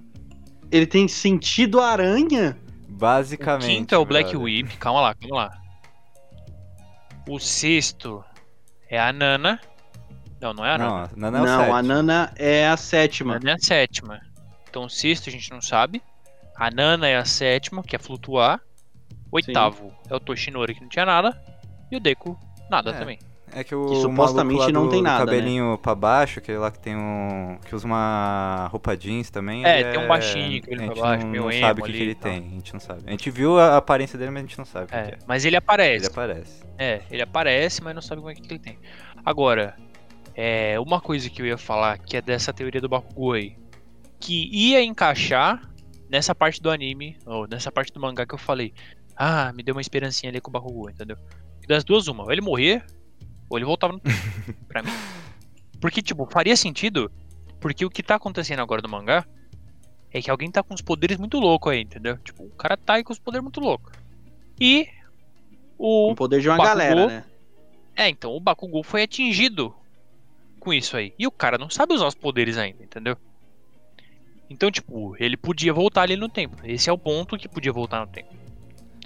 Ele 0.71 0.85
tem 0.85 1.07
sentido 1.07 1.79
aranha? 1.81 2.57
O 2.87 2.91
Basicamente. 2.93 3.65
quinto 3.67 3.95
é 3.95 3.97
o 3.97 4.05
Black 4.05 4.29
brother. 4.31 4.45
Whip. 4.45 4.77
Calma 4.77 5.01
lá, 5.01 5.15
calma 5.15 5.35
lá. 5.35 5.61
O 7.27 7.39
sexto 7.39 8.23
é 8.89 8.99
a 8.99 9.11
Nana. 9.11 9.59
Não, 10.39 10.53
não 10.53 10.65
é 10.65 10.71
a 10.75 10.77
Não, 10.77 10.89
Nana. 10.95 11.09
a 11.11 11.17
Nana 11.17 11.37
é 11.37 11.41
o 11.41 11.45
não, 11.45 11.73
a. 11.75 11.83
Nana 11.83 12.33
é 12.35 12.67
a 12.67 12.73
A 12.73 12.77
sétima. 12.77 13.33
Nana 13.35 13.51
é 13.51 13.53
a 13.53 13.57
sétima. 13.57 14.21
Então 14.69 14.85
o 14.85 14.89
sexto 14.89 15.29
a 15.29 15.31
gente 15.31 15.49
não 15.51 15.61
sabe. 15.61 16.01
A 16.55 16.69
Nana 16.71 17.07
é 17.07 17.17
a 17.17 17.25
sétima, 17.25 17.81
que 17.83 17.95
é 17.95 17.99
flutuar. 17.99 18.61
Oitavo 19.35 19.93
é 20.09 20.15
o 20.15 20.19
Toshinori, 20.19 20.73
que 20.75 20.81
não 20.81 20.89
tinha 20.89 21.05
nada. 21.05 21.39
E 21.91 21.95
o 21.97 21.99
Deku, 21.99 22.37
nada 22.69 22.91
É. 22.91 22.93
também. 22.93 23.19
É 23.53 23.63
que 23.63 23.75
o 23.75 23.85
Que 23.85 23.95
supostamente 24.01 24.71
não 24.71 24.85
do, 24.85 24.89
tem 24.89 25.01
nada, 25.03 25.19
né? 25.19 25.31
cabelinho 25.31 25.77
pra 25.77 25.93
baixo, 25.93 26.39
aquele 26.39 26.57
lá 26.57 26.71
que 26.71 26.79
tem 26.79 26.95
um. 26.97 27.57
que 27.63 27.75
usa 27.75 27.85
uma 27.85 28.67
roupa 28.71 28.97
jeans 28.97 29.29
também. 29.29 29.63
É, 29.63 29.79
ele 29.81 29.91
tem 29.91 29.99
um 30.03 30.07
baixinho, 30.07 30.61
cabelo 30.61 30.81
a 30.81 30.85
pra 30.85 30.87
gente 30.87 30.99
baixo, 31.01 31.23
não, 31.23 31.31
meio 31.31 31.43
não 31.43 31.51
emo 31.51 31.61
sabe 31.67 31.81
o 31.81 31.85
que, 31.85 31.91
que 31.93 32.01
ele 32.01 32.15
tem, 32.15 32.37
a 32.37 32.49
gente 32.49 32.73
não 32.73 32.79
sabe. 32.79 33.03
A 33.05 33.11
gente 33.11 33.29
viu 33.29 33.57
a 33.59 33.77
aparência 33.77 34.17
dele, 34.17 34.31
mas 34.31 34.43
a 34.43 34.45
gente 34.47 34.57
não 34.57 34.65
sabe 34.65 34.85
o 34.85 34.87
que, 34.87 34.95
É, 34.95 35.03
que 35.03 35.11
é. 35.13 35.17
mas 35.27 35.45
ele 35.45 35.55
aparece. 35.55 36.05
Ele 36.05 36.11
aparece. 36.11 36.63
É, 36.77 37.01
ele 37.11 37.21
aparece, 37.21 37.83
mas 37.83 37.93
não 37.95 38.01
sabe 38.01 38.19
como 38.19 38.31
é 38.31 38.35
que 38.35 38.41
ele 38.51 38.59
tem. 38.59 38.79
Agora, 39.23 39.75
é, 40.35 40.77
uma 40.79 40.99
coisa 40.99 41.29
que 41.29 41.41
eu 41.41 41.45
ia 41.45 41.57
falar, 41.57 41.99
que 41.99 42.17
é 42.17 42.21
dessa 42.21 42.51
teoria 42.51 42.81
do 42.81 42.89
Bakugou 42.89 43.33
aí, 43.33 43.55
que 44.19 44.49
ia 44.51 44.83
encaixar 44.83 45.61
nessa 46.09 46.33
parte 46.35 46.61
do 46.61 46.69
anime, 46.71 47.17
ou 47.25 47.47
nessa 47.47 47.71
parte 47.71 47.93
do 47.93 47.99
mangá 48.01 48.25
que 48.25 48.33
eu 48.33 48.39
falei. 48.39 48.73
Ah, 49.15 49.51
me 49.53 49.63
deu 49.63 49.73
uma 49.75 49.81
esperancinha 49.81 50.29
ali 50.31 50.41
com 50.41 50.49
o 50.49 50.53
Bakugou, 50.53 50.89
entendeu? 50.89 51.17
E 51.63 51.67
das 51.67 51.83
duas, 51.83 52.07
uma, 52.07 52.23
ou 52.23 52.31
ele 52.31 52.41
morrer, 52.41 52.85
ou 53.49 53.57
ele 53.57 53.65
voltava 53.65 53.93
no 53.93 53.99
tempo, 53.99 54.15
pra 54.67 54.83
mim. 54.83 54.91
Porque, 55.79 56.01
tipo, 56.01 56.25
faria 56.29 56.55
sentido, 56.55 57.11
porque 57.59 57.85
o 57.85 57.89
que 57.89 58.03
tá 58.03 58.15
acontecendo 58.15 58.59
agora 58.61 58.81
no 58.81 58.89
mangá 58.89 59.25
é 60.11 60.21
que 60.21 60.29
alguém 60.31 60.49
tá 60.51 60.63
com 60.63 60.73
os 60.73 60.81
poderes 60.81 61.17
muito 61.17 61.39
loucos 61.39 61.71
aí, 61.71 61.81
entendeu? 61.81 62.17
Tipo, 62.19 62.43
o 62.43 62.49
cara 62.51 62.75
tá 62.77 62.93
aí 62.95 63.03
com 63.03 63.13
os 63.13 63.19
poderes 63.19 63.43
muito 63.43 63.59
loucos. 63.59 63.91
E 64.59 64.87
o 65.77 66.11
O 66.11 66.15
poder 66.15 66.39
de 66.41 66.47
uma 66.49 66.57
Bakugou. 66.57 66.77
galera, 66.77 67.07
né? 67.07 67.25
é, 67.95 68.09
então 68.09 68.31
o 68.35 68.39
Bakugou 68.39 68.83
foi 68.83 69.03
atingido 69.03 69.73
com 70.59 70.73
isso 70.73 70.95
aí. 70.95 71.13
E 71.19 71.27
o 71.27 71.31
cara 71.31 71.57
não 71.57 71.69
sabe 71.69 71.93
usar 71.93 72.07
os 72.07 72.15
poderes 72.15 72.57
ainda, 72.57 72.83
entendeu? 72.83 73.17
Então, 74.49 74.71
tipo, 74.71 75.15
ele 75.19 75.35
podia 75.35 75.73
voltar 75.73 76.03
ali 76.03 76.15
no 76.15 76.29
tempo. 76.29 76.57
Esse 76.63 76.89
é 76.89 76.93
o 76.93 76.97
ponto 76.97 77.37
que 77.37 77.47
podia 77.49 77.73
voltar 77.73 77.99
no 78.05 78.07
tempo. 78.07 78.33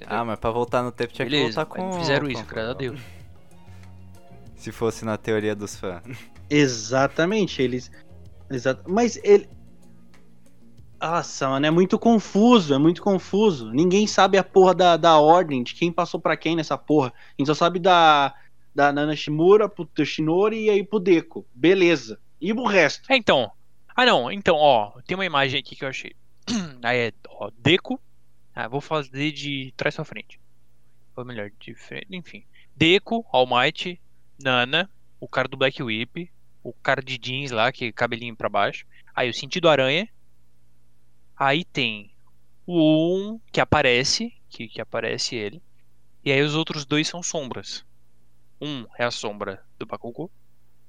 Entendeu? 0.02 0.18
Ah, 0.18 0.26
mas 0.26 0.40
pra 0.40 0.50
voltar 0.52 0.82
no 0.84 0.92
tempo 0.92 1.14
tinha 1.14 1.26
que 1.26 1.32
Beleza, 1.32 1.64
voltar 1.66 1.82
mas 1.84 1.94
com. 1.94 2.00
fizeram 2.00 2.26
com- 2.26 2.32
isso, 2.32 2.46
graças 2.46 2.70
a 2.72 2.74
Deus. 2.74 3.00
Se 4.56 4.72
fosse 4.72 5.06
na 5.06 5.18
teoria 5.18 5.56
dos 5.56 5.76
fãs. 5.76 6.04
Exatamente, 6.50 7.62
eles. 7.62 7.92
Exato. 8.50 8.84
Mas 8.92 9.18
ele. 9.24 9.48
Nossa, 11.02 11.48
mano, 11.48 11.66
é 11.66 11.72
muito 11.72 11.98
confuso, 11.98 12.74
é 12.74 12.78
muito 12.78 13.02
confuso. 13.02 13.72
Ninguém 13.72 14.06
sabe 14.06 14.38
a 14.38 14.44
porra 14.44 14.74
da, 14.76 14.98
da 14.98 15.18
ordem, 15.18 15.64
de 15.64 15.74
quem 15.74 15.92
passou 15.94 16.20
pra 16.20 16.36
quem 16.36 16.58
nessa 16.58 16.78
porra. 16.78 17.14
A 17.16 17.32
gente 17.38 17.48
só 17.48 17.54
sabe 17.54 17.80
da, 17.80 18.34
da 18.76 18.92
Nana 18.92 19.16
Shimura 19.16 19.70
pro 19.70 19.86
Toshinori 19.86 20.66
e 20.66 20.70
aí 20.70 20.84
pro 20.84 21.00
Deco. 21.00 21.46
Beleza. 21.56 22.20
E 22.42 22.52
o 22.52 22.66
resto? 22.66 23.10
É, 23.12 23.16
então. 23.16 23.50
Ah, 23.96 24.06
não. 24.06 24.30
Então, 24.30 24.56
ó, 24.58 24.92
tem 25.08 25.16
uma 25.16 25.26
imagem 25.26 25.60
aqui 25.60 25.74
que 25.76 25.86
eu 25.86 25.90
achei. 25.90 26.12
Aí 26.84 26.98
é, 27.08 27.14
ó, 27.30 27.50
Deco. 27.58 27.98
Ah, 28.62 28.68
vou 28.68 28.82
fazer 28.82 29.32
de 29.32 29.74
trás 29.78 29.96
pra 29.96 30.04
frente. 30.04 30.38
Ou 31.16 31.24
melhor, 31.24 31.50
de 31.62 31.74
frente, 31.76 32.08
enfim. 32.12 32.44
Deco, 32.76 33.26
All 33.32 33.48
Might, 33.48 33.98
Nana, 34.38 34.90
o 35.18 35.30
cara 35.30 35.48
do 35.48 35.56
Black 35.56 35.82
Whip, 35.82 36.30
o 36.62 36.74
cara 36.74 37.02
de 37.02 37.18
jeans 37.18 37.52
lá, 37.52 37.72
que 37.72 37.94
cabelinho 37.94 38.36
pra 38.36 38.50
baixo. 38.50 38.86
Aí 39.16 39.30
o 39.30 39.34
sentido 39.34 39.70
aranha. 39.70 40.10
Aí 41.38 41.64
tem 41.64 42.12
o 42.66 43.16
um 43.18 43.40
que 43.50 43.62
aparece, 43.62 44.36
que, 44.50 44.68
que 44.68 44.82
aparece 44.82 45.38
ele. 45.38 45.64
E 46.26 46.30
aí 46.30 46.42
os 46.42 46.54
outros 46.54 46.86
dois 46.86 47.08
são 47.08 47.24
sombras. 47.24 47.86
Um 48.60 48.86
é 48.98 49.06
a 49.06 49.12
sombra 49.12 49.64
do 49.78 49.86
Bakugou 49.86 50.30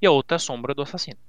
e 0.03 0.07
a 0.09 0.11
outra 0.11 0.35
é 0.35 0.39
a 0.39 0.41
sombra 0.41 0.75
do 0.75 0.83
assassino. 0.83 1.21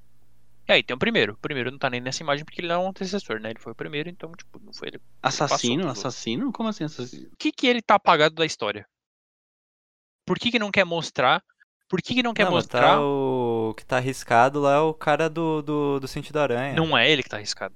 E 0.67 0.71
aí 0.73 0.83
tem 0.83 0.95
o 0.95 0.99
primeiro. 0.99 1.33
O 1.33 1.37
primeiro 1.37 1.71
não 1.71 1.77
tá 1.77 1.89
nem 1.89 2.01
nessa 2.01 2.23
imagem 2.23 2.45
porque 2.45 2.61
ele 2.61 2.67
não 2.67 2.75
é 2.75 2.85
um 2.85 2.89
antecessor, 2.89 3.39
né? 3.39 3.49
Ele 3.51 3.59
foi 3.59 3.73
o 3.73 3.75
primeiro, 3.75 4.09
então, 4.09 4.31
tipo, 4.31 4.59
não 4.59 4.73
foi 4.73 4.89
ele. 4.89 5.01
Assassino? 5.21 5.83
Por- 5.83 5.91
Assassino? 5.91 6.51
Como 6.51 6.69
assim 6.69 6.83
assassino? 6.83 7.29
Por 7.29 7.37
que, 7.37 7.51
que 7.51 7.67
ele 7.67 7.81
tá 7.81 7.95
apagado 7.95 8.35
da 8.35 8.45
história? 8.45 8.87
Por 10.25 10.39
que, 10.39 10.51
que 10.51 10.59
não 10.59 10.71
quer 10.71 10.85
mostrar? 10.85 11.43
Por 11.89 12.01
que, 12.01 12.13
que 12.15 12.23
não 12.23 12.33
quer 12.33 12.45
Não, 12.45 12.51
mas 12.53 12.65
mostrar? 12.65 12.81
tá 12.85 13.01
o 13.01 13.73
que 13.77 13.85
tá 13.85 13.97
arriscado 13.97 14.59
lá 14.61 14.75
é 14.75 14.79
o 14.79 14.93
cara 14.93 15.29
do, 15.29 15.61
do, 15.61 15.99
do 15.99 16.07
sentido 16.07 16.37
aranha. 16.39 16.73
Não 16.75 16.97
é 16.97 17.09
ele 17.09 17.23
que 17.23 17.29
tá 17.29 17.37
arriscado. 17.37 17.75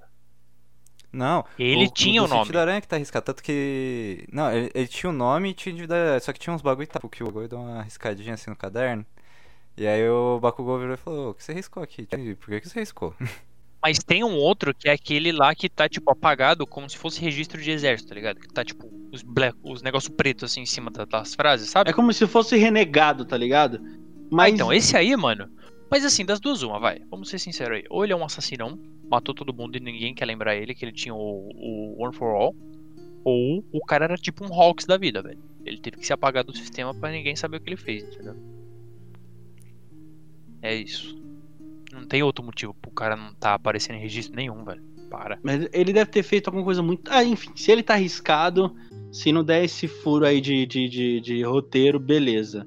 Não, 1.12 1.44
Ele 1.58 1.84
o, 1.84 1.90
tinha 1.90 2.22
o 2.22 2.26
do 2.26 2.28
nome. 2.28 2.40
sentido 2.40 2.58
aranha 2.58 2.80
que 2.80 2.88
tá 2.88 2.96
arriscado, 2.96 3.24
tanto 3.24 3.42
que... 3.42 4.26
Não, 4.30 4.52
ele, 4.52 4.70
ele 4.74 4.86
tinha 4.88 5.08
o 5.08 5.12
nome 5.12 5.50
e 5.50 5.54
tinha 5.54 5.72
individualidade, 5.72 6.24
só 6.24 6.32
que 6.32 6.38
tinha 6.38 6.52
uns 6.54 6.60
bagulho 6.60 6.86
tá, 6.88 7.00
que 7.10 7.22
o 7.22 7.26
bagulho 7.26 7.48
deu 7.48 7.58
uma 7.58 7.82
riscadinha 7.82 8.34
assim 8.34 8.50
no 8.50 8.56
caderno. 8.56 9.06
E 9.78 9.86
aí 9.86 10.08
o 10.08 10.38
Bakugou 10.40 10.78
virou 10.78 10.94
e 10.94 10.98
falou, 10.98 11.30
o 11.30 11.34
que 11.34 11.44
você 11.44 11.52
riscou 11.52 11.82
aqui? 11.82 12.06
Por 12.06 12.48
que, 12.48 12.60
que 12.60 12.68
você 12.68 12.80
riscou? 12.80 13.14
Mas 13.82 13.98
tem 13.98 14.24
um 14.24 14.34
outro 14.36 14.74
que 14.74 14.88
é 14.88 14.92
aquele 14.92 15.30
lá 15.30 15.54
que 15.54 15.68
tá, 15.68 15.88
tipo, 15.88 16.10
apagado 16.10 16.66
como 16.66 16.88
se 16.90 16.96
fosse 16.96 17.20
registro 17.20 17.60
de 17.60 17.70
exército, 17.70 18.08
tá 18.08 18.14
ligado? 18.14 18.40
Que 18.40 18.48
tá, 18.48 18.64
tipo, 18.64 18.90
os, 19.12 19.22
black, 19.22 19.56
os 19.62 19.80
negócios 19.82 20.12
pretos 20.12 20.50
assim 20.50 20.62
em 20.62 20.66
cima 20.66 20.90
da- 20.90 21.04
das 21.04 21.34
frases, 21.34 21.70
sabe? 21.70 21.90
É 21.90 21.92
como 21.92 22.12
se 22.12 22.26
fosse 22.26 22.56
renegado, 22.56 23.24
tá 23.24 23.36
ligado? 23.36 23.80
Mas 24.30 24.46
Ah, 24.46 24.54
então, 24.54 24.72
esse 24.72 24.96
aí, 24.96 25.14
mano. 25.16 25.48
Mas 25.88 26.04
assim, 26.04 26.24
das 26.24 26.40
duas, 26.40 26.62
uma, 26.62 26.80
vai. 26.80 27.00
Vamos 27.08 27.28
ser 27.28 27.38
sinceros 27.38 27.76
aí. 27.76 27.84
Ou 27.88 28.02
ele 28.02 28.12
é 28.12 28.16
um 28.16 28.24
assassinão, 28.24 28.76
matou 29.08 29.32
todo 29.34 29.54
mundo 29.54 29.76
e 29.76 29.80
ninguém 29.80 30.14
quer 30.14 30.24
lembrar 30.24 30.56
ele, 30.56 30.74
que 30.74 30.84
ele 30.84 30.90
tinha 30.92 31.14
o, 31.14 31.48
o 31.54 32.02
One 32.02 32.14
for 32.14 32.34
All. 32.34 32.56
Ou 33.24 33.62
o 33.72 33.80
cara 33.86 34.06
era 34.06 34.16
tipo 34.16 34.44
um 34.44 34.52
Hawks 34.52 34.86
da 34.86 34.96
vida, 34.96 35.22
velho. 35.22 35.38
Ele 35.64 35.78
teve 35.78 35.98
que 35.98 36.06
se 36.06 36.12
apagar 36.12 36.42
do 36.42 36.56
sistema 36.56 36.92
pra 36.92 37.10
ninguém 37.12 37.36
saber 37.36 37.58
o 37.58 37.60
que 37.60 37.68
ele 37.68 37.76
fez, 37.76 38.02
entendeu? 38.02 38.34
É 40.66 40.74
isso. 40.74 41.16
Não 41.92 42.04
tem 42.04 42.22
outro 42.22 42.44
motivo 42.44 42.74
pro 42.74 42.90
cara 42.90 43.16
não 43.16 43.32
tá 43.34 43.54
aparecendo 43.54 43.96
em 43.96 44.00
registro 44.02 44.34
nenhum, 44.36 44.64
velho. 44.64 44.82
Para. 45.08 45.38
Mas 45.42 45.68
ele 45.72 45.92
deve 45.92 46.10
ter 46.10 46.22
feito 46.24 46.48
alguma 46.48 46.64
coisa 46.64 46.82
muito. 46.82 47.08
Ah, 47.10 47.22
enfim, 47.24 47.50
se 47.54 47.70
ele 47.70 47.82
tá 47.82 47.94
arriscado, 47.94 48.74
se 49.12 49.30
não 49.30 49.44
der 49.44 49.64
esse 49.64 49.86
furo 49.86 50.26
aí 50.26 50.40
de, 50.40 50.66
de, 50.66 50.88
de, 50.88 51.20
de 51.20 51.42
roteiro, 51.44 52.00
beleza. 52.00 52.66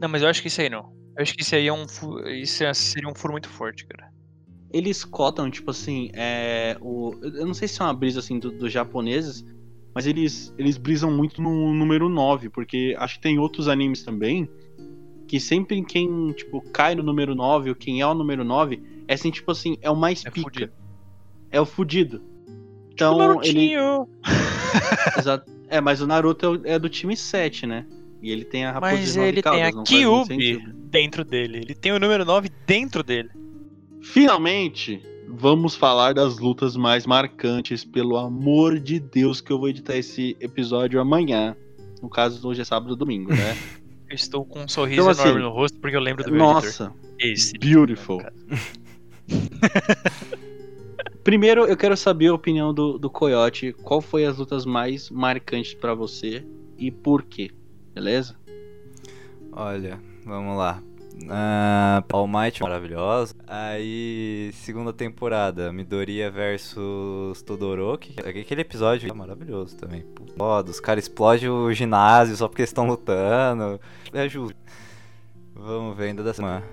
Não, 0.00 0.08
mas 0.08 0.22
eu 0.22 0.28
acho 0.28 0.42
que 0.42 0.48
isso 0.48 0.60
aí 0.60 0.68
não. 0.68 0.92
Eu 1.16 1.22
acho 1.22 1.34
que 1.34 1.42
isso 1.42 1.54
aí 1.54 1.68
é 1.68 1.72
um. 1.72 1.86
fu- 1.86 2.18
Isso 2.28 2.64
é- 2.64 2.74
seria 2.74 3.08
um 3.08 3.14
furo 3.14 3.32
muito 3.32 3.48
forte, 3.48 3.86
cara. 3.86 4.10
Eles 4.72 5.04
cotam, 5.04 5.48
tipo 5.50 5.70
assim, 5.70 6.10
é. 6.14 6.76
O, 6.80 7.12
eu 7.22 7.46
não 7.46 7.54
sei 7.54 7.68
se 7.68 7.80
é 7.80 7.84
uma 7.84 7.94
brisa 7.94 8.18
assim 8.18 8.38
do- 8.40 8.50
dos 8.50 8.72
japoneses, 8.72 9.44
mas 9.94 10.06
eles, 10.06 10.52
eles 10.58 10.76
brisam 10.76 11.10
muito 11.16 11.40
no 11.40 11.72
número 11.72 12.08
9, 12.08 12.48
porque 12.48 12.96
acho 12.98 13.16
que 13.16 13.20
tem 13.22 13.38
outros 13.38 13.68
animes 13.68 14.02
também. 14.02 14.50
Que 15.32 15.40
sempre 15.40 15.82
quem, 15.82 16.30
tipo, 16.32 16.60
cai 16.74 16.94
no 16.94 17.02
número 17.02 17.34
9, 17.34 17.70
ou 17.70 17.74
quem 17.74 18.02
é 18.02 18.06
o 18.06 18.12
número 18.12 18.44
9, 18.44 18.82
é 19.08 19.14
assim, 19.14 19.30
tipo 19.30 19.50
assim, 19.50 19.78
é 19.80 19.90
o 19.90 19.96
mais 19.96 20.26
É 20.26 20.30
pica. 20.30 20.42
fudido. 20.50 20.72
É 21.50 21.58
o 21.58 21.64
fudido. 21.64 22.18
Tipo 22.18 22.92
Então, 22.92 23.14
ele. 23.14 23.28
Narutinho. 23.28 24.08
Exato. 25.18 25.50
É, 25.70 25.80
mas 25.80 26.02
o 26.02 26.06
Naruto 26.06 26.60
é 26.66 26.74
é 26.74 26.78
do 26.78 26.86
time 26.90 27.16
7, 27.16 27.66
né? 27.66 27.86
E 28.20 28.30
ele 28.30 28.44
tem 28.44 28.66
a 28.66 28.72
raposa 28.72 28.92
Mas 28.92 29.16
ele 29.16 29.40
tem 29.40 29.62
a 29.62 29.72
Kyuubi 29.82 30.58
dentro 30.90 31.24
dele. 31.24 31.60
Ele 31.64 31.74
tem 31.74 31.92
o 31.92 31.98
número 31.98 32.26
9 32.26 32.50
dentro 32.66 33.02
dele. 33.02 33.30
Finalmente, 34.02 35.00
vamos 35.26 35.74
falar 35.74 36.12
das 36.12 36.38
lutas 36.38 36.76
mais 36.76 37.06
marcantes, 37.06 37.86
pelo 37.86 38.18
amor 38.18 38.78
de 38.78 39.00
Deus, 39.00 39.40
que 39.40 39.50
eu 39.50 39.58
vou 39.58 39.70
editar 39.70 39.96
esse 39.96 40.36
episódio 40.38 41.00
amanhã. 41.00 41.56
No 42.02 42.10
caso, 42.10 42.46
hoje 42.46 42.60
é 42.60 42.64
sábado 42.64 42.92
e 42.92 42.98
domingo, 42.98 43.30
né? 43.30 43.56
Eu 44.12 44.16
estou 44.16 44.44
com 44.44 44.60
um 44.60 44.68
sorriso 44.68 45.00
Então, 45.00 45.10
assim, 45.10 45.22
enorme 45.22 45.40
no 45.40 45.48
rosto 45.48 45.78
porque 45.78 45.96
eu 45.96 46.00
lembro 46.00 46.22
do 46.22 46.30
meu 46.30 46.44
editor. 46.44 46.62
Nossa, 46.64 46.92
Esse. 47.18 47.56
beautiful. 47.56 48.22
Primeiro, 51.24 51.64
eu 51.64 51.74
quero 51.78 51.96
saber 51.96 52.26
a 52.26 52.34
opinião 52.34 52.74
do, 52.74 52.98
do 52.98 53.08
Coyote. 53.08 53.72
Qual 53.72 54.02
foi 54.02 54.26
as 54.26 54.36
lutas 54.36 54.66
mais 54.66 55.08
marcantes 55.08 55.72
pra 55.72 55.94
você 55.94 56.44
e 56.76 56.90
por 56.90 57.22
quê? 57.22 57.52
Beleza? 57.94 58.36
Olha, 59.50 59.98
vamos 60.26 60.58
lá. 60.58 60.82
Ah, 61.28 62.02
All 62.12 62.26
Might 62.26 62.62
maravilhosa. 62.62 63.34
Aí, 63.46 64.50
segunda 64.54 64.92
temporada, 64.92 65.72
Midoriya 65.72 66.30
versus 66.30 67.42
Todoroki. 67.42 68.14
Aquele 68.18 68.62
episódio 68.62 69.10
é 69.10 69.14
maravilhoso 69.14 69.76
também. 69.76 70.04
Foda, 70.36 70.70
os 70.70 70.80
caras 70.80 71.04
explodem 71.04 71.48
o 71.48 71.72
ginásio 71.72 72.36
só 72.36 72.48
porque 72.48 72.62
estão 72.62 72.86
lutando. 72.86 73.80
É 74.12 74.28
justo. 74.28 74.56
Vamos 75.54 75.96
ver 75.96 76.06
ainda 76.06 76.22
dessa 76.22 76.36
semana. 76.36 76.64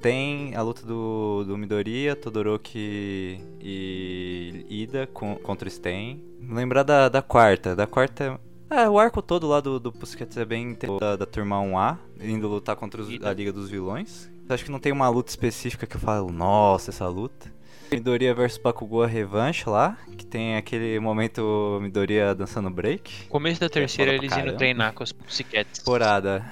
Tem 0.00 0.54
a 0.54 0.62
luta 0.62 0.86
do, 0.86 1.44
do 1.44 1.58
Midoriya, 1.58 2.16
Todoroki 2.16 3.40
e 3.60 4.64
Ida 4.68 5.06
com, 5.06 5.36
contra 5.36 5.68
o 5.68 5.70
Sten. 5.70 6.22
Lembrar 6.40 6.82
da, 6.82 7.08
da 7.08 7.20
quarta. 7.20 7.76
Da 7.76 7.86
quarta 7.86 8.40
é, 8.72 8.88
o 8.88 8.98
arco 8.98 9.20
todo 9.22 9.46
lá 9.46 9.60
do, 9.60 9.78
do 9.78 9.92
Pussycats 9.92 10.36
é 10.36 10.44
bem 10.44 10.76
da, 11.00 11.16
da 11.16 11.26
turma 11.26 11.56
1A, 11.60 11.98
indo 12.20 12.48
lutar 12.48 12.76
contra 12.76 13.00
os- 13.02 13.22
a 13.22 13.32
Liga 13.32 13.52
dos 13.52 13.68
Vilões. 13.70 14.30
Acho 14.48 14.64
que 14.64 14.70
não 14.70 14.78
tem 14.78 14.92
uma 14.92 15.08
luta 15.08 15.30
específica 15.30 15.86
que 15.86 15.96
eu 15.96 16.00
falo, 16.00 16.30
nossa, 16.30 16.90
essa 16.90 17.06
luta. 17.08 17.50
Midoriya 17.90 18.34
vs 18.34 18.58
Bakugou 18.58 19.02
a 19.02 19.06
revanche 19.06 19.68
lá, 19.68 19.96
que 20.16 20.24
tem 20.26 20.56
aquele 20.56 20.98
momento 20.98 21.78
Midoriya 21.82 22.34
dançando 22.34 22.70
break. 22.70 23.26
Começo 23.28 23.60
da 23.60 23.68
terceira, 23.68 24.12
eles 24.14 24.34
indo 24.36 24.56
treinar 24.56 24.92
com 24.94 25.04
os 25.04 25.12
Pussycats. 25.12 25.78
Temporada. 25.80 26.44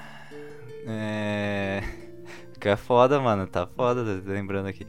É. 0.87 1.83
Que 2.59 2.69
é 2.69 2.75
foda, 2.75 3.19
mano. 3.19 3.47
Tá 3.47 3.65
foda, 3.67 4.03
lembrando 4.25 4.67
aqui. 4.67 4.85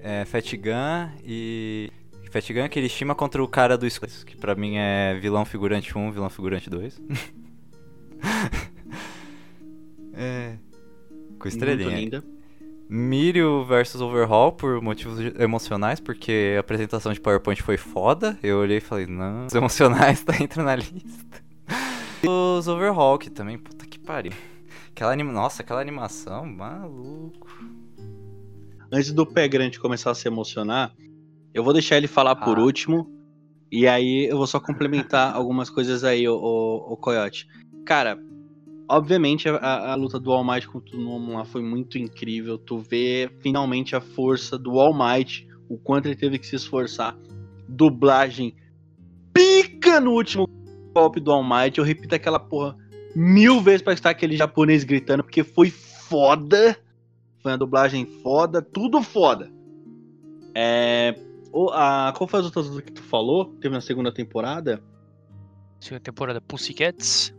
É. 0.00 0.24
Fat 0.24 0.52
Gun 0.56 1.10
e. 1.24 1.92
Fat 2.30 2.52
Gun 2.52 2.60
é 2.60 2.68
Kirishima 2.68 3.14
contra 3.14 3.42
o 3.42 3.48
cara 3.48 3.78
do 3.78 3.88
Square, 3.88 4.12
que 4.26 4.36
pra 4.36 4.54
mim 4.54 4.76
é 4.76 5.18
vilão 5.20 5.44
figurante 5.44 5.96
1, 5.96 6.12
vilão 6.12 6.28
figurante 6.28 6.68
2. 6.68 7.00
é. 10.14 10.56
Com 11.38 11.44
Muito 11.44 11.48
estrelinha. 11.48 11.96
linda. 11.96 12.24
Mirio 12.88 13.64
versus 13.64 14.00
Overhaul 14.00 14.52
por 14.52 14.80
motivos 14.80 15.18
emocionais, 15.38 16.00
porque 16.00 16.54
a 16.56 16.60
apresentação 16.60 17.12
de 17.12 17.20
PowerPoint 17.20 17.62
foi 17.62 17.76
foda. 17.76 18.38
Eu 18.42 18.58
olhei 18.58 18.78
e 18.78 18.80
falei, 18.80 19.06
não, 19.06 19.46
os 19.46 19.54
emocionais 19.54 20.20
tá 20.24 20.34
entrando 20.42 20.66
na 20.66 20.76
lista. 20.76 21.42
Os 22.26 22.66
Overhaul, 22.66 23.18
que 23.18 23.30
também, 23.30 23.58
puta 23.58 23.86
que 23.86 23.98
pariu. 23.98 24.32
Aquela 24.90 25.12
anima... 25.12 25.32
Nossa, 25.32 25.62
aquela 25.62 25.80
animação, 25.80 26.46
maluco. 26.46 27.46
Antes 28.90 29.12
do 29.12 29.26
pé 29.26 29.46
grande 29.46 29.78
começar 29.78 30.10
a 30.10 30.14
se 30.14 30.26
emocionar, 30.26 30.92
eu 31.58 31.64
vou 31.64 31.72
deixar 31.72 31.96
ele 31.96 32.06
falar 32.06 32.36
por 32.36 32.58
Ah. 32.58 32.62
último. 32.62 33.10
E 33.70 33.86
aí 33.86 34.26
eu 34.30 34.36
vou 34.38 34.46
só 34.46 34.58
complementar 34.58 35.34
algumas 35.36 35.68
coisas 35.68 36.04
aí, 36.04 36.26
o, 36.28 36.34
o, 36.36 36.96
Coyote. 36.96 37.46
Cara, 37.84 38.18
obviamente 38.88 39.48
a, 39.48 39.92
a- 39.92 39.94
luta 39.94 40.18
do 40.18 40.32
All 40.32 40.44
Might 40.44 40.66
com 40.68 40.78
o 40.78 40.80
Tunomo 40.80 41.32
lá 41.34 41.44
foi 41.44 41.62
muito 41.62 41.98
incrível. 41.98 42.56
Tu 42.56 42.78
vê 42.78 43.30
finalmente 43.40 43.94
a 43.94 44.00
força 44.00 44.56
do 44.58 44.78
All 44.80 44.94
Might, 44.94 45.46
o 45.68 45.76
quanto 45.76 46.06
ele 46.06 46.16
teve 46.16 46.38
que 46.38 46.46
se 46.46 46.56
esforçar. 46.56 47.14
Dublagem 47.68 48.54
pica 49.34 50.00
no 50.00 50.12
último 50.12 50.48
golpe 50.94 51.20
do 51.20 51.30
All 51.30 51.44
Might. 51.44 51.76
Eu 51.78 51.84
repito 51.84 52.14
aquela 52.14 52.38
porra 52.38 52.76
mil 53.14 53.60
vezes 53.60 53.82
pra 53.82 53.92
estar 53.92 54.10
aquele 54.10 54.36
japonês 54.36 54.84
gritando, 54.84 55.22
porque 55.22 55.42
foi 55.44 55.70
foda. 55.70 56.78
Foi 57.42 57.52
uma 57.52 57.58
dublagem 57.58 58.06
foda, 58.06 58.62
tudo 58.62 59.02
foda. 59.02 59.50
É. 60.54 61.14
o- 61.52 61.70
a, 61.70 62.12
qual 62.16 62.28
foi 62.28 62.40
as 62.40 62.46
outras 62.46 62.66
lutas 62.68 62.84
que 62.84 62.92
tu 62.92 63.02
falou? 63.02 63.46
Teve 63.60 63.74
na 63.74 63.80
segunda 63.80 64.12
temporada? 64.12 64.82
Segunda 65.80 66.00
temporada 66.00 66.40
Pussycats. 66.40 67.34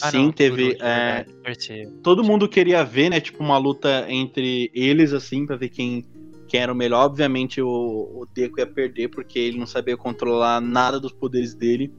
Ah, 0.00 0.10
Sim, 0.10 0.24
não, 0.26 0.32
teve. 0.32 0.72
Todoroki, 0.74 0.82
é, 0.82 1.24
terceira. 1.42 1.90
todo 2.02 2.24
mundo 2.24 2.48
queria 2.48 2.82
ver, 2.82 3.10
né? 3.10 3.20
Tipo, 3.20 3.42
uma 3.42 3.58
luta 3.58 4.06
entre 4.08 4.70
eles, 4.74 5.12
assim, 5.12 5.44
pra 5.44 5.54
ver 5.56 5.68
quem, 5.68 6.06
quem 6.48 6.60
era 6.60 6.72
o 6.72 6.74
melhor. 6.76 7.04
Obviamente 7.04 7.60
o, 7.60 7.68
o 7.68 8.26
Deku 8.32 8.58
ia 8.60 8.66
perder, 8.66 9.08
porque 9.08 9.38
ele 9.38 9.58
não 9.58 9.66
sabia 9.66 9.96
controlar 9.96 10.60
nada 10.62 10.98
dos 10.98 11.12
poderes 11.12 11.54
dele. 11.54 11.92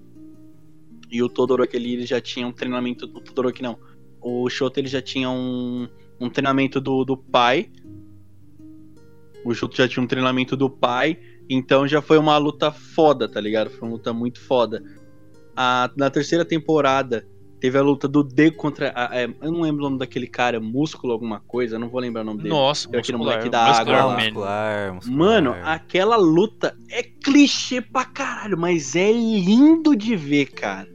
E 1.11 1.21
o 1.21 1.29
Todoroki 1.29 1.77
ali, 1.77 1.93
ele 1.93 2.05
já 2.07 2.19
tinha 2.19 2.47
um 2.47 2.51
treinamento. 2.51 3.05
O 3.05 3.21
Todoroki 3.21 3.61
não. 3.61 3.77
O 4.19 4.49
Shoto 4.49 4.79
ele 4.79 4.87
já 4.87 5.01
tinha 5.01 5.29
um, 5.29 5.87
um 6.19 6.29
treinamento 6.31 6.81
do, 6.81 7.05
do 7.05 7.15
pai. 7.15 7.69
O 9.45 9.53
Shoto 9.53 9.75
já 9.77 9.87
tinha 9.87 10.03
um 10.03 10.07
treinamento 10.07 10.55
do 10.55 10.69
pai. 10.69 11.17
Então 11.49 11.87
já 11.87 12.01
foi 12.01 12.17
uma 12.17 12.37
luta 12.37 12.71
foda, 12.71 13.27
tá 13.27 13.39
ligado? 13.41 13.69
Foi 13.69 13.87
uma 13.87 13.95
luta 13.95 14.13
muito 14.13 14.39
foda. 14.39 14.81
A, 15.55 15.89
na 15.95 16.09
terceira 16.09 16.43
temporada 16.45 17.27
Teve 17.59 17.77
a 17.77 17.81
luta 17.81 18.09
do 18.09 18.25
Deco 18.25 18.57
contra. 18.57 18.91
a- 18.93 19.09
é, 19.17 19.23
eu 19.41 19.49
não 19.49 19.61
lembro 19.61 19.79
o 19.79 19.85
nome 19.85 19.97
daquele 19.97 20.27
cara, 20.27 20.59
músculo 20.59 21.13
alguma 21.13 21.39
coisa, 21.39 21.79
não 21.79 21.87
vou 21.87 22.01
lembrar 22.01 22.19
o 22.19 22.25
nome 22.25 22.39
dele. 22.39 22.49
Nossa, 22.49 22.89
Era 22.89 22.99
aquele 22.99 23.17
moleque 23.17 23.47
da 23.49 23.65
muscular 23.69 24.01
água 24.01 24.17
muscular, 24.17 24.93
muscular. 24.95 25.17
Mano, 25.17 25.55
aquela 25.63 26.17
luta 26.17 26.75
é 26.91 27.01
clichê 27.03 27.79
pra 27.79 28.03
caralho, 28.03 28.57
mas 28.57 28.97
é 28.97 29.09
lindo 29.13 29.95
de 29.95 30.13
ver, 30.13 30.47
cara. 30.47 30.89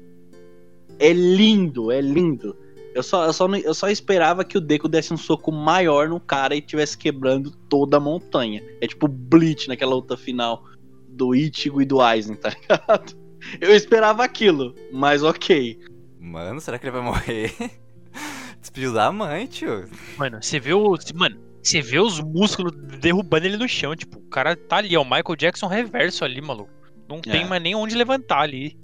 É 0.99 1.11
lindo, 1.11 1.91
é 1.91 2.03
lindo. 2.03 2.55
Eu 2.99 3.03
só, 3.05 3.27
eu, 3.27 3.33
só, 3.33 3.47
eu 3.55 3.75
só 3.75 3.89
esperava 3.89 4.45
que 4.45 4.59
o 4.59 4.61
Deco 4.61 4.89
desse 4.89 5.15
um 5.15 5.17
soco 5.17 5.53
maior 5.53 6.09
no 6.09 6.19
cara 6.19 6.57
e 6.57 6.61
tivesse 6.61 6.99
quebrando 6.99 7.51
toda 7.69 7.97
a 7.97 8.01
montanha. 8.01 8.61
É 8.81 8.89
tipo 8.89 9.07
Bleach 9.07 9.69
naquela 9.69 9.95
luta 9.95 10.17
final 10.17 10.65
do 11.09 11.33
Ichigo 11.35 11.81
e 11.81 11.85
do 11.85 12.01
Aizen, 12.01 12.35
tá 12.35 12.49
ligado? 12.61 13.17
Eu 13.61 13.71
esperava 13.75 14.25
aquilo, 14.25 14.75
mas 14.93 15.23
ok. 15.23 15.79
Mano, 16.19 16.61
será 16.61 16.77
que 16.77 16.87
ele 16.87 16.91
vai 16.93 17.03
morrer? 17.03 17.55
Despediu 18.61 18.93
da 18.93 19.13
mãe, 19.13 19.47
tio. 19.47 19.89
Mano, 20.17 20.43
você 20.43 20.59
vê 20.59 20.73
o. 20.73 20.97
Mano, 21.15 21.39
você 21.63 21.81
vê 21.81 22.01
os 22.01 22.21
músculos 22.21 22.73
derrubando 23.01 23.47
ele 23.47 23.57
no 23.57 23.69
chão. 23.69 23.95
Tipo, 23.95 24.19
o 24.19 24.29
cara 24.29 24.57
tá 24.57 24.79
ali, 24.79 24.93
é 24.93 24.99
o 24.99 25.05
Michael 25.05 25.37
Jackson 25.37 25.69
reverso 25.69 26.25
ali, 26.25 26.41
maluco. 26.41 26.71
Não 27.09 27.21
tem 27.21 27.43
É. 27.43 27.47
mais 27.47 27.63
nem 27.63 27.77
onde 27.77 27.95
levantar 27.95 28.41
ali. 28.41 28.77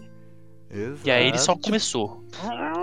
Exato. 0.70 1.00
E 1.06 1.10
aí 1.10 1.26
ele 1.26 1.38
só 1.38 1.56
começou. 1.56 2.24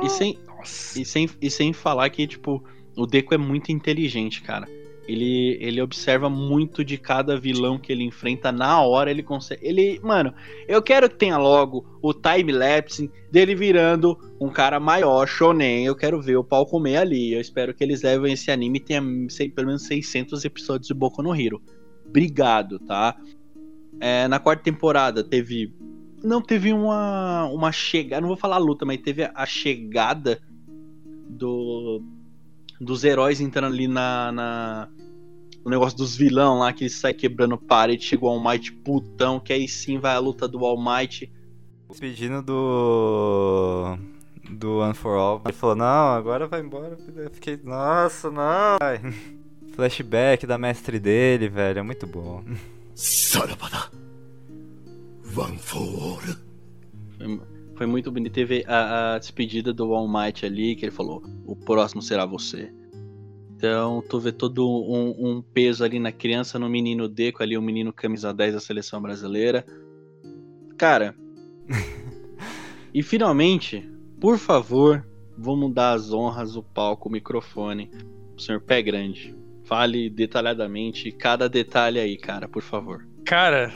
E 0.03 0.09
sem, 0.09 0.37
E 0.63 1.05
sem, 1.05 1.29
e 1.41 1.49
sem 1.49 1.73
falar 1.73 2.09
que, 2.09 2.27
tipo, 2.27 2.63
o 2.95 3.05
Deco 3.05 3.33
é 3.33 3.37
muito 3.37 3.71
inteligente, 3.71 4.41
cara. 4.41 4.67
Ele, 5.07 5.57
ele 5.59 5.81
observa 5.81 6.29
muito 6.29 6.85
de 6.85 6.97
cada 6.97 7.35
vilão 7.35 7.77
que 7.77 7.91
ele 7.91 8.03
enfrenta 8.03 8.51
na 8.51 8.81
hora, 8.81 9.09
ele 9.09 9.23
consegue. 9.23 9.65
Ele, 9.65 9.99
mano, 10.03 10.33
eu 10.67 10.81
quero 10.81 11.09
que 11.09 11.15
tenha 11.15 11.37
logo 11.37 11.99
o 12.01 12.13
time-lapse 12.13 13.11
dele 13.31 13.55
virando 13.55 14.17
um 14.39 14.49
cara 14.49 14.79
maior, 14.79 15.27
shonen. 15.27 15.85
Eu 15.85 15.95
quero 15.95 16.21
ver 16.21 16.37
o 16.37 16.43
pau 16.43 16.65
comer 16.65 16.97
ali. 16.97 17.33
Eu 17.33 17.41
espero 17.41 17.73
que 17.73 17.83
eles 17.83 18.03
levem 18.03 18.33
esse 18.33 18.51
anime 18.51 18.77
e 18.77 18.81
tenha 18.81 19.01
sei, 19.29 19.49
pelo 19.49 19.67
menos 19.67 19.83
600 19.83 20.45
episódios 20.45 20.87
de 20.87 20.93
Boku 20.93 21.23
no 21.23 21.35
Hero. 21.35 21.61
Obrigado, 22.07 22.77
tá? 22.79 23.17
É, 23.99 24.27
na 24.27 24.39
quarta 24.39 24.63
temporada 24.63 25.23
teve. 25.23 25.73
Não 26.23 26.41
teve 26.41 26.71
uma, 26.71 27.45
uma 27.45 27.71
chegada. 27.71 28.21
Não 28.21 28.27
vou 28.27 28.37
falar 28.37 28.59
luta, 28.59 28.85
mas 28.85 29.01
teve 29.01 29.29
a 29.33 29.45
chegada 29.47 30.39
do 31.31 32.01
dos 32.79 33.03
heróis 33.03 33.39
entrando 33.39 33.73
ali 33.73 33.87
na, 33.87 34.31
na 34.31 34.89
o 35.63 35.69
negócio 35.69 35.97
dos 35.97 36.15
vilão 36.15 36.57
lá 36.57 36.73
que 36.73 36.83
ele 36.83 36.89
sai 36.89 37.13
quebrando 37.13 37.57
parede, 37.57 38.03
chegou 38.03 38.29
o 38.29 38.33
All 38.33 38.43
Might 38.43 38.71
putão, 38.71 39.39
que 39.39 39.53
aí 39.53 39.67
sim 39.67 39.99
vai 39.99 40.15
a 40.15 40.19
luta 40.19 40.47
do 40.47 40.65
All 40.65 40.81
Might. 40.81 41.31
pedindo 41.99 42.41
do 42.41 43.97
do 44.49 44.79
One 44.79 44.93
for 44.93 45.17
All, 45.17 45.41
ele 45.45 45.53
falou: 45.53 45.75
"Não, 45.75 46.13
agora 46.13 46.47
vai 46.47 46.61
embora". 46.61 46.97
Eu 47.15 47.29
fiquei: 47.29 47.59
"Nossa, 47.63 48.31
não". 48.31 48.77
Flashback 49.75 50.45
da 50.45 50.57
mestre 50.57 50.99
dele, 50.99 51.47
velho, 51.47 51.79
é 51.79 51.83
muito 51.83 52.05
bom. 52.05 52.43
Sarabada. 52.93 53.89
One 55.35 55.57
for 55.57 56.19
All. 57.21 57.60
Foi, 57.81 57.87
muito 57.87 58.11
bonito. 58.11 58.31
Teve 58.31 58.63
a, 58.67 59.15
a 59.15 59.17
despedida 59.17 59.73
do 59.73 59.91
All 59.91 60.07
Might 60.07 60.45
ali, 60.45 60.75
que 60.75 60.85
ele 60.85 60.91
falou: 60.91 61.23
o 61.47 61.55
próximo 61.55 61.99
será 61.99 62.27
você. 62.27 62.71
Então, 63.55 64.03
tu 64.07 64.19
vê 64.19 64.31
todo 64.31 64.69
um, 64.69 65.15
um 65.17 65.41
peso 65.41 65.83
ali 65.83 65.97
na 65.97 66.11
criança, 66.11 66.59
no 66.59 66.69
menino 66.69 67.09
Deco, 67.09 67.41
ali, 67.41 67.57
o 67.57 67.61
menino 67.61 67.91
camisa 67.91 68.31
10 68.31 68.53
da 68.53 68.59
seleção 68.59 69.01
brasileira. 69.01 69.65
Cara. 70.77 71.15
e 72.93 73.01
finalmente, 73.01 73.89
por 74.19 74.37
favor, 74.37 75.03
vamos 75.35 75.73
dar 75.73 75.93
as 75.93 76.13
honras, 76.13 76.55
o 76.55 76.61
palco, 76.61 77.09
o 77.09 77.11
microfone 77.11 77.89
pro 78.35 78.43
senhor 78.43 78.61
Pé 78.61 78.83
Grande. 78.83 79.35
Fale 79.63 80.07
detalhadamente 80.07 81.11
cada 81.11 81.49
detalhe 81.49 81.99
aí, 81.99 82.15
cara, 82.15 82.47
por 82.47 82.61
favor. 82.61 83.07
Cara, 83.25 83.71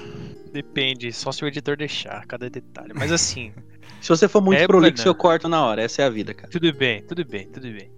depende, 0.52 1.12
só 1.12 1.32
se 1.32 1.44
o 1.44 1.48
editor 1.48 1.76
deixar 1.76 2.24
cada 2.28 2.50
detalhe. 2.50 2.94
Mas 2.94 3.12
assim, 3.12 3.52
Se 4.06 4.10
você 4.10 4.28
for 4.28 4.40
muito 4.40 4.60
É, 4.60 4.68
prolixo, 4.68 5.08
eu 5.08 5.16
corto 5.16 5.50
na 5.50 5.66
hora. 5.66 5.82
Essa 5.82 6.04
é 6.04 6.06
a 6.06 6.12
vida, 6.12 6.32
cara. 6.32 6.48
tudo 6.48 6.72
bem, 6.72 7.02
tudo 7.02 7.26
bem, 7.26 7.48
tudo 7.50 7.64
bem. 7.64 7.90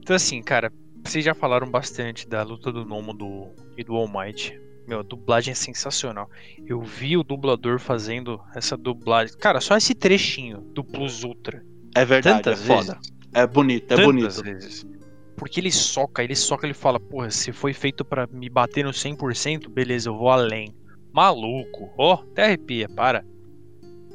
Então 0.00 0.16
assim, 0.16 0.42
cara, 0.42 0.72
vocês 1.04 1.24
já 1.24 1.36
falaram 1.36 1.70
bastante 1.70 2.28
da 2.28 2.42
luta 2.42 2.72
do 2.72 2.84
Nomo 2.84 3.14
do, 3.14 3.54
e 3.78 3.84
do 3.84 3.94
All 3.94 4.08
Might. 4.08 4.60
Meu, 4.88 4.98
a 4.98 5.02
dublagem 5.04 5.52
é 5.52 5.54
sensacional. 5.54 6.28
Eu 6.66 6.82
vi 6.82 7.16
o 7.16 7.22
dublador 7.22 7.78
fazendo 7.78 8.40
essa 8.56 8.76
dublagem. 8.76 9.36
Cara, 9.38 9.60
só 9.60 9.76
esse 9.76 9.94
trechinho 9.94 10.62
do 10.74 10.82
Plus 10.82 11.22
Ultra. 11.22 11.64
É 11.94 12.04
verdade, 12.04 12.42
Tantas 12.42 12.62
é 12.62 12.66
foda. 12.66 12.92
vezes. 12.94 13.12
É 13.32 13.46
bonito, 13.46 13.84
é 13.84 13.86
tantas 13.96 14.04
bonito. 14.04 14.42
vezes. 14.42 14.86
Porque 15.36 15.60
ele 15.60 15.70
soca, 15.70 16.24
ele 16.24 16.34
soca, 16.34 16.66
ele 16.66 16.74
fala, 16.74 16.98
porra, 16.98 17.30
se 17.30 17.52
foi 17.52 17.72
feito 17.72 18.04
pra 18.04 18.26
me 18.26 18.48
bater 18.50 18.84
no 18.84 18.90
100%, 18.90 19.68
beleza, 19.68 20.08
eu 20.08 20.18
vou 20.18 20.28
além. 20.28 20.74
Maluco, 21.12 21.88
ó, 21.96 22.14
até 22.14 22.46
arrepia, 22.46 22.88
para. 22.88 23.24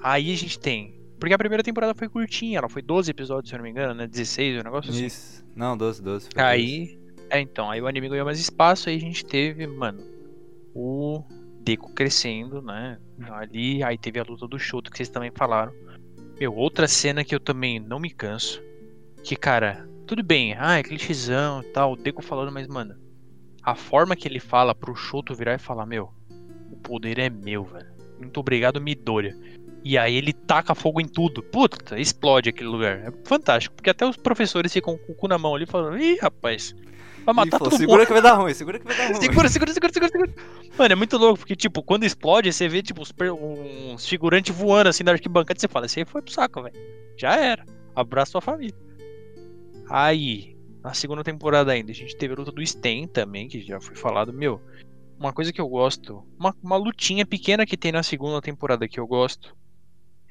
Aí 0.04 0.34
a 0.34 0.36
gente 0.36 0.60
tem, 0.60 1.00
porque 1.22 1.36
a 1.36 1.38
primeira 1.38 1.62
temporada 1.62 1.94
foi 1.94 2.10
curtinha, 2.10 2.58
ela 2.58 2.68
foi 2.68 2.82
12 2.82 3.12
episódios, 3.12 3.50
se 3.50 3.56
eu 3.56 3.60
não 3.60 3.64
me 3.64 3.70
engano, 3.70 3.94
né, 3.94 4.08
16, 4.08 4.60
um 4.60 4.64
negócio 4.64 4.90
assim. 4.90 5.06
Isso. 5.06 5.46
Não, 5.56 5.78
12, 5.78 6.02
12. 6.02 6.30
foi 6.34 6.44
Aí, 6.44 7.00
é 7.30 7.40
então, 7.40 7.70
aí 7.70 7.80
o 7.80 7.86
anime 7.86 8.10
ganhou 8.10 8.26
mais 8.26 8.40
espaço, 8.40 8.90
aí 8.90 8.96
a 8.96 9.00
gente 9.00 9.24
teve, 9.24 9.68
mano, 9.68 10.04
o 10.74 11.24
Deco 11.62 11.94
crescendo, 11.94 12.60
né, 12.60 12.98
ali, 13.30 13.84
aí 13.84 14.00
teve 14.00 14.20
a 14.20 14.24
luta 14.24 14.48
do 14.48 14.58
Shoto, 14.58 14.90
que 14.90 14.98
vocês 14.98 15.10
também 15.10 15.30
falaram. 15.30 15.72
Meu, 16.40 16.56
outra 16.56 16.88
cena 16.88 17.24
que 17.24 17.36
eu 17.36 17.40
também 17.40 17.80
não 17.80 18.00
me 18.00 18.10
canso, 18.10 18.60
que, 19.24 19.36
cara, 19.36 19.88
tudo 20.08 20.24
bem, 20.24 20.56
ah, 20.58 20.80
é 20.80 20.84
clichêzão 20.84 21.62
e 21.62 21.66
tal, 21.66 21.94
o 21.94 21.96
Deco 21.96 22.24
falando, 22.24 22.52
mas, 22.52 22.68
mano, 22.68 22.96
a 23.62 23.76
forma 23.76 24.16
que 24.16 24.28
ele 24.28 24.40
fala 24.40 24.74
pro 24.74 24.96
Shoto 24.96 25.36
virar 25.36 25.54
e 25.54 25.60
falar, 25.60 25.86
meu, 25.86 26.12
o 26.72 26.78
poder 26.78 27.20
é 27.20 27.30
meu, 27.30 27.64
velho. 27.64 27.92
Muito 28.18 28.40
obrigado, 28.40 28.82
Midoriya. 28.82 29.38
E 29.84 29.98
aí 29.98 30.16
ele 30.16 30.32
taca 30.32 30.76
fogo 30.76 31.02
em 31.02 31.08
tudo. 31.08 31.42
Puta, 31.42 32.00
explode 32.00 32.50
aquele 32.50 32.70
lugar. 32.70 33.00
É 33.00 33.12
fantástico, 33.24 33.76
porque 33.76 33.90
até 33.90 34.06
os 34.06 34.16
professores 34.16 34.72
ficam 34.72 34.98
com 34.98 35.12
o 35.12 35.16
cu 35.16 35.28
na 35.28 35.38
mão 35.38 35.56
ali 35.56 35.66
falando, 35.66 35.98
ih, 35.98 36.18
rapaz, 36.22 36.76
vai 37.26 37.34
matar 37.34 37.58
falou, 37.58 37.72
todo 37.72 37.80
segura 37.80 38.00
mundo. 38.00 38.08
que 38.08 38.14
vai 38.14 38.22
dar 38.22 38.34
ruim, 38.34 38.54
segura 38.54 38.80
que 38.80 38.86
vai 38.86 38.96
dar 38.96 39.08
ruim. 39.10 39.22
Segura, 39.22 39.50
segura, 39.50 39.74
segura, 39.74 39.94
segura, 39.94 40.12
segura. 40.12 40.34
Mano, 40.78 40.92
é 40.92 40.96
muito 40.96 41.18
louco, 41.18 41.40
porque, 41.40 41.56
tipo, 41.56 41.82
quando 41.82 42.04
explode, 42.04 42.54
você 42.54 42.68
vê, 42.68 42.84
tipo, 42.84 43.02
uns, 43.02 43.14
uns 43.94 44.08
figurantes 44.08 44.56
voando 44.56 44.90
assim 44.90 45.04
na 45.04 45.14
arquibancada 45.14 45.58
e 45.58 45.62
você 45.62 45.68
fala, 45.68 45.88
esse 45.88 46.00
aí 46.00 46.06
foi 46.06 46.22
pro 46.22 46.32
saco, 46.32 46.62
velho. 46.62 46.76
Já 47.18 47.36
era. 47.36 47.66
Abraço 47.96 48.34
sua 48.34 48.42
família. 48.42 48.76
Aí, 49.90 50.56
na 50.84 50.94
segunda 50.94 51.24
temporada 51.24 51.72
ainda, 51.72 51.92
a 51.92 51.96
gente 51.96 52.16
teve 52.16 52.34
a 52.34 52.38
luta 52.38 52.52
do 52.52 52.66
Sten 52.66 53.08
também, 53.08 53.48
que 53.48 53.62
já 53.62 53.82
foi 53.82 53.96
falado. 53.96 54.32
Meu, 54.32 54.62
uma 55.20 55.34
coisa 55.34 55.52
que 55.52 55.60
eu 55.60 55.68
gosto, 55.68 56.24
uma, 56.40 56.56
uma 56.64 56.78
lutinha 56.78 57.26
pequena 57.26 57.66
que 57.66 57.78
tem 57.78 57.92
na 57.92 58.04
segunda 58.04 58.42
temporada 58.42 58.88
que 58.88 59.00
eu 59.00 59.06
gosto, 59.06 59.56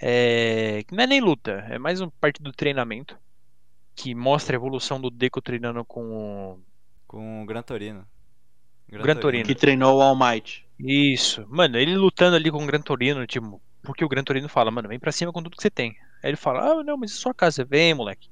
é. 0.00 0.82
que 0.86 0.94
não 0.94 1.04
é 1.04 1.06
nem 1.06 1.20
luta, 1.20 1.64
é 1.68 1.78
mais 1.78 2.00
uma 2.00 2.12
parte 2.20 2.42
do 2.42 2.52
treinamento. 2.52 3.18
Que 3.94 4.14
mostra 4.14 4.56
a 4.56 4.58
evolução 4.58 5.00
do 5.00 5.10
Deco 5.10 5.42
treinando 5.42 5.84
com 5.84 6.02
o 6.02 6.60
Com 7.06 7.42
o 7.42 7.46
Gran 7.46 7.62
Torino. 7.62 8.06
Gran 8.88 9.16
Torino. 9.16 9.44
Que 9.44 9.54
treinou 9.54 9.98
o 9.98 10.02
All 10.02 10.16
Might. 10.16 10.66
Isso. 10.78 11.46
Mano, 11.48 11.76
ele 11.76 11.96
lutando 11.96 12.36
ali 12.36 12.50
com 12.50 12.62
o 12.62 12.66
Gran 12.66 12.80
Torino, 12.80 13.26
tipo, 13.26 13.60
porque 13.82 14.04
o 14.04 14.08
Gran 14.08 14.24
Torino 14.24 14.48
fala, 14.48 14.70
mano, 14.70 14.88
vem 14.88 14.98
pra 14.98 15.12
cima 15.12 15.32
com 15.32 15.42
tudo 15.42 15.56
que 15.56 15.62
você 15.62 15.70
tem. 15.70 15.96
Aí 16.22 16.30
ele 16.30 16.36
fala, 16.36 16.72
ah, 16.72 16.82
não, 16.82 16.96
mas 16.96 17.12
é 17.12 17.14
sua 17.14 17.34
casa, 17.34 17.64
vem, 17.64 17.94
moleque. 17.94 18.28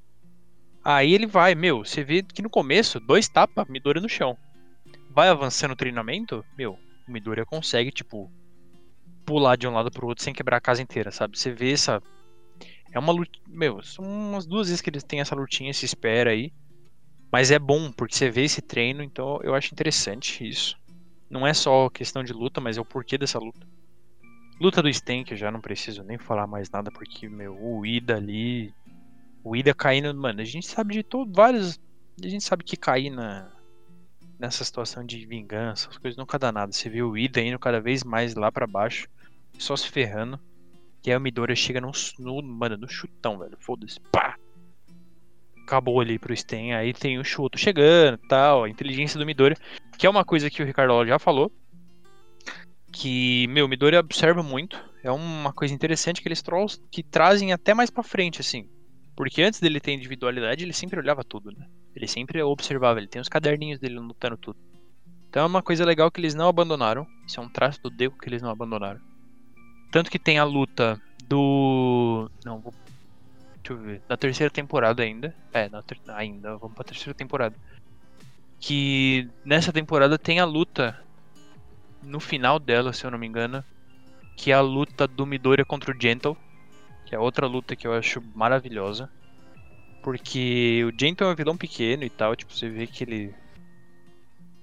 Aí 0.85 1.13
ele 1.13 1.27
vai, 1.27 1.55
meu, 1.55 1.85
você 1.85 2.03
vê 2.03 2.23
que 2.23 2.43
no 2.43 2.51
começo, 2.51 2.99
dois 2.99 3.29
tapas, 3.29 3.69
Midoriya 3.69 4.03
no 4.03 4.09
chão. 4.09 4.37
Vai 5.11 5.29
avançando 5.29 5.73
o 5.73 5.77
treinamento, 5.77 6.45
meu, 6.57 6.79
o 7.07 7.11
Midoriya 7.11 7.45
consegue, 7.45 7.91
tipo, 7.91 8.31
pular 9.29 9.57
de 9.57 9.69
um 9.69 9.73
lado 9.75 9.91
pro 9.91 10.07
outro 10.07 10.25
sem 10.25 10.33
quebrar 10.33 10.57
a 10.57 10.61
casa 10.61 10.81
inteira, 10.81 11.11
sabe? 11.11 11.39
Você 11.39 11.53
vê 11.53 11.73
essa. 11.73 12.03
É 12.91 12.99
uma 12.99 13.13
luta. 13.13 13.39
Meu, 13.47 13.83
são 13.83 14.03
umas 14.03 14.47
duas 14.47 14.69
vezes 14.69 14.81
que 14.81 14.89
eles 14.89 15.05
têm 15.05 15.21
essa 15.21 15.35
lutinha, 15.35 15.75
se 15.75 15.85
espera 15.85 16.31
aí. 16.31 16.51
Mas 17.31 17.51
é 17.51 17.59
bom, 17.59 17.93
porque 17.93 18.15
você 18.15 18.31
vê 18.31 18.45
esse 18.45 18.63
treino, 18.63 19.03
então 19.03 19.39
eu 19.43 19.55
acho 19.55 19.75
interessante 19.75 20.49
isso. 20.49 20.79
Não 21.29 21.47
é 21.47 21.53
só 21.53 21.91
questão 21.91 22.25
de 22.25 22.33
luta, 22.33 22.59
mas 22.59 22.79
é 22.79 22.81
o 22.81 22.87
porquê 22.87 23.19
dessa 23.19 23.39
luta. 23.39 23.67
Luta 24.59 24.83
do 24.83 24.91
que 24.91 25.35
eu 25.35 25.37
já 25.37 25.51
não 25.53 25.61
preciso 25.61 26.03
nem 26.03 26.17
falar 26.17 26.47
mais 26.47 26.71
nada, 26.71 26.91
porque, 26.91 27.29
meu, 27.29 27.55
o 27.55 27.85
Ida 27.85 28.17
ali. 28.17 28.73
O 29.45 29.55
Ida 29.55 29.75
caindo. 29.75 30.13
Mano, 30.15 30.41
a 30.41 30.45
gente 30.45 30.67
sabe 30.67 30.95
de 30.95 31.03
todo, 31.03 31.31
vários. 31.31 31.79
A 32.25 32.29
gente 32.29 32.43
sabe 32.43 32.65
que 32.65 32.79
cair 32.79 33.11
na. 33.11 33.53
Nessa 34.39 34.65
situação 34.65 35.05
de 35.05 35.27
vingança, 35.27 35.89
as 35.91 35.99
coisas 35.99 36.17
nunca 36.17 36.39
dá 36.39 36.51
nada. 36.51 36.73
Você 36.73 36.89
vê 36.89 37.03
o 37.03 37.17
Ida 37.17 37.43
indo 37.43 37.59
cada 37.59 37.81
vez 37.81 38.05
mais 38.05 38.35
lá 38.35 38.51
pra 38.51 38.67
baixo, 38.67 39.09
só 39.59 39.77
se 39.77 39.89
ferrando. 39.89 40.39
E 41.05 41.11
aí 41.11 41.17
o 41.17 41.21
Midoriya 41.21 41.57
chega 41.57 41.81
no, 41.81 41.91
no, 42.19 42.43
mano, 42.43 42.77
no 42.77 42.89
chutão, 42.89 43.39
velho. 43.39 43.57
Foda-se. 43.61 44.01
Pá! 44.13 44.37
Acabou 45.63 46.01
ali 46.01 46.19
pro 46.19 46.37
Sten. 46.37 46.75
Aí 46.75 46.93
tem 46.93 47.19
o 47.19 47.25
chuto 47.25 47.59
chegando 47.59 48.19
tal. 48.29 48.65
A 48.65 48.69
inteligência 48.69 49.19
do 49.19 49.27
Midoriya. 49.27 49.59
Que 49.99 50.07
é 50.07 50.11
uma 50.11 50.25
coisa 50.25 50.51
que 50.51 50.63
o 50.63 50.67
Ricardo 50.67 51.07
já 51.07 51.19
falou. 51.19 51.53
Que, 52.93 53.47
meu, 53.49 53.67
o 53.67 53.69
Midoriya 53.69 54.01
observa 54.01 54.43
muito. 54.43 54.83
É 55.03 55.11
uma 55.11 55.53
coisa 55.53 55.75
interessante 55.75 56.21
que 56.21 56.29
eles 56.29 56.43
que 56.91 57.03
trazem 57.03 57.53
até 57.53 57.73
mais 57.75 57.91
pra 57.91 58.03
frente, 58.03 58.41
assim. 58.41 58.69
Porque 59.17 59.43
antes 59.43 59.61
dele 59.61 59.81
ter 59.81 59.93
individualidade, 59.93 60.65
ele 60.65 60.73
sempre 60.73 60.99
olhava 60.99 61.25
tudo, 61.25 61.51
né? 61.51 61.67
Ele 61.95 62.07
sempre 62.07 62.41
observava, 62.43 63.01
ele 63.01 63.09
tem 63.09 63.21
os 63.21 63.29
caderninhos 63.29 63.81
dele 63.81 63.99
anotando 63.99 64.37
tudo. 64.37 64.59
Então 65.29 65.43
é 65.43 65.47
uma 65.47 65.63
coisa 65.63 65.85
legal 65.85 66.11
que 66.11 66.21
eles 66.21 66.35
não 66.35 66.49
abandonaram. 66.49 67.07
Isso 67.27 67.41
é 67.41 67.43
um 67.43 67.49
traço 67.49 67.83
do 67.83 67.91
Deco 67.91 68.19
que 68.19 68.29
eles 68.29 68.41
não 68.41 68.51
abandonaram. 68.51 69.01
Tanto 69.91 70.11
que 70.11 70.19
tem 70.19 70.39
a 70.39 70.45
luta 70.45 71.01
do. 71.27 72.31
Não, 72.45 72.59
vou. 72.59 72.75
Deixa 73.63 73.73
eu 73.73 73.77
ver. 73.77 74.03
Da 74.09 74.17
terceira 74.17 74.51
temporada 74.51 75.03
ainda. 75.03 75.35
É, 75.53 75.69
na 75.69 75.83
ter... 75.83 75.99
ainda. 76.09 76.57
Vamos 76.57 76.75
pra 76.75 76.85
terceira 76.85 77.15
temporada. 77.15 77.55
Que 78.61 79.29
nessa 79.45 79.73
temporada 79.73 80.19
tem 80.19 80.41
a 80.41 80.45
luta. 80.45 80.99
No 82.03 82.21
final 82.21 82.59
dela, 82.59 82.93
se 82.93 83.05
eu 83.05 83.11
não 83.11 83.19
me 83.19 83.27
engano. 83.27 83.65
Que 84.37 84.53
é 84.53 84.55
a 84.55 84.61
luta 84.61 85.07
do 85.07 85.27
Midoriya 85.27 85.65
contra 85.65 85.95
o 85.95 86.01
Gentle. 86.01 86.37
Que 87.05 87.15
é 87.15 87.19
outra 87.19 87.47
luta 87.47 87.75
que 87.75 87.87
eu 87.87 87.93
acho 87.93 88.23
maravilhosa. 88.35 89.11
Porque 90.03 90.85
o 90.85 90.93
Gentle 90.99 91.29
é 91.29 91.33
um 91.33 91.37
vilão 91.37 91.57
pequeno 91.57 92.05
e 92.05 92.11
tal. 92.11 92.37
Tipo, 92.37 92.53
você 92.53 92.69
vê 92.69 92.87
que 92.87 93.05
ele 93.05 93.35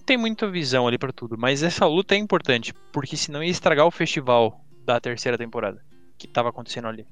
tem 0.05 0.17
muita 0.17 0.47
visão 0.47 0.87
ali 0.87 0.97
pra 0.97 1.11
tudo, 1.11 1.35
mas 1.35 1.63
essa 1.63 1.85
luta 1.87 2.13
é 2.13 2.17
importante, 2.17 2.73
porque 2.93 3.17
senão 3.17 3.43
ia 3.43 3.49
estragar 3.49 3.87
o 3.87 3.91
festival 3.91 4.63
da 4.85 4.99
terceira 4.99 5.37
temporada 5.37 5.83
que 6.17 6.27
tava 6.27 6.49
acontecendo 6.49 6.87
ali. 6.87 7.05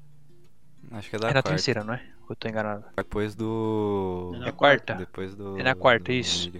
Acho 0.92 1.10
que 1.10 1.16
é 1.16 1.18
da 1.18 1.28
é 1.28 1.34
na 1.34 1.42
quarta. 1.42 1.48
terceira, 1.50 1.82
não 1.84 1.94
é? 1.94 2.02
Eu 2.28 2.36
tô 2.36 2.48
enganado. 2.48 2.84
Depois 2.96 3.34
do. 3.34 4.32
É 4.34 4.38
na 4.38 4.48
É 4.48 4.52
quarta? 4.52 4.94
Depois 4.94 5.34
do. 5.34 5.58
É 5.58 5.62
na 5.62 5.74
quarta, 5.74 6.04
do 6.04 6.12
isso. 6.12 6.50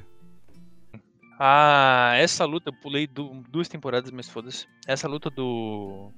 Ah, 1.38 2.12
essa 2.16 2.44
luta, 2.44 2.70
eu 2.70 2.74
pulei 2.74 3.06
du- 3.06 3.42
duas 3.48 3.68
temporadas, 3.68 4.10
mas 4.10 4.28
foda-se. 4.28 4.66
Essa 4.86 5.08
luta 5.08 5.30
do. 5.30 6.10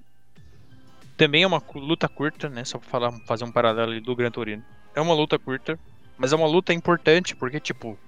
Também 1.16 1.42
é 1.42 1.46
uma 1.46 1.62
luta 1.74 2.08
curta, 2.08 2.48
né? 2.48 2.64
Só 2.64 2.78
pra 2.78 2.88
falar, 2.88 3.12
fazer 3.26 3.44
um 3.44 3.52
paralelo 3.52 3.92
ali 3.92 4.00
do 4.00 4.14
Gran 4.14 4.30
Torino. 4.30 4.62
É 4.94 5.00
uma 5.00 5.14
luta 5.14 5.38
curta, 5.38 5.78
mas 6.18 6.32
é 6.32 6.36
uma 6.36 6.46
luta 6.46 6.74
importante, 6.74 7.34
porque, 7.34 7.58
tipo, 7.58 7.98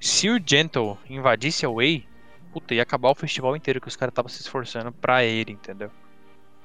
se 0.00 0.28
o 0.28 0.40
Gentle 0.44 0.98
invadisse 1.08 1.64
a 1.64 1.70
Way, 1.70 2.06
puta, 2.52 2.74
ia 2.74 2.82
acabar 2.82 3.10
o 3.10 3.14
festival 3.14 3.54
inteiro 3.56 3.80
que 3.80 3.86
os 3.88 3.94
caras 3.96 4.10
estavam 4.12 4.28
se 4.28 4.40
esforçando 4.42 4.90
pra 4.90 5.22
ele, 5.24 5.52
entendeu? 5.52 5.90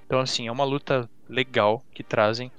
Então, 0.05 0.19
assim, 0.19 0.47
é 0.47 0.51
uma 0.51 0.63
luta 0.63 1.09
legal 1.27 1.83
que 1.93 2.03
trazem. 2.03 2.51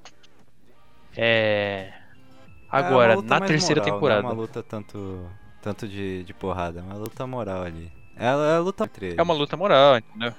É. 1.17 1.93
É 1.93 2.79
Agora, 2.79 3.15
luta 3.15 3.29
na 3.29 3.47
terceira 3.47 3.81
moral, 3.81 3.95
temporada. 3.95 4.23
Não 4.23 4.31
é 4.31 4.33
uma 4.33 4.41
luta 4.41 4.63
tanto, 4.63 5.31
tanto 5.63 5.89
de, 5.89 6.25
de 6.25 6.35
porrada, 6.35 6.81
é 6.81 6.83
uma 6.83 6.97
luta 6.97 7.27
moral 7.27 7.63
ali. 7.63 7.91
Ela 8.17 8.55
é 8.55 8.57
a 8.57 8.61
luta 8.61 8.85
entre 8.85 9.07
eles. 9.07 9.19
É 9.19 9.23
uma 9.23 9.35
luta 9.35 9.57
moral, 9.57 9.99
entendeu? 9.99 10.35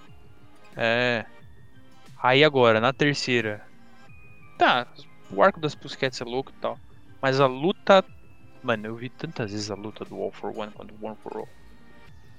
É. 0.76 1.26
Aí 2.22 2.44
agora, 2.44 2.82
na 2.82 2.92
terceira. 2.92 3.66
Tá, 4.58 4.88
o 5.32 5.42
arco 5.42 5.60
das 5.60 5.76
Pusquets 5.76 6.20
é 6.20 6.26
louco 6.26 6.52
e 6.52 6.62
tal. 6.62 6.78
Mas 7.22 7.40
a 7.40 7.48
luta. 7.48 8.04
Mano, 8.62 8.88
eu 8.88 8.96
vi 8.96 9.10
tantas 9.10 9.52
vezes 9.52 9.72
a 9.72 9.76
luta 9.76 10.04
do 10.04 10.16
All 10.22 10.32
for 10.32 10.52
One 10.56 10.72
quanto 10.72 10.94
One 11.02 11.16
for 11.24 11.38
All. 11.38 11.50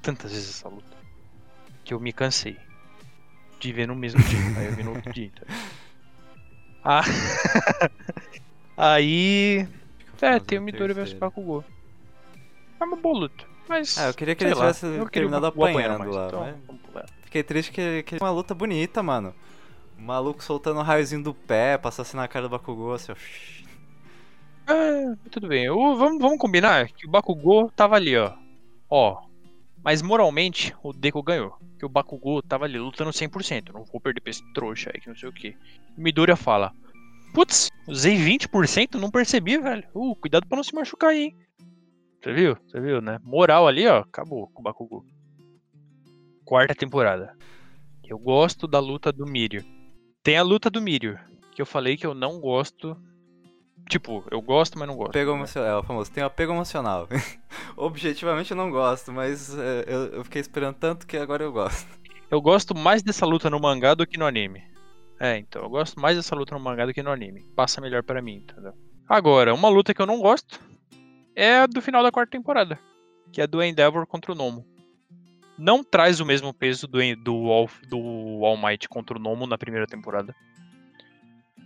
Tantas 0.03 0.33
vezes 0.33 0.51
essa 0.51 0.69
luta. 0.69 0.97
Que 1.85 1.95
eu 1.95 2.01
me 2.01 2.12
cansei. 2.12 2.59
De 3.59 3.72
ver 3.72 3.86
no 3.88 3.94
mesmo 3.94 4.22
dia. 4.22 4.38
Aí 4.56 4.66
eu 4.66 4.72
vi 4.72 4.82
no 4.82 4.94
outro 4.94 5.12
dia. 5.12 5.26
Então. 5.26 5.46
Ah. 6.84 7.02
Aí. 8.76 9.66
É, 10.22 10.38
tem 10.40 10.59
o 10.59 10.62
Midori 10.62 10.92
vs 10.94 10.96
terceira. 11.11 11.20
Bakugou. 11.20 11.64
É 12.80 12.84
uma 12.84 12.96
boa 12.96 13.18
luta. 13.18 13.44
Mas. 13.68 13.98
Ah, 13.98 14.06
eu 14.06 14.14
queria 14.14 14.34
que 14.34 14.44
ele 14.44 14.54
lá, 14.54 14.72
tivesse 14.72 14.86
eu 14.86 14.90
queria 14.92 15.04
o 15.04 15.11
terminado 15.11 15.46
apanhando 15.46 15.98
mais, 15.98 16.14
lá, 16.14 16.26
então 16.28 16.40
mas-. 16.94 17.11
Fiquei 17.24 17.42
triste 17.42 17.72
que, 17.72 18.02
que 18.04 18.16
uma 18.16 18.30
luta 18.30 18.54
bonita, 18.54 19.02
mano. 19.02 19.34
O 19.98 20.02
maluco 20.02 20.42
soltando 20.42 20.78
o 20.80 20.82
raiozinho 20.82 21.22
do 21.22 21.34
pé, 21.34 21.76
passasse 21.76 22.16
na 22.16 22.26
cara 22.28 22.48
do 22.48 22.50
Bakugou, 22.50 22.94
assim, 22.94 23.12
ó. 23.12 23.16
É, 24.72 25.14
tudo 25.30 25.48
bem. 25.48 25.64
Eu- 25.64 25.96
vamos, 25.96 26.22
vamos 26.22 26.38
combinar 26.38 26.88
que 26.88 27.06
o 27.06 27.11
Bakugou 27.11 27.70
tava 27.72 27.96
ali, 27.96 28.16
ó. 28.16 28.32
Ó. 28.88 29.20
Mas 29.89 30.03
moralmente, 30.03 30.76
o 30.82 30.93
Deku 30.93 31.22
ganhou. 31.22 31.57
Que 31.78 31.86
o 31.86 31.89
Bakugou 31.89 32.43
tava 32.43 32.66
ali 32.66 32.78
lutando 32.78 33.09
100%. 33.09 33.72
Não 33.72 33.86
vou 33.86 33.99
perder 33.99 34.20
pra 34.20 34.28
esse 34.28 34.45
trouxa 34.53 34.91
aí, 34.93 35.01
que 35.01 35.09
não 35.09 35.16
sei 35.16 35.30
o 35.30 35.32
que. 35.32 35.57
Midoriya 35.97 36.36
fala: 36.36 36.74
Putz, 37.32 37.70
usei 37.86 38.18
20%, 38.18 38.97
não 38.97 39.11
percebi, 39.11 39.57
velho. 39.57 39.89
Uh, 39.95 40.14
cuidado 40.16 40.47
pra 40.47 40.57
não 40.57 40.62
se 40.62 40.74
machucar 40.74 41.09
aí, 41.09 41.22
hein. 41.22 41.36
Você 42.22 42.34
viu? 42.34 42.55
Você 42.66 42.78
viu, 42.78 43.01
né? 43.01 43.18
Moral 43.22 43.66
ali, 43.66 43.86
ó. 43.86 44.01
Acabou 44.01 44.49
com 44.49 44.61
o 44.61 44.62
Bakugou. 44.62 45.07
Quarta 46.45 46.74
temporada. 46.74 47.34
Eu 48.05 48.18
gosto 48.18 48.68
da 48.68 48.78
luta 48.78 49.11
do 49.11 49.24
Mirio. 49.24 49.64
Tem 50.22 50.36
a 50.36 50.43
luta 50.43 50.68
do 50.68 50.82
Mirio. 50.82 51.18
Que 51.53 51.62
eu 51.62 51.66
falei 51.66 51.97
que 51.97 52.07
eu 52.07 52.12
não 52.12 52.39
gosto. 52.39 52.95
Tipo, 53.89 54.22
eu 54.30 54.43
gosto, 54.43 54.78
mas 54.78 54.86
não 54.86 54.97
gosto. 54.97 55.11
Apego 55.11 55.32
né? 55.32 55.39
emocional, 55.39 55.70
é 55.70 55.80
o 55.80 55.82
famoso, 55.82 56.11
tem 56.11 56.22
um 56.22 56.26
apego 56.26 56.53
emocional. 56.53 57.09
Objetivamente 57.74 58.51
eu 58.51 58.57
não 58.57 58.70
gosto, 58.70 59.11
mas 59.12 59.57
é, 59.59 59.84
eu, 59.86 60.07
eu 60.09 60.24
fiquei 60.24 60.43
esperando 60.43 60.74
tanto 60.74 61.07
que 61.07 61.16
agora 61.16 61.43
eu 61.43 61.51
gosto. 61.51 61.89
Eu 62.30 62.43
gosto 62.43 62.76
mais 62.76 63.03
dessa 63.03 63.24
luta 63.24 63.49
no 63.49 63.59
mangá 63.59 63.95
do 63.95 64.07
que 64.07 64.18
no 64.18 64.26
anime. 64.26 64.62
É, 65.18 65.39
então, 65.39 65.62
eu 65.62 65.70
gosto 65.70 65.99
mais 65.99 66.16
dessa 66.16 66.36
luta 66.36 66.55
no 66.55 66.61
mangá 66.61 66.84
do 66.84 66.93
que 66.93 67.03
no 67.03 67.11
anime. 67.11 67.47
Passa 67.57 67.80
melhor 67.80 68.03
pra 68.03 68.20
mim, 68.20 68.36
entendeu? 68.36 68.74
Agora, 69.09 69.55
uma 69.55 69.70
luta 69.70 69.95
que 69.95 70.03
eu 70.03 70.07
não 70.07 70.20
gosto 70.20 70.61
é 71.34 71.61
a 71.61 71.66
do 71.66 71.80
final 71.80 72.03
da 72.03 72.12
quarta 72.12 72.32
temporada, 72.32 72.78
que 73.32 73.41
é 73.41 73.47
do 73.47 73.62
Endeavor 73.62 74.07
contra 74.07 74.32
o 74.32 74.34
Nomo. 74.34 74.66
Não 75.57 75.82
traz 75.82 76.20
o 76.20 76.26
mesmo 76.26 76.53
peso 76.53 76.86
do, 76.86 76.99
do, 77.16 77.68
do 77.89 78.45
All 78.45 78.57
Might 78.59 78.86
contra 78.89 79.16
o 79.16 79.20
Nomo 79.20 79.47
na 79.47 79.57
primeira 79.57 79.86
temporada. 79.86 80.36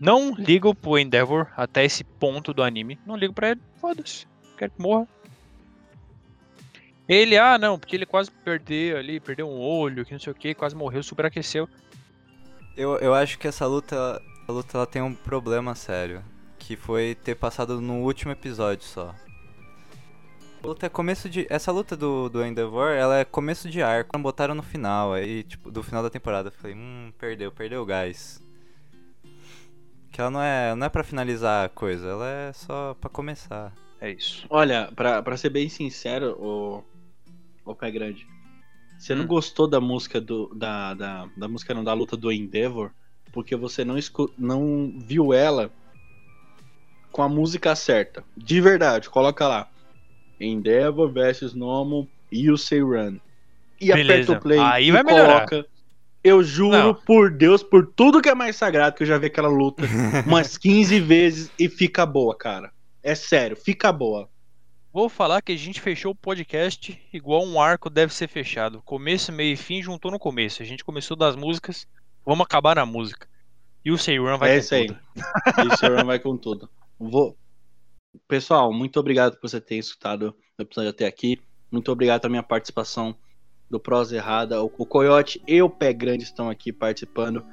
Não 0.02 0.34
ligo 0.34 0.74
pro 0.74 0.98
Endeavor 0.98 1.46
até 1.56 1.84
esse 1.84 2.02
ponto 2.02 2.52
do 2.52 2.60
anime. 2.60 2.98
Não 3.06 3.14
ligo 3.14 3.32
pra 3.32 3.50
ele, 3.50 3.60
foda-se. 3.76 4.26
Quero 4.58 4.72
que 4.72 4.82
morra. 4.82 5.06
Ele, 7.08 7.38
ah, 7.38 7.56
não, 7.56 7.78
porque 7.78 7.94
ele 7.94 8.04
quase 8.04 8.28
perdeu 8.28 8.96
ali, 8.96 9.20
perdeu 9.20 9.48
um 9.48 9.60
olho, 9.60 10.04
que 10.04 10.10
não 10.10 10.18
sei 10.18 10.32
o 10.32 10.34
que, 10.34 10.54
quase 10.54 10.74
morreu, 10.74 11.04
superaqueceu. 11.04 11.68
Eu, 12.76 12.96
eu 12.96 13.14
acho 13.14 13.38
que 13.38 13.46
essa 13.46 13.64
luta, 13.64 14.20
a 14.48 14.50
luta 14.50 14.76
ela 14.76 14.88
tem 14.88 15.00
um 15.00 15.14
problema 15.14 15.72
sério, 15.76 16.24
que 16.58 16.74
foi 16.74 17.14
ter 17.14 17.36
passado 17.36 17.80
no 17.80 18.02
último 18.02 18.32
episódio 18.32 18.84
só. 18.84 19.14
A 20.64 20.66
luta 20.66 20.86
é 20.86 20.88
começo 20.88 21.28
de, 21.28 21.46
essa 21.48 21.70
luta 21.70 21.96
do, 21.96 22.28
do 22.28 22.44
Endeavor, 22.44 22.90
ela 22.90 23.18
é 23.18 23.24
começo 23.24 23.70
de 23.70 23.80
arco, 23.80 24.18
botaram 24.18 24.56
no 24.56 24.64
final, 24.64 25.12
aí 25.12 25.44
tipo, 25.44 25.70
do 25.70 25.80
final 25.80 26.02
da 26.02 26.10
temporada, 26.10 26.50
falei, 26.50 26.74
hum, 26.74 27.12
perdeu, 27.16 27.52
perdeu 27.52 27.82
o 27.82 27.86
gás. 27.86 28.41
Que 30.12 30.20
ela 30.20 30.30
não 30.30 30.42
é, 30.42 30.74
não 30.74 30.86
é 30.86 30.90
para 30.90 31.02
finalizar 31.02 31.64
a 31.66 31.68
coisa, 31.68 32.06
ela 32.06 32.28
é 32.28 32.52
só 32.52 32.94
pra 33.00 33.08
começar. 33.08 33.72
É 34.00 34.10
isso. 34.10 34.46
Olha, 34.50 34.90
pra, 34.94 35.22
pra 35.22 35.36
ser 35.36 35.50
bem 35.50 35.68
sincero, 35.68 36.36
o, 36.38 36.82
o 37.64 37.74
Pé 37.74 37.90
Grande, 37.90 38.26
você 38.98 39.14
não 39.14 39.24
Hum. 39.24 39.28
gostou 39.28 39.66
da 39.66 39.80
música 39.80 40.20
do. 40.20 40.48
Da, 40.54 40.94
da, 40.94 41.28
da 41.36 41.48
música 41.48 41.72
não, 41.74 41.82
da 41.82 41.92
luta 41.94 42.16
do 42.16 42.30
Endeavor, 42.30 42.90
porque 43.32 43.56
você 43.56 43.84
não, 43.84 43.96
escu, 43.96 44.32
não 44.38 44.92
viu 45.06 45.32
ela 45.32 45.70
com 47.10 47.22
a 47.22 47.28
música 47.28 47.74
certa. 47.74 48.24
De 48.36 48.60
verdade, 48.60 49.08
coloca 49.08 49.48
lá. 49.48 49.68
Endeavor 50.40 51.10
versus 51.12 51.54
Nomo 51.54 52.08
e 52.30 52.50
o 52.50 52.56
Say 52.58 52.80
Run. 52.80 53.18
E 53.80 53.92
Beleza. 53.92 54.32
aperta 54.32 54.32
o 54.32 54.40
play 54.40 54.60
Aí 54.60 54.88
e 54.88 54.92
vai 54.92 55.02
melhorar. 55.02 55.46
Eu 56.24 56.42
juro 56.42 56.76
Não. 56.76 56.94
por 56.94 57.30
Deus, 57.30 57.62
por 57.62 57.86
tudo 57.86 58.22
que 58.22 58.28
é 58.28 58.34
mais 58.34 58.54
sagrado, 58.54 58.94
que 58.94 59.02
eu 59.02 59.06
já 59.06 59.18
vi 59.18 59.26
aquela 59.26 59.48
luta 59.48 59.82
umas 60.26 60.56
15 60.56 61.00
vezes 61.00 61.50
e 61.58 61.68
fica 61.68 62.06
boa, 62.06 62.36
cara. 62.36 62.72
É 63.02 63.14
sério, 63.14 63.56
fica 63.56 63.92
boa. 63.92 64.30
Vou 64.92 65.08
falar 65.08 65.40
que 65.42 65.52
a 65.52 65.56
gente 65.56 65.80
fechou 65.80 66.12
o 66.12 66.14
podcast 66.14 67.00
igual 67.12 67.44
um 67.44 67.60
arco 67.60 67.90
deve 67.90 68.14
ser 68.14 68.28
fechado. 68.28 68.82
Começo, 68.82 69.32
meio 69.32 69.54
e 69.54 69.56
fim 69.56 69.82
juntou 69.82 70.10
no 70.10 70.18
começo. 70.18 70.62
A 70.62 70.66
gente 70.66 70.84
começou 70.84 71.16
das 71.16 71.34
músicas, 71.34 71.88
vamos 72.24 72.44
acabar 72.44 72.76
na 72.76 72.86
música. 72.86 73.26
E 73.84 73.90
o 73.90 73.98
Seiran 73.98 74.36
vai 74.36 74.50
é 74.50 74.52
com 74.54 74.58
isso 74.60 74.74
aí. 74.74 74.86
tudo. 74.86 75.00
E 75.82 76.02
o 76.02 76.06
vai 76.06 76.18
com 76.20 76.36
tudo. 76.36 76.68
Vou... 76.98 77.36
Pessoal, 78.28 78.72
muito 78.72 79.00
obrigado 79.00 79.34
por 79.36 79.48
você 79.48 79.60
ter 79.60 79.76
escutado 79.76 80.36
o 80.58 80.62
episódio 80.62 80.90
até 80.90 81.06
aqui. 81.06 81.40
Muito 81.70 81.90
obrigado 81.90 82.20
pela 82.20 82.30
minha 82.30 82.42
participação 82.42 83.16
do 83.72 83.80
Prosa 83.80 84.14
Errada. 84.14 84.62
O, 84.62 84.70
o 84.76 84.86
Coyote 84.86 85.42
e 85.48 85.60
o 85.62 85.70
Pé 85.70 85.94
Grande 85.94 86.24
estão 86.24 86.50
aqui 86.50 86.70
participando. 86.70 87.44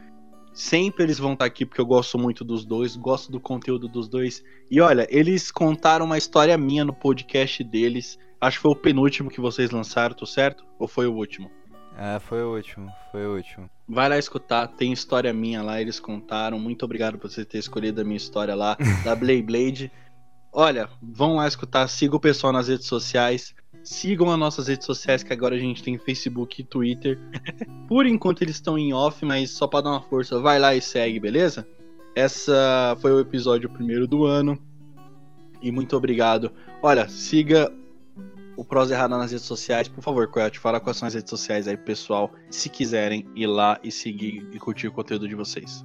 Sempre 0.54 1.06
eles 1.06 1.18
vão 1.18 1.34
estar 1.34 1.46
aqui 1.46 1.66
porque 1.66 1.80
eu 1.80 1.86
gosto 1.86 2.20
muito 2.20 2.44
dos 2.44 2.66
dois, 2.66 2.98
gosto 2.98 3.32
do 3.32 3.40
conteúdo 3.40 3.88
dos 3.88 4.10
dois. 4.10 4.44
E 4.70 4.82
olha, 4.82 5.08
eles 5.10 5.50
contaram 5.50 6.06
uma 6.06 6.18
história 6.18 6.58
minha 6.58 6.84
no 6.84 6.94
podcast 6.94 7.64
deles. 7.64 8.20
Acho 8.42 8.58
que 8.58 8.64
foi 8.64 8.72
o 8.72 8.76
penúltimo 8.76 9.30
que 9.30 9.40
vocês 9.40 9.72
lançaram, 9.72 10.14
tô 10.14 10.26
certo? 10.26 10.66
Ou 10.78 10.88
foi 10.88 11.08
o 11.08 11.14
último? 11.14 11.50
É, 11.98 12.20
foi 12.20 12.44
o 12.44 12.54
último, 12.54 12.92
foi 13.12 13.26
o 13.26 13.36
último. 13.36 13.70
Vai 13.88 14.10
lá 14.10 14.18
escutar, 14.18 14.68
tem 14.68 14.92
história 14.92 15.34
minha 15.34 15.62
lá, 15.62 15.82
eles 15.82 16.00
contaram. 16.00 16.60
Muito 16.60 16.84
obrigado 16.84 17.18
por 17.18 17.30
você 17.30 17.46
ter 17.46 17.58
escolhido 17.58 18.02
a 18.02 18.04
minha 18.04 18.18
história 18.18 18.56
lá, 18.56 18.78
da 19.04 19.16
Blade 19.16 19.42
Blade. 19.42 19.92
Olha, 20.52 20.90
vão 21.02 21.36
lá 21.36 21.48
escutar, 21.48 21.88
siga 21.88 22.16
o 22.16 22.20
pessoal 22.20 22.52
nas 22.52 22.68
redes 22.68 22.88
sociais. 22.88 23.54
Sigam 23.90 24.30
as 24.30 24.38
nossas 24.38 24.68
redes 24.68 24.86
sociais, 24.86 25.24
que 25.24 25.34
agora 25.34 25.56
a 25.56 25.58
gente 25.58 25.82
tem 25.82 25.98
Facebook 25.98 26.62
e 26.62 26.64
Twitter. 26.64 27.20
Por 27.88 28.06
enquanto 28.06 28.44
eles 28.44 28.58
estão 28.58 28.78
em 28.78 28.94
off, 28.94 29.26
mas 29.26 29.50
só 29.50 29.66
pra 29.66 29.82
dar 29.82 29.90
uma 29.90 30.02
força, 30.02 30.40
vai 30.40 30.60
lá 30.60 30.76
e 30.76 30.80
segue, 30.80 31.20
beleza? 31.20 31.68
Essa 32.16 32.96
foi 33.02 33.12
o 33.12 33.20
episódio 33.20 33.68
primeiro 33.68 34.06
do 34.06 34.26
ano. 34.26 34.62
E 35.60 35.72
muito 35.72 35.98
obrigado. 35.98 36.52
Olha, 36.84 37.10
siga 37.10 37.74
o 38.56 38.64
Prosa 38.64 38.94
Errada 38.94 39.18
nas 39.18 39.32
redes 39.32 39.48
sociais. 39.48 39.88
Por 39.88 40.04
favor, 40.04 40.28
Coyote, 40.28 40.60
fala 40.60 40.80
quais 40.80 40.96
são 40.96 41.08
as 41.08 41.16
redes 41.16 41.32
sociais 41.32 41.68
aí, 41.68 41.76
pessoal, 41.76 42.32
se 42.52 42.70
quiserem 42.70 43.28
ir 43.36 43.48
lá 43.48 43.80
e 43.84 43.92
seguir 43.92 44.48
e 44.54 44.60
curtir 44.60 44.88
o 44.88 44.92
conteúdo 44.92 45.28
de 45.28 45.34
vocês. 45.34 45.84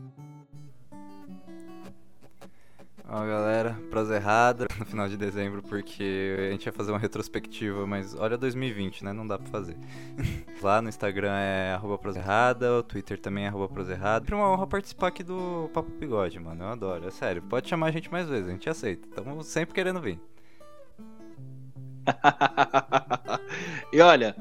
Ó, 3.07 3.19
galera, 3.27 3.79
prosa 3.91 4.17
errada 4.17 4.67
no 4.79 4.87
final 4.87 5.07
de 5.09 5.17
dezembro, 5.19 5.63
porque 5.63 6.37
a 6.39 6.51
gente 6.53 6.65
ia 6.65 6.73
fazer 6.73 6.91
uma 6.91 6.99
retrospectiva, 6.99 7.87
mas 7.87 8.15
olha 8.15 8.39
2020, 8.39 9.05
né? 9.05 9.13
Não 9.13 9.27
dá 9.27 9.39
pra 9.39 9.47
fazer. 9.49 9.77
Lá 10.63 10.81
no 10.81 10.89
Instagram 10.89 11.35
é 11.35 11.75
arroba 11.75 11.99
prosa 11.99 12.19
errada, 12.19 12.79
o 12.79 12.83
Twitter 12.83 13.21
também 13.21 13.45
é 13.45 13.49
arroba 13.49 13.69
prosa 13.69 13.93
errada. 13.93 14.25
É 14.31 14.35
uma 14.35 14.51
honra 14.51 14.67
participar 14.67 15.09
aqui 15.09 15.23
do 15.23 15.69
Papo 15.75 15.91
Bigode, 15.91 16.41
mano. 16.41 16.65
Eu 16.65 16.69
adoro, 16.69 17.07
é 17.07 17.11
sério. 17.11 17.43
Pode 17.43 17.69
chamar 17.69 17.89
a 17.89 17.93
gente 17.93 18.11
mais 18.11 18.27
vezes, 18.27 18.49
a 18.49 18.53
gente 18.53 18.71
aceita. 18.71 19.07
Estamos 19.07 19.47
sempre 19.47 19.75
querendo 19.75 20.01
vir. 20.01 20.19
e 23.93 24.01
olha, 24.01 24.35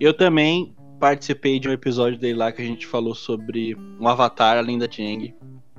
eu 0.00 0.14
também 0.14 0.74
participei 0.98 1.60
de 1.60 1.68
um 1.68 1.72
episódio 1.72 2.18
dele 2.18 2.38
lá 2.38 2.50
que 2.50 2.62
a 2.62 2.64
gente 2.64 2.86
falou 2.86 3.14
sobre 3.14 3.76
um 4.00 4.08
avatar 4.08 4.56
além 4.56 4.78
da 4.78 4.88
Jeng. 4.88 5.34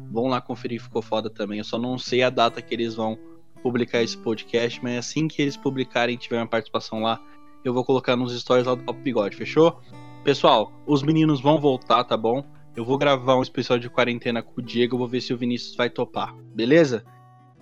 Vão 0.09 0.27
lá 0.27 0.41
conferir, 0.41 0.81
ficou 0.81 1.01
foda 1.01 1.29
também. 1.29 1.59
Eu 1.59 1.63
só 1.63 1.77
não 1.77 1.97
sei 1.97 2.23
a 2.23 2.29
data 2.29 2.61
que 2.61 2.73
eles 2.73 2.95
vão 2.95 3.17
publicar 3.61 4.01
esse 4.01 4.17
podcast, 4.17 4.81
mas 4.81 4.97
assim 4.97 5.27
que 5.27 5.41
eles 5.41 5.57
publicarem 5.57 6.17
tiver 6.17 6.37
uma 6.37 6.47
participação 6.47 7.01
lá, 7.01 7.21
eu 7.63 7.73
vou 7.73 7.83
colocar 7.83 8.15
nos 8.15 8.37
stories 8.39 8.65
lá 8.65 8.75
do 8.75 8.83
Papo 8.83 9.01
Bigode, 9.01 9.35
fechou? 9.35 9.79
Pessoal, 10.23 10.71
os 10.87 11.03
meninos 11.03 11.41
vão 11.41 11.59
voltar, 11.59 12.03
tá 12.03 12.15
bom? 12.15 12.43
Eu 12.75 12.85
vou 12.85 12.97
gravar 12.97 13.35
um 13.35 13.41
especial 13.41 13.77
de 13.77 13.89
quarentena 13.89 14.41
com 14.41 14.61
o 14.61 14.63
Diego, 14.63 14.97
vou 14.97 15.07
ver 15.07 15.21
se 15.21 15.33
o 15.33 15.37
Vinícius 15.37 15.75
vai 15.75 15.89
topar, 15.89 16.33
beleza? 16.55 17.03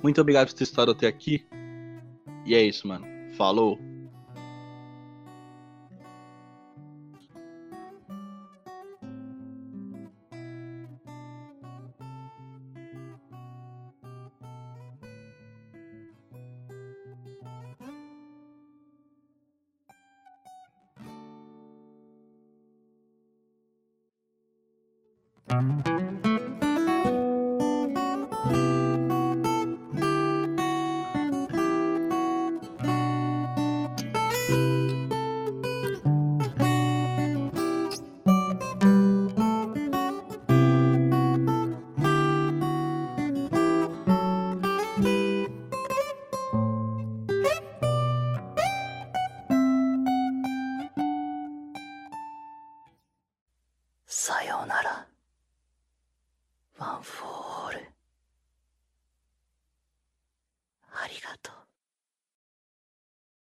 Muito 0.04 0.22
obrigado 0.22 0.48
por 0.48 0.54
ter 0.54 0.64
estado 0.64 0.92
até 0.92 1.08
aqui. 1.08 1.46
E 2.46 2.54
é 2.54 2.62
isso, 2.62 2.88
mano. 2.88 3.06
Falou! 3.36 3.97